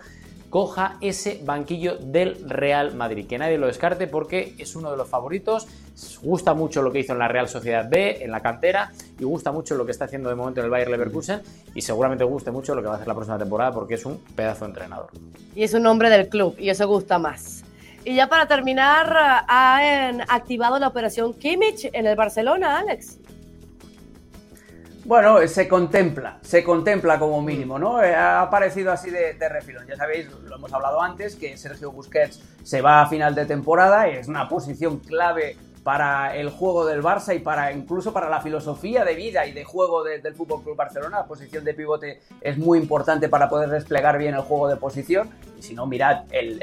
coja 0.50 0.98
ese 1.00 1.40
banquillo 1.42 1.96
del 1.96 2.48
Real 2.48 2.94
Madrid. 2.94 3.26
Que 3.26 3.38
nadie 3.38 3.58
lo 3.58 3.66
descarte 3.66 4.06
porque 4.06 4.54
es 4.56 4.76
uno 4.76 4.92
de 4.92 4.96
los 4.96 5.08
favoritos. 5.08 5.66
Gusta 6.22 6.54
mucho 6.54 6.80
lo 6.80 6.92
que 6.92 7.00
hizo 7.00 7.14
en 7.14 7.18
la 7.18 7.26
Real 7.26 7.48
Sociedad 7.48 7.88
B, 7.90 8.22
en 8.22 8.30
la 8.30 8.38
cantera, 8.38 8.92
y 9.18 9.24
gusta 9.24 9.50
mucho 9.50 9.74
lo 9.74 9.84
que 9.84 9.90
está 9.90 10.04
haciendo 10.04 10.28
de 10.28 10.36
momento 10.36 10.60
en 10.60 10.66
el 10.66 10.70
Bayer 10.70 10.88
Leverkusen. 10.88 11.42
Y 11.74 11.82
seguramente 11.82 12.22
guste 12.22 12.52
mucho 12.52 12.76
lo 12.76 12.82
que 12.82 12.86
va 12.86 12.92
a 12.92 12.96
hacer 12.98 13.08
la 13.08 13.14
próxima 13.14 13.36
temporada 13.36 13.72
porque 13.72 13.94
es 13.94 14.06
un 14.06 14.18
pedazo 14.36 14.64
de 14.64 14.70
entrenador. 14.70 15.10
Y 15.56 15.64
es 15.64 15.74
un 15.74 15.84
hombre 15.88 16.08
del 16.08 16.28
club, 16.28 16.54
y 16.56 16.70
eso 16.70 16.86
gusta 16.86 17.18
más. 17.18 17.64
Y 18.04 18.14
ya 18.14 18.28
para 18.28 18.46
terminar, 18.46 19.44
han 19.48 20.20
activado 20.22 20.78
la 20.78 20.86
operación 20.86 21.34
Kimmich 21.34 21.90
en 21.92 22.06
el 22.06 22.14
Barcelona, 22.14 22.78
Alex. 22.78 23.18
Bueno, 25.04 25.46
se 25.48 25.66
contempla, 25.66 26.38
se 26.42 26.62
contempla 26.62 27.18
como 27.18 27.42
mínimo, 27.42 27.76
¿no? 27.76 28.00
Eh, 28.00 28.14
ha 28.14 28.40
aparecido 28.40 28.92
así 28.92 29.10
de, 29.10 29.36
refilón. 29.48 29.84
Ya 29.88 29.96
sabéis, 29.96 30.28
lo 30.44 30.54
hemos 30.54 30.72
hablado 30.72 31.02
antes, 31.02 31.34
que 31.34 31.56
Sergio 31.56 31.90
Busquets 31.90 32.40
se 32.62 32.80
va 32.80 33.02
a 33.02 33.06
final 33.08 33.34
de 33.34 33.44
temporada, 33.44 34.06
es 34.06 34.28
una 34.28 34.48
posición 34.48 35.00
clave 35.00 35.56
para 35.82 36.36
el 36.36 36.50
juego 36.50 36.86
del 36.86 37.02
Barça 37.02 37.34
y 37.34 37.40
para 37.40 37.72
incluso 37.72 38.12
para 38.12 38.28
la 38.28 38.40
filosofía 38.40 39.04
de 39.04 39.14
vida 39.14 39.44
y 39.46 39.52
de 39.52 39.64
juego 39.64 40.04
del 40.04 40.34
Fútbol 40.36 40.62
Club 40.62 40.76
Barcelona. 40.76 41.18
La 41.18 41.26
posición 41.26 41.64
de 41.64 41.74
pivote 41.74 42.20
es 42.40 42.56
muy 42.56 42.78
importante 42.78 43.28
para 43.28 43.48
poder 43.48 43.70
desplegar 43.70 44.18
bien 44.18 44.34
el 44.34 44.42
juego 44.42 44.68
de 44.68 44.76
posición. 44.76 45.30
Si 45.62 45.74
no, 45.74 45.86
mirad 45.86 46.24
el, 46.30 46.60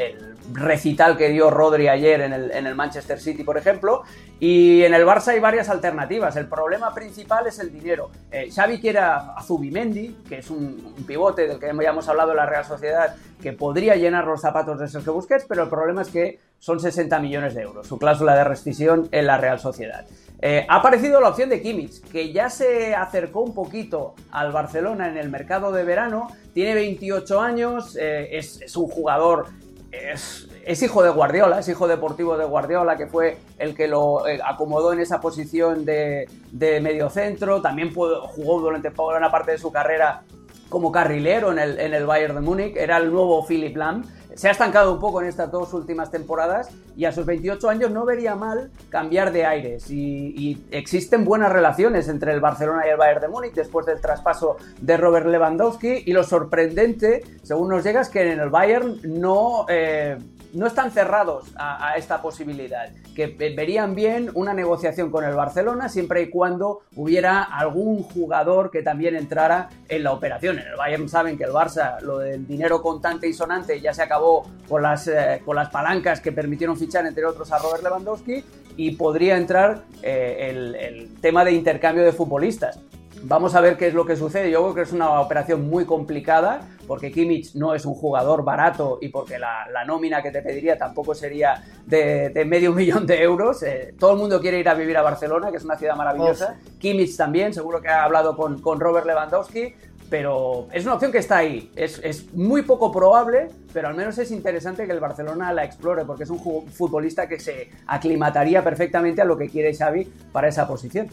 recital 0.54 1.18
que 1.18 1.30
dio 1.30 1.50
Rodri 1.50 1.88
ayer 1.88 2.22
en 2.22 2.34
el, 2.34 2.76
Manchester 2.76 3.20
City, 3.20 3.44
por 3.44 3.58
ejemplo. 3.58 4.04
Y 4.40 4.84
en 4.84 4.94
el 4.94 5.06
Barça 5.06 5.30
hay 5.30 5.40
varias 5.40 5.70
alternativas. 5.70 6.36
El 6.36 6.48
problema 6.48 6.94
principal 6.94 7.48
es 7.48 7.60
el 7.60 7.72
dinero. 7.72 8.10
Eh, 8.32 8.50
Xavi 8.54 8.80
quiere 8.80 9.00
a 9.00 9.36
Zubimendi, 9.44 10.18
que 10.28 10.40
es 10.40 10.50
un, 10.50 10.96
pivote 11.08 11.48
del 11.48 11.60
que 11.60 11.68
ya 11.68 11.90
hemos 11.90 12.08
hablado 12.08 12.32
en 12.32 12.38
la 12.38 12.46
Real 12.46 12.66
Sociedad, 12.66 13.16
que 13.42 13.54
podría 13.54 13.96
llenar 13.96 14.26
los 14.26 14.42
zapatos 14.42 14.80
de 14.80 14.88
Sergio 14.88 15.14
Busquets, 15.14 15.46
pero 15.48 15.64
el 15.64 15.70
problema 15.70 16.02
es 16.02 16.10
que 16.10 16.40
son 16.60 16.80
60 16.80 17.20
millones 17.20 17.56
de 17.56 17.62
euros, 17.62 17.88
su 17.88 17.98
cláusula 17.98 18.36
de 18.36 18.44
rescisión 18.44 19.08
en 19.12 19.28
la 19.28 19.38
Real 19.38 19.60
Sociedad. 19.60 20.06
Eh, 20.42 20.66
ha 20.70 20.78
aparecido 20.78 21.20
la 21.20 21.30
opción 21.30 21.50
de 21.50 21.62
Kimmich, 21.62 22.02
que 22.12 22.32
ya 22.32 22.50
se 22.50 22.96
acercó 22.96 23.42
un 23.42 23.54
poquito 23.54 24.16
al 24.32 24.52
Barcelona 24.52 25.10
en 25.10 25.18
el 25.18 25.30
mercado 25.30 25.72
de 25.72 25.84
verano, 25.84 26.28
tiene 26.54 26.76
28 26.76 27.42
años, 27.42 27.98
eh, 28.00 28.38
es, 28.38 28.76
un 28.78 28.89
jugador, 28.90 29.48
es, 29.92 30.84
hijo 30.84 31.04
de 31.04 31.10
Guardiola, 31.10 31.60
es 31.60 31.68
hijo 31.68 31.88
deportivo 31.88 32.38
de 32.38 32.46
Guardiola, 32.46 32.98
que 32.98 33.08
fue 33.08 33.38
el 33.58 33.76
que 33.76 33.88
lo 33.88 34.28
eh, 34.28 34.40
acomodó 34.44 34.94
en 34.94 35.00
esa 35.00 35.20
posición 35.20 35.86
de, 35.86 36.30
de 36.52 36.80
medio 36.82 37.10
centro, 37.10 37.62
también 37.62 37.94
jugó 37.94 38.60
durante 38.60 38.92
una 38.98 39.32
parte 39.32 39.52
de 39.52 39.58
su 39.58 39.72
carrera 39.72 40.24
como 40.70 40.92
carrilero 40.92 41.52
en 41.52 41.60
el, 41.60 41.80
en 41.80 41.94
el 41.94 42.06
Bayern 42.06 42.36
de 42.36 42.42
Múnich, 42.42 42.76
era 42.78 42.98
el 42.98 43.12
nuevo 43.12 43.46
Philip 43.46 43.76
Lam. 43.76 44.04
Se 44.40 44.48
ha 44.48 44.52
estancado 44.52 44.94
un 44.94 45.02
poco 45.02 45.22
en 45.22 45.28
estas 45.28 45.52
dos 45.52 45.74
últimas 45.74 46.12
temporadas 46.12 46.70
y 46.96 47.04
a 47.04 47.12
sus 47.12 47.26
28 47.26 47.68
años 47.68 47.92
no 47.92 48.06
vería 48.06 48.36
mal 48.36 48.72
cambiar 48.88 49.34
de 49.34 49.46
aires. 49.46 49.92
Y, 49.92 50.66
existen 50.72 51.26
buenas 51.26 51.52
relaciones 51.52 52.08
entre 52.08 52.32
el 52.32 52.40
Barcelona 52.40 52.88
y 52.88 52.90
el 52.92 52.96
Bayern 52.96 53.20
de 53.20 53.28
Múnich 53.28 53.54
después 53.54 53.86
del 53.86 54.00
traspaso 54.00 54.56
de 54.80 54.96
Robert 54.96 55.26
Lewandowski. 55.26 56.04
Y 56.06 56.14
lo 56.14 56.24
sorprendente, 56.24 57.22
según 57.44 57.68
nos 57.68 57.84
llega, 57.84 58.00
es 58.00 58.08
que 58.08 58.32
en 58.32 58.40
el 58.40 58.50
Bayern 58.50 59.02
no... 59.04 59.66
Eh, 59.68 60.18
no 60.54 60.68
están 60.68 60.92
cerrados 60.92 61.46
a, 61.56 61.96
esta 61.98 62.22
posibilidad, 62.22 62.90
que 63.16 63.28
verían 63.28 63.96
bien 63.96 64.30
una 64.34 64.54
negociación 64.54 65.12
con 65.12 65.24
el 65.24 65.36
Barcelona 65.36 65.90
siempre 65.90 66.22
y 66.22 66.30
cuando 66.30 66.82
hubiera 66.96 67.44
algún 67.44 68.04
jugador 68.04 68.72
que 68.72 68.82
también 68.82 69.16
entrara 69.16 69.70
en 69.88 70.04
la 70.04 70.12
operación. 70.12 70.60
En 70.60 70.68
el 70.68 70.76
Bayern 70.76 71.10
saben 71.10 71.38
que 71.38 71.44
el 71.44 71.52
Barça, 71.52 72.00
lo 72.02 72.20
del 72.20 72.48
dinero 72.48 72.82
contante 72.82 73.28
y 73.28 73.34
sonante, 73.34 73.80
ya 73.82 73.94
se 73.94 74.04
acabó 74.04 74.50
con 74.68 74.82
las, 74.82 75.08
eh, 75.08 75.42
con 75.46 75.56
las 75.56 75.70
palancas 75.70 76.22
que 76.22 76.32
permitieron 76.32 76.78
fichar, 76.78 77.06
entre 77.06 77.26
otros, 77.26 77.52
a 77.52 77.60
Robert 77.60 77.84
Lewandowski 77.84 78.44
y 78.78 78.92
podría 78.92 79.38
entrar 79.38 79.84
eh, 80.02 80.48
el, 80.50 80.76
el 80.76 81.16
tema 81.22 81.44
de 81.44 81.52
intercambio 81.52 82.04
de 82.04 82.14
futbolistas. 82.14 82.80
Vamos 83.24 83.54
a 83.54 83.62
ver 83.62 83.76
qué 83.76 83.88
es 83.88 83.94
lo 83.94 84.06
que 84.06 84.16
sucede. 84.16 84.50
Yo 84.50 84.62
creo 84.62 84.76
que 84.76 84.82
es 84.82 84.94
una 84.94 85.20
operación 85.20 85.70
muy 85.70 85.86
complicada 85.86 86.62
porque 86.90 87.12
Kimmich 87.12 87.54
no 87.54 87.76
es 87.76 87.86
un 87.86 87.94
jugador 87.94 88.44
barato 88.44 88.98
y 89.00 89.10
porque 89.10 89.38
la, 89.38 89.68
nómina 89.86 90.24
que 90.24 90.32
te 90.32 90.42
pediría 90.42 90.76
tampoco 90.76 91.14
sería 91.14 91.64
de, 91.86 92.44
medio 92.48 92.74
millón 92.80 93.06
de 93.06 93.22
euros. 93.22 93.62
Eh, 93.62 93.94
todo 94.00 94.14
el 94.14 94.18
mundo 94.18 94.42
quiere 94.42 94.58
ir 94.60 94.68
a 94.68 94.74
vivir 94.74 94.98
a 94.98 95.04
Barcelona, 95.04 95.52
que 95.52 95.58
es 95.58 95.64
una 95.64 95.78
ciudad 95.78 95.96
maravillosa. 95.96 96.58
Kimmich 96.80 97.16
también, 97.16 97.54
seguro 97.54 97.80
que 97.80 97.90
ha 97.90 98.06
habldo 98.06 98.36
con, 98.36 98.60
con 98.60 98.80
Robert 98.80 99.06
Lewandowski 99.06 99.76
pero 100.10 100.68
es 100.74 100.86
una 100.86 100.96
opción 100.96 101.12
que 101.12 101.20
está 101.20 101.38
ahí. 101.38 101.72
Es, 101.76 102.02
es, 102.04 102.34
muy 102.34 102.64
poco 102.64 102.92
probable, 102.92 103.50
pero 103.72 103.90
al 103.90 103.94
menos 103.94 104.18
es 104.18 104.32
interesante 104.32 104.88
que 104.88 104.92
el 104.92 105.00
Barcelona 105.00 105.54
la 105.54 105.64
explore, 105.64 106.04
porque 106.04 106.24
es 106.24 106.32
un 106.32 106.40
futbolista 106.72 107.28
que 107.28 107.40
se 107.40 107.70
aclimataría 107.86 108.64
perfectamente 108.64 109.22
a 109.22 109.26
lo 109.26 109.38
que 109.38 109.48
quiere 109.48 109.72
Xavi 109.72 110.06
para 110.32 110.48
esa 110.48 110.68
posición. 110.68 111.10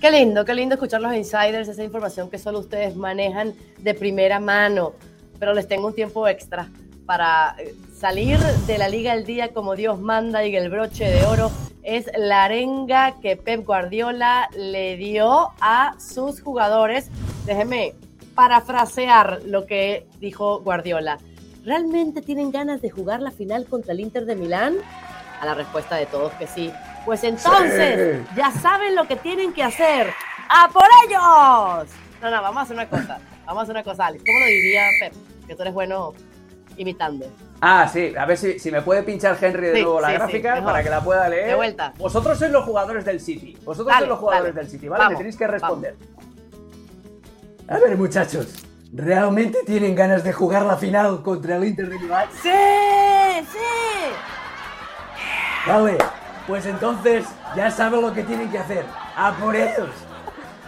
Qué 0.00 0.10
lindo, 0.10 0.46
qué 0.46 0.54
lindo 0.54 0.76
escuchar 0.76 1.02
los 1.02 1.14
insiders, 1.14 1.68
esa 1.68 1.84
información 1.84 2.30
que 2.30 2.38
solo 2.38 2.60
ustedes 2.60 2.96
manejan 2.96 3.52
de 3.80 3.92
primera 3.92 4.40
mano. 4.40 4.94
Pero 5.40 5.52
les 5.54 5.66
tengo 5.66 5.88
un 5.88 5.94
tiempo 5.94 6.28
extra 6.28 6.68
para 7.06 7.56
eh, 7.58 7.74
salir 7.92 8.38
de 8.38 8.78
la 8.78 8.88
Liga 8.88 9.10
al 9.10 9.24
Día 9.24 9.52
como 9.52 9.74
Dios 9.74 9.98
manda 9.98 10.44
y 10.44 10.54
el 10.54 10.70
broche 10.70 11.10
de 11.10 11.24
oro 11.24 11.50
es 11.82 12.08
la 12.16 12.44
arenga 12.44 13.16
que 13.20 13.36
Pep 13.36 13.64
Guardiola 13.66 14.48
le 14.56 14.96
dio 14.96 15.50
a 15.60 15.96
sus 15.98 16.40
jugadores. 16.40 17.08
Déjeme 17.46 17.94
parafrasear 18.36 19.40
lo 19.44 19.66
que 19.66 20.06
dijo 20.20 20.60
Guardiola. 20.60 21.18
¿Realmente 21.64 22.22
tienen 22.22 22.52
ganas 22.52 22.80
de 22.80 22.90
jugar 22.90 23.20
la 23.20 23.30
final 23.30 23.66
contra 23.66 23.92
el 23.92 24.00
Inter 24.00 24.24
de 24.24 24.36
Milán? 24.36 24.76
A 25.40 25.46
la 25.46 25.54
respuesta 25.54 25.96
de 25.96 26.06
todos 26.06 26.32
que 26.34 26.46
sí. 26.46 26.72
Pues 27.04 27.24
entonces, 27.24 28.20
ya 28.36 28.50
saben 28.52 28.94
lo 28.94 29.08
que 29.08 29.16
tienen 29.16 29.52
que 29.52 29.62
hacer. 29.62 30.12
¡A 30.48 30.68
por 30.68 30.84
ellos! 31.06 31.90
No, 32.22 32.30
no, 32.30 32.42
vamos 32.42 32.58
a 32.58 32.60
hacer 32.62 32.76
una 32.76 32.88
cosa. 32.88 33.18
Vamos 33.46 33.60
a 33.60 33.62
hacer 33.62 33.74
una 33.74 33.82
cosa, 33.82 34.06
Alex. 34.06 34.22
¿Cómo 34.24 34.38
lo 34.38 34.46
diría 34.46 34.82
Pep? 35.00 35.29
Que 35.50 35.56
tú 35.56 35.62
eres 35.62 35.74
bueno 35.74 36.14
imitando. 36.76 37.26
Ah, 37.60 37.90
sí, 37.92 38.14
a 38.16 38.24
ver 38.24 38.36
si, 38.36 38.60
si 38.60 38.70
me 38.70 38.82
puede 38.82 39.02
pinchar 39.02 39.36
Henry 39.40 39.66
de 39.66 39.82
nuevo 39.82 40.00
la 40.00 40.12
gráfica 40.12 40.62
para 40.62 40.80
que 40.80 40.88
la 40.88 41.02
pueda 41.02 41.28
leer. 41.28 41.48
De 41.48 41.54
vuelta. 41.56 41.92
Vosotros 41.98 42.38
sois 42.38 42.52
los 42.52 42.64
jugadores 42.64 43.04
del 43.04 43.18
City. 43.18 43.58
Vosotros 43.64 43.92
sois 43.96 44.08
los 44.08 44.20
jugadores 44.20 44.54
del 44.54 44.68
City, 44.68 44.86
¿vale? 44.86 45.08
me 45.08 45.16
tenéis 45.16 45.36
que 45.36 45.48
responder. 45.48 45.96
A 47.66 47.78
ver, 47.80 47.96
muchachos. 47.96 48.64
¿Realmente 48.92 49.58
tienen 49.66 49.96
ganas 49.96 50.22
de 50.22 50.32
jugar 50.32 50.64
la 50.66 50.76
final 50.76 51.20
contra 51.24 51.56
el 51.56 51.64
Inter 51.64 51.88
de 51.88 51.98
Milán? 51.98 52.28
¡Sí! 52.40 52.48
¡Sí! 53.50 53.58
Vale, 55.66 55.98
pues 56.46 56.64
entonces 56.64 57.26
ya 57.56 57.72
saben 57.72 58.02
lo 58.02 58.12
que 58.12 58.22
tienen 58.22 58.48
que 58.52 58.58
hacer. 58.58 58.84
¡A 59.16 59.32
por 59.32 59.56
ellos! 59.56 59.90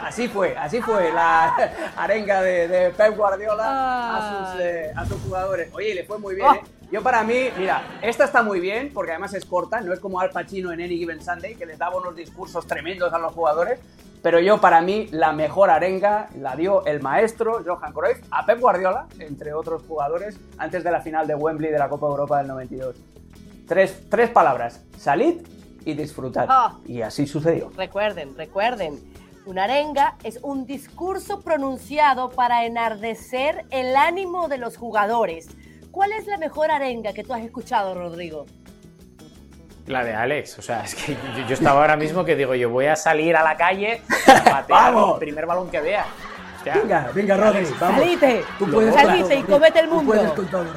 Así 0.03 0.29
fue, 0.29 0.57
así 0.57 0.81
fue 0.83 1.13
la 1.13 1.55
arenga 1.97 2.43
de, 2.43 2.93
Pep 2.97 3.17
Guardiola 3.17 4.17
a 4.17 4.53
sus, 4.53 4.61
eh, 4.61 4.93
a 4.95 5.07
sus, 5.07 5.21
jugadores. 5.23 5.71
Oye, 5.73 5.95
le 5.95 6.05
fue 6.05 6.19
muy 6.19 6.35
bien, 6.35 6.47
oh. 6.49 6.55
¿eh? 6.55 6.63
Yo 6.91 7.03
para 7.03 7.23
mí, 7.25 7.49
mira, 7.57 7.83
esta 8.03 8.25
está 8.25 8.43
muy 8.43 8.61
bien 8.61 8.91
porque 8.93 9.13
además 9.13 9.33
es 9.33 9.47
corta, 9.47 9.81
no 9.81 9.95
es 9.95 10.01
como 10.01 10.21
Al 10.21 10.29
Pacino 10.29 10.73
en 10.73 10.81
Any 10.83 10.99
Given 10.99 11.23
Sunday 11.23 11.55
que 11.55 11.65
les 11.65 11.79
daba 11.79 11.97
unos 11.97 12.15
discursos 12.15 12.67
tremendos 12.67 13.11
a 13.15 13.19
los 13.19 13.33
jugadores, 13.33 13.81
pero 14.23 14.41
yo 14.41 14.61
para 14.61 14.83
mí 14.83 15.09
la 15.11 15.33
mejor 15.33 15.71
arenga 15.71 16.29
la 16.39 16.55
dio 16.55 16.85
el 16.85 17.01
maestro 17.01 17.63
Johan 17.65 17.95
Cruyff 17.95 18.19
a 18.31 18.45
Pep 18.45 18.61
Guardiola, 18.61 19.07
entre 19.19 19.55
otros 19.55 19.85
jugadores, 19.89 20.39
antes 20.59 20.85
de 20.85 20.91
la 20.91 21.01
final 21.01 21.27
de 21.27 21.35
Wembley 21.35 21.71
de 21.71 21.79
la 21.79 21.89
Copa 21.89 22.09
Europa 22.09 22.39
del 22.39 22.49
92. 22.49 22.95
Tres, 23.67 24.03
tres 24.11 24.29
palabras, 24.29 24.85
salid 24.99 25.41
y 25.87 25.95
disfrutar. 25.95 26.47
Ah. 26.51 26.77
y 26.85 27.01
así 27.01 27.27
sucedió. 27.27 27.71
Recuerden, 27.75 28.37
recuerden. 28.37 29.01
Una 29.45 29.65
arenga 29.65 30.17
es 30.23 30.39
un 30.43 30.67
discurso 30.67 31.41
pronunciado 31.41 32.31
para 32.31 32.65
enardecer 32.65 33.65
el 33.71 33.97
ánimo 33.97 34.47
de 34.47 34.57
los 34.57 34.77
jugadores. 34.77 35.49
¿Cuál 35.91 36.13
es 36.13 36.29
la 36.29 36.39
mejor 36.39 36.71
arenga 36.71 37.13
que 37.13 37.25
tú 37.25 37.35
has 37.35 37.43
escuchado, 37.43 37.95
Rodrigo? 37.95 38.47
La 39.87 40.05
de 40.05 40.15
Alex, 40.15 40.61
o 40.61 40.63
sea, 40.63 40.85
es 40.85 40.95
que 40.95 41.17
yo, 41.49 41.55
estaba 41.55 41.81
ahora 41.81 41.97
mismo 41.97 42.25
que 42.25 42.37
digo, 42.37 42.55
yo 42.55 42.71
voy 42.71 42.87
a 42.87 42.95
salir 42.95 43.35
a 43.35 43.43
la 43.43 43.57
calle 43.57 44.03
a 44.29 44.45
patear 44.51 44.95
el 44.95 45.19
primer 45.19 45.45
balón 45.45 45.69
que 45.71 45.81
vea. 45.81 46.07
Venga, 46.65 47.11
venga, 47.15 47.37
Rodri, 47.37 47.67
vamos. 47.79 48.01
Salite, 48.01 48.45
Tú 48.59 48.71
puedes 48.71 48.95
salite 48.95 49.37
y 49.37 49.43
comete 49.43 49.81
el 49.81 49.89
mundo. 49.89 50.13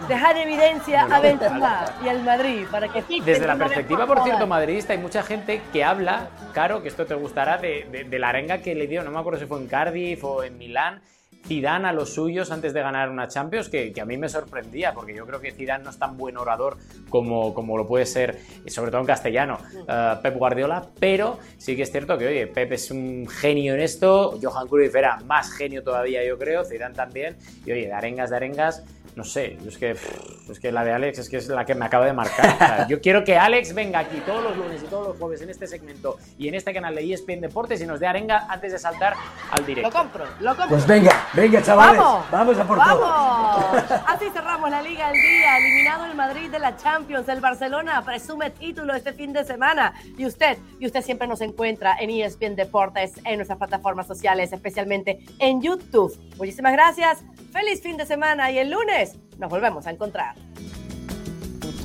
Dejar 0.07 0.38
evidencia 0.38 1.03
a 1.03 1.19
Benzema 1.19 1.86
y 2.03 2.09
al 2.09 2.23
Madrid 2.23 2.65
para 2.71 2.88
que 2.88 3.03
Desde 3.21 3.47
la 3.47 3.55
perspectiva, 3.55 4.05
por 4.05 4.23
cierto, 4.23 4.47
madridista, 4.47 4.93
hay 4.93 4.99
mucha 4.99 5.23
gente 5.23 5.61
que 5.71 5.83
habla, 5.83 6.29
Caro, 6.53 6.81
que 6.81 6.88
esto 6.88 7.05
te 7.05 7.15
gustará, 7.15 7.57
de, 7.57 8.07
de 8.09 8.19
la 8.19 8.29
arenga 8.29 8.59
que 8.59 8.75
le 8.75 8.88
dio, 8.88 9.03
no 9.03 9.11
me 9.11 9.19
acuerdo 9.19 9.39
si 9.39 9.45
fue 9.45 9.59
en 9.59 9.67
Cardiff 9.67 10.23
o 10.23 10.43
en 10.43 10.57
Milán, 10.57 11.01
Zidane 11.48 11.88
a 11.88 11.93
los 11.93 12.14
suyos 12.14 12.52
antes 12.52 12.74
de 12.74 12.82
ganar 12.82 13.10
una 13.10 13.28
Champions, 13.28 13.70
que, 13.70 13.93
a 14.00 14.06
mí 14.06 14.18
me 14.18 14.30
sorprendía, 14.30 14.93
porque 14.93 15.14
yo 15.14 15.26
creo 15.26 15.39
que 15.39 15.52
Zidane 15.52 15.84
no 15.84 15.89
es 15.89 15.98
tan 15.98 16.18
buen 16.18 16.38
orador 16.38 16.78
como, 17.10 17.54
como 17.54 17.78
lo 17.78 17.88
puede 17.88 18.06
ser, 18.06 18.39
sobre 18.68 18.91
todo 18.91 19.02
en 19.02 19.08
castellano, 19.08 19.60
uh, 19.82 20.22
Pep 20.22 20.36
Guardiola, 20.36 20.88
pero 21.00 21.39
sí 21.58 21.76
que 21.76 21.84
es 21.84 21.91
cierto 21.91 22.18
que, 22.18 22.28
oye, 22.28 22.48
Pep 22.48 22.72
es 22.72 22.91
un 22.91 23.28
genio 23.28 23.76
en 23.76 23.82
esto, 23.82 24.38
Johan 24.41 24.68
Cruyff 24.68 24.96
era 24.96 25.18
más 25.26 25.52
genio 25.52 25.84
todavía, 25.84 26.26
yo 26.26 26.38
creo, 26.38 26.64
Zidane 26.64 26.96
también, 26.96 27.38
y 27.66 27.72
oye, 27.72 27.86
de 27.86 27.93
arengas, 27.93 28.30
de 28.32 28.36
arengas, 28.36 28.84
no 29.16 29.24
sé, 29.24 29.57
es 29.66 29.78
que, 29.78 29.91
es 29.91 30.59
que 30.59 30.72
la 30.74 30.84
de 30.84 30.91
Alex 30.91 31.20
es 31.20 31.30
que 31.30 31.38
es 31.38 31.47
la 31.47 31.63
que 31.63 31.74
me 31.74 31.86
acaba 31.86 32.05
de 32.05 32.11
marcar. 32.11 32.86
yo 32.89 32.99
quiero 32.99 33.24
que 33.24 33.38
Alex 33.38 33.74
venga 33.74 33.99
aquí 33.99 34.22
todos 34.26 34.43
los 34.43 34.57
lunes 34.57 34.84
y 34.84 34.88
todos 34.88 35.07
los 35.07 35.18
jueves 35.18 35.41
en 35.41 35.49
este 35.49 35.68
segmento 35.68 36.18
y 36.38 36.49
en 36.49 36.55
este 36.55 36.74
canal 36.74 36.95
de 36.95 37.13
ESPN 37.13 37.39
Deportes 37.39 37.82
y 37.82 37.86
nos 37.86 38.01
dé 38.01 38.07
arenga 38.07 38.45
antes 38.49 38.74
de 38.74 38.80
saltar 38.80 39.13
al 39.51 39.66
directo. 39.66 39.89
Lo 39.89 39.95
compro, 39.95 40.26
lo 40.41 40.49
compro. 40.49 40.68
Pues 40.68 40.86
venga, 40.86 41.28
venga 41.34 41.63
chavales, 41.63 42.01
vamos, 42.30 42.57
a 42.57 42.68
por 42.68 42.78
¡Vamos! 42.78 43.91
Así 44.07 44.26
cerramos 44.34 44.70
la 44.70 44.82
Liga 44.82 45.07
del 45.07 45.22
Día, 45.22 45.57
eliminado 45.59 46.05
el 46.05 46.16
Madrid 46.16 46.51
de 46.51 46.59
la 46.59 46.76
Champions, 46.76 47.30
el 47.30 47.39
Barcelona 47.39 48.03
presume 48.05 48.49
título 48.49 48.93
este 48.93 49.13
fin 49.13 49.32
de 49.32 49.45
semana 49.45 49.93
y 50.18 50.26
usted, 50.26 50.57
y 50.78 50.88
usted 50.88 51.01
siempre 51.01 51.26
nos 51.26 51.39
encuentra 51.39 51.95
en 52.01 52.09
ESPN 52.09 52.55
Deportes, 52.57 53.13
en 53.24 53.38
nuestras 53.38 53.59
plataformas 53.59 54.07
sociales, 54.07 54.51
especialmente 54.51 55.20
en 55.39 55.61
YouTube. 55.61 56.13
Muchísimas 56.38 56.74
gracias, 56.74 57.24
feliz 57.53 57.82
fin 57.82 57.95
de 57.95 58.05
semana 58.05 58.51
y 58.51 58.57
el 58.57 58.72
lunes 58.72 59.05
pues, 59.06 59.39
nos 59.39 59.49
volvemos 59.49 59.86
a 59.86 59.91
encontrar. 59.91 60.36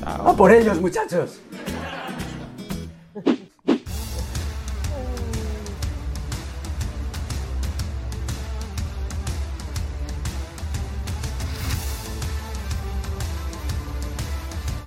Chao. 0.01 0.37
Por 0.37 0.53
ellos, 0.53 0.81
muchachos. 0.81 1.41